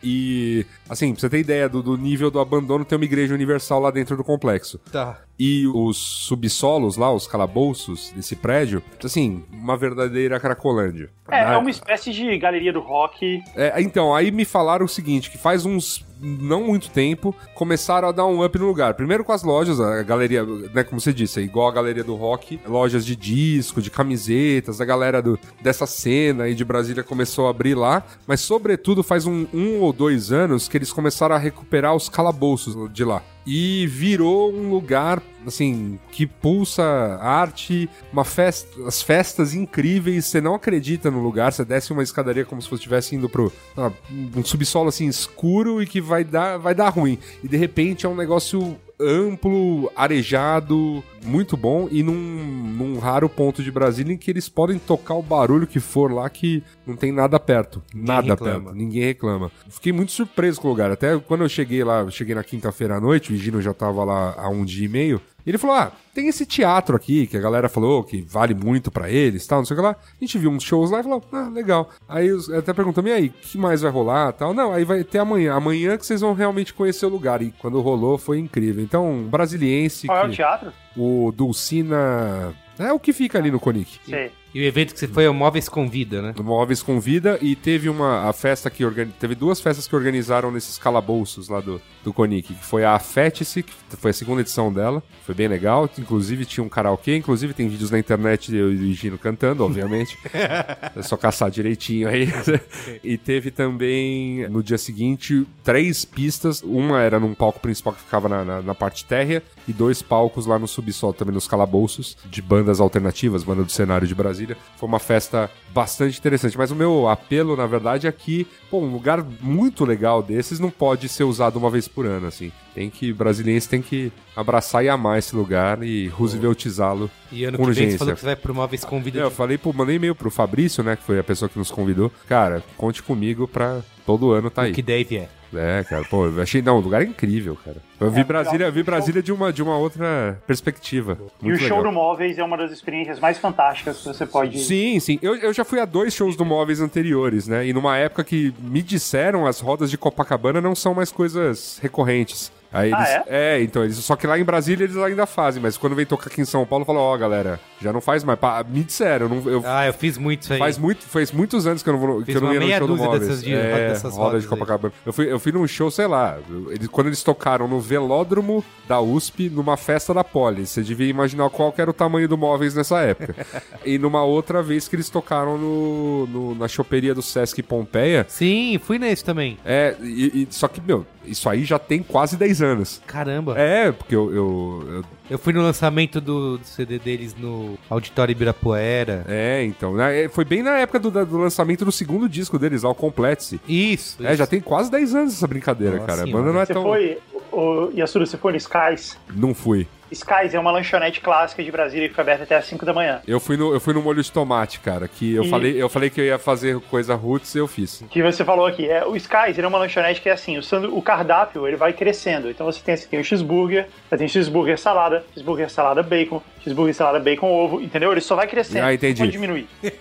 [0.03, 3.81] E, assim, pra você ter ideia do, do nível do abandono, tem uma igreja universal
[3.81, 4.79] lá dentro do complexo.
[4.93, 5.21] Tá.
[5.39, 11.11] E os subsolos lá, os calabouços desse prédio, assim, uma verdadeira cracolândia.
[11.29, 13.43] É, Ah, é uma espécie de galeria do rock.
[13.55, 18.13] é, então, aí me falaram o seguinte, que faz uns não muito tempo, começaram a
[18.13, 18.95] dar um up no lugar.
[18.95, 22.15] Primeiro com as lojas, a galeria, né, como você disse, é igual a galeria do
[22.15, 27.47] rock, lojas de disco, de camisetas, a galera do, dessa cena aí de Brasília começou
[27.47, 31.39] a abrir lá, mas sobretudo faz um, um ou dois anos que eles começaram a
[31.39, 33.23] recuperar os calabouços de lá.
[33.47, 36.83] E virou um lugar, assim, que pulsa
[37.21, 42.45] arte, uma festa, as festas incríveis, você não acredita no lugar, você desce uma escadaria
[42.45, 43.31] como se você estivesse indo
[43.77, 43.91] ah,
[44.37, 47.19] um subsolo assim escuro e que vai dar, vai dar ruim.
[47.43, 53.63] E de repente é um negócio amplo, arejado, muito bom e num, num raro ponto
[53.63, 57.13] de Brasília em que eles podem tocar o barulho que for lá que não tem
[57.13, 57.83] nada perto.
[57.95, 58.61] nada reclama.
[58.67, 58.77] perto.
[58.77, 59.51] Ninguém reclama.
[59.69, 60.91] Fiquei muito surpreso com o lugar.
[60.91, 64.05] Até quando eu cheguei lá, eu cheguei na quinta-feira à noite, o Gino já tava
[64.05, 65.21] lá há um dia e meio.
[65.47, 69.09] Ele falou: Ah, tem esse teatro aqui que a galera falou que vale muito pra
[69.09, 69.93] eles tal, não sei o que lá.
[69.93, 71.89] A gente viu uns shows lá e falou: Ah, legal.
[72.07, 74.53] Aí até perguntamos: E aí, o que mais vai rolar tal?
[74.53, 75.55] Não, aí vai ter amanhã.
[75.55, 77.41] Amanhã que vocês vão realmente conhecer o lugar.
[77.41, 78.83] E quando rolou foi incrível.
[78.85, 80.07] Então, brasiliense.
[80.07, 80.71] Qual é o que- teatro?
[80.99, 82.53] O Dulcina.
[82.79, 83.99] É o que fica ali no Conic.
[84.05, 84.31] Sei.
[84.59, 86.35] E o evento que você foi é o Móveis Convida, né?
[86.43, 89.13] Móveis Convida e teve uma a festa que organi...
[89.13, 93.63] teve duas festas que organizaram nesses calabouços lá do, do Conic, que foi a Afetice,
[93.63, 97.69] que foi a segunda edição dela, foi bem legal, inclusive tinha um karaokê, inclusive tem
[97.69, 100.19] vídeos na internet eu e o Gino cantando, obviamente.
[100.35, 102.29] é só caçar direitinho aí.
[103.05, 108.29] e teve também no dia seguinte três pistas, uma era num palco principal que ficava
[108.29, 112.43] na, na, na parte térrea e dois palcos lá no subsolo, também nos calabouços, de
[112.43, 114.48] bandas alternativas, banda do cenário de Brasília.
[114.77, 116.57] Foi uma festa bastante interessante.
[116.57, 120.71] Mas o meu apelo, na verdade, é que, pô, um lugar muito legal desses não
[120.71, 122.51] pode ser usado uma vez por ano, assim.
[122.75, 127.65] Tem que, brasiliense tem que abraçar e amar esse lugar e rooseveltizá-lo E ano com
[127.65, 127.99] que vem você urgência.
[127.99, 129.21] falou que você vai pro Móveis Convida.
[129.21, 131.71] É, eu falei, pô, mandei e-mail pro Fabrício, né, que foi a pessoa que nos
[131.71, 132.11] convidou.
[132.29, 134.73] Cara, conte comigo pra todo ano tá aí.
[134.73, 135.29] que Dave é.
[135.55, 137.79] É, cara, pô, eu achei, não, o lugar é incrível, cara.
[138.01, 141.19] Eu vi É, Brasília, eu vi Brasília de uma, de uma outra perspectiva.
[141.43, 141.93] E Muito o show legal.
[141.93, 144.59] do Móveis é uma das experiências mais fantásticas que você pode.
[144.61, 145.19] Sim, sim.
[145.23, 147.67] Eu, eu já fui a dois shows do Móveis anteriores, né?
[147.67, 152.53] E numa época que me disseram as rodas de Copacabana não são mais coisas recorrentes.
[152.73, 153.63] Aí Ah, eles, é?
[153.63, 156.41] então, eles, só que lá em Brasília eles ainda fazem, mas quando vem tocar aqui
[156.41, 158.39] em São Paulo, falam, ó, galera, já não faz mais.
[158.39, 160.59] Pa- me disseram, eu não, eu, Ah, eu fiz muito isso aí.
[160.59, 162.79] faz, muito, faz muitos anos que eu não, vou, que eu não ia no meia
[162.79, 163.27] show do dúzia Móveis.
[163.29, 164.51] dessas de- é, dessas roda rodas de aí.
[164.51, 164.93] Copacabana.
[165.07, 166.39] Eu fui, eu fui num show, sei lá,
[166.71, 170.67] eles- quando eles tocaram no velódromo da USP, numa festa da Poli.
[170.67, 173.35] Você devia imaginar qual era o tamanho do Móveis nessa época.
[173.85, 178.27] e numa outra vez que eles tocaram no, no- na choperia do Sesc Pompeia.
[178.29, 179.57] Sim, fui nesse também.
[179.65, 183.01] É, e, e- só que, meu, isso aí já tem quase 10 anos.
[183.07, 183.59] Caramba.
[183.59, 188.33] É, porque eu, eu- eu Eu fui no lançamento do, do CD deles no Auditório
[188.33, 189.25] Ibirapuera.
[189.29, 189.95] É, então.
[189.95, 192.95] né, é, Foi bem na época do, do lançamento do segundo disco deles, lá, o
[192.95, 193.61] Complete-se.
[193.69, 194.25] Isso.
[194.25, 194.37] É, isso.
[194.37, 196.23] já tem quase 10 anos essa brincadeira, Nossa cara.
[196.23, 196.83] A banda não é Você tão.
[196.83, 197.19] foi.
[197.53, 199.19] O, Yasuru, você foi no Skies?
[199.35, 199.87] Não fui.
[200.11, 203.21] Skies é uma lanchonete clássica de Brasília que fica aberta até às 5 da manhã.
[203.27, 205.07] Eu fui no, eu fui no molho de tomate, cara.
[205.09, 208.03] Que eu, E- falei, eu falei que eu ia fazer coisa roots e eu fiz.
[208.11, 208.89] Que você falou aqui.
[208.89, 211.93] É, o Skies é uma lanchonete que é assim: o, sandu- o cardápio ele vai
[211.93, 212.49] crescendo.
[212.51, 216.95] Então você tem, você tem o cheeseburger, você tem cheeseburger salada, cheeseburger salada bacon, cheeseburger
[216.95, 218.13] salada bacon ovo, entendeu?
[218.13, 218.85] Ele só vai crescendo.
[218.85, 219.23] Ah, entendi.
[219.23, 219.69] Não diminuir.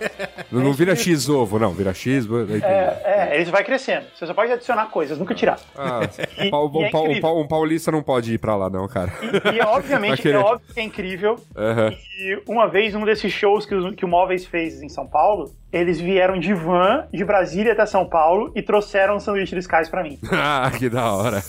[0.50, 1.74] Não, não vira X-ovo, não.
[1.74, 2.26] Vira X.
[2.64, 4.06] É, é, ele vai crescendo.
[4.16, 5.60] Você só pode adicionar coisas, nunca tirar.
[5.76, 6.00] Ah,
[6.40, 9.12] E- pau- e é um, um um paulista não pode ir pra lá, não, cara.
[9.54, 9.66] E é,
[9.98, 11.36] obviamente, é óbvio que é incrível.
[11.56, 11.94] Aham.
[12.19, 15.52] E uma vez, num desses shows que, os- que o Móveis fez em São Paulo,
[15.72, 19.90] eles vieram de van de Brasília até São Paulo e trouxeram um sanduíche do Skies
[19.90, 20.18] pra mim.
[20.32, 21.41] Ah, que da hora.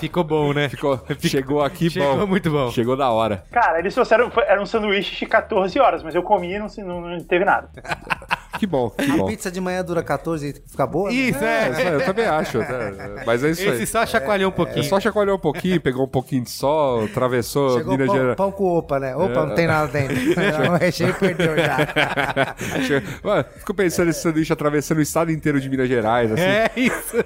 [0.00, 0.68] Ficou bom, né?
[0.68, 2.26] Ficou, chegou aqui Chegou bom.
[2.26, 2.70] muito bom.
[2.70, 3.44] Chegou da hora.
[3.50, 7.00] Cara, eles trouxeram, era um sanduíche de 14 horas, mas eu comi e não, não,
[7.00, 7.68] não teve nada.
[8.58, 9.26] Que bom, que A bom.
[9.26, 11.08] pizza de manhã dura 14 e fica boa?
[11.10, 11.14] né?
[11.16, 11.74] Isso, É, é.
[11.74, 12.58] aí, eu também acho.
[12.58, 13.22] né?
[13.26, 13.68] Mas é isso aí.
[13.82, 14.80] Esse só chacoalhou um pouquinho.
[14.80, 18.36] É só chacoalhou um pouquinho, pegou um pouquinho de sol, atravessou Chegou Minas pão, Gerais.
[18.36, 19.16] pão com opa, né?
[19.16, 19.46] Opa, É.
[19.46, 20.16] não tem nada dentro.
[20.72, 21.76] o recheio perdeu já.
[23.22, 27.16] Mano, fico pensando nesse sanduíche atravessando o estado inteiro de Minas Gerais, assim, É isso.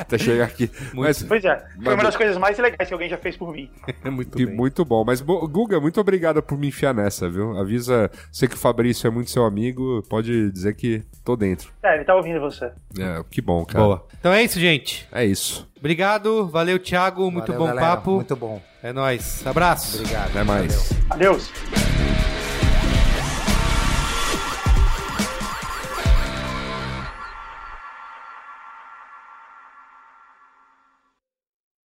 [0.00, 0.70] até chegar aqui.
[0.94, 3.52] Mas, Pois é, foi Mas- uma das coisas mais legais que alguém já fez por
[3.52, 3.70] mim.
[4.04, 4.46] É muito bem.
[4.46, 5.04] muito bom.
[5.04, 7.56] Mas, Guga, muito obrigado por me enfiar nessa, viu?
[7.58, 10.81] Avisa, sei que o Fabrício é muito seu amigo, pode dizer que
[11.24, 11.72] tô dentro.
[11.82, 12.66] É, ele tá ouvindo você.
[12.98, 13.84] É, que bom, cara.
[13.84, 14.06] Boa.
[14.18, 15.08] Então é isso, gente.
[15.12, 15.68] É isso.
[15.78, 17.30] Obrigado, valeu, Thiago.
[17.30, 17.86] Muito Valeu, bom galera.
[17.96, 18.10] papo.
[18.12, 18.62] Muito bom.
[18.82, 19.44] É nóis.
[19.46, 19.98] Abraço.
[19.98, 20.30] Obrigado.
[20.30, 20.92] Até mais.
[21.10, 21.50] Adeus.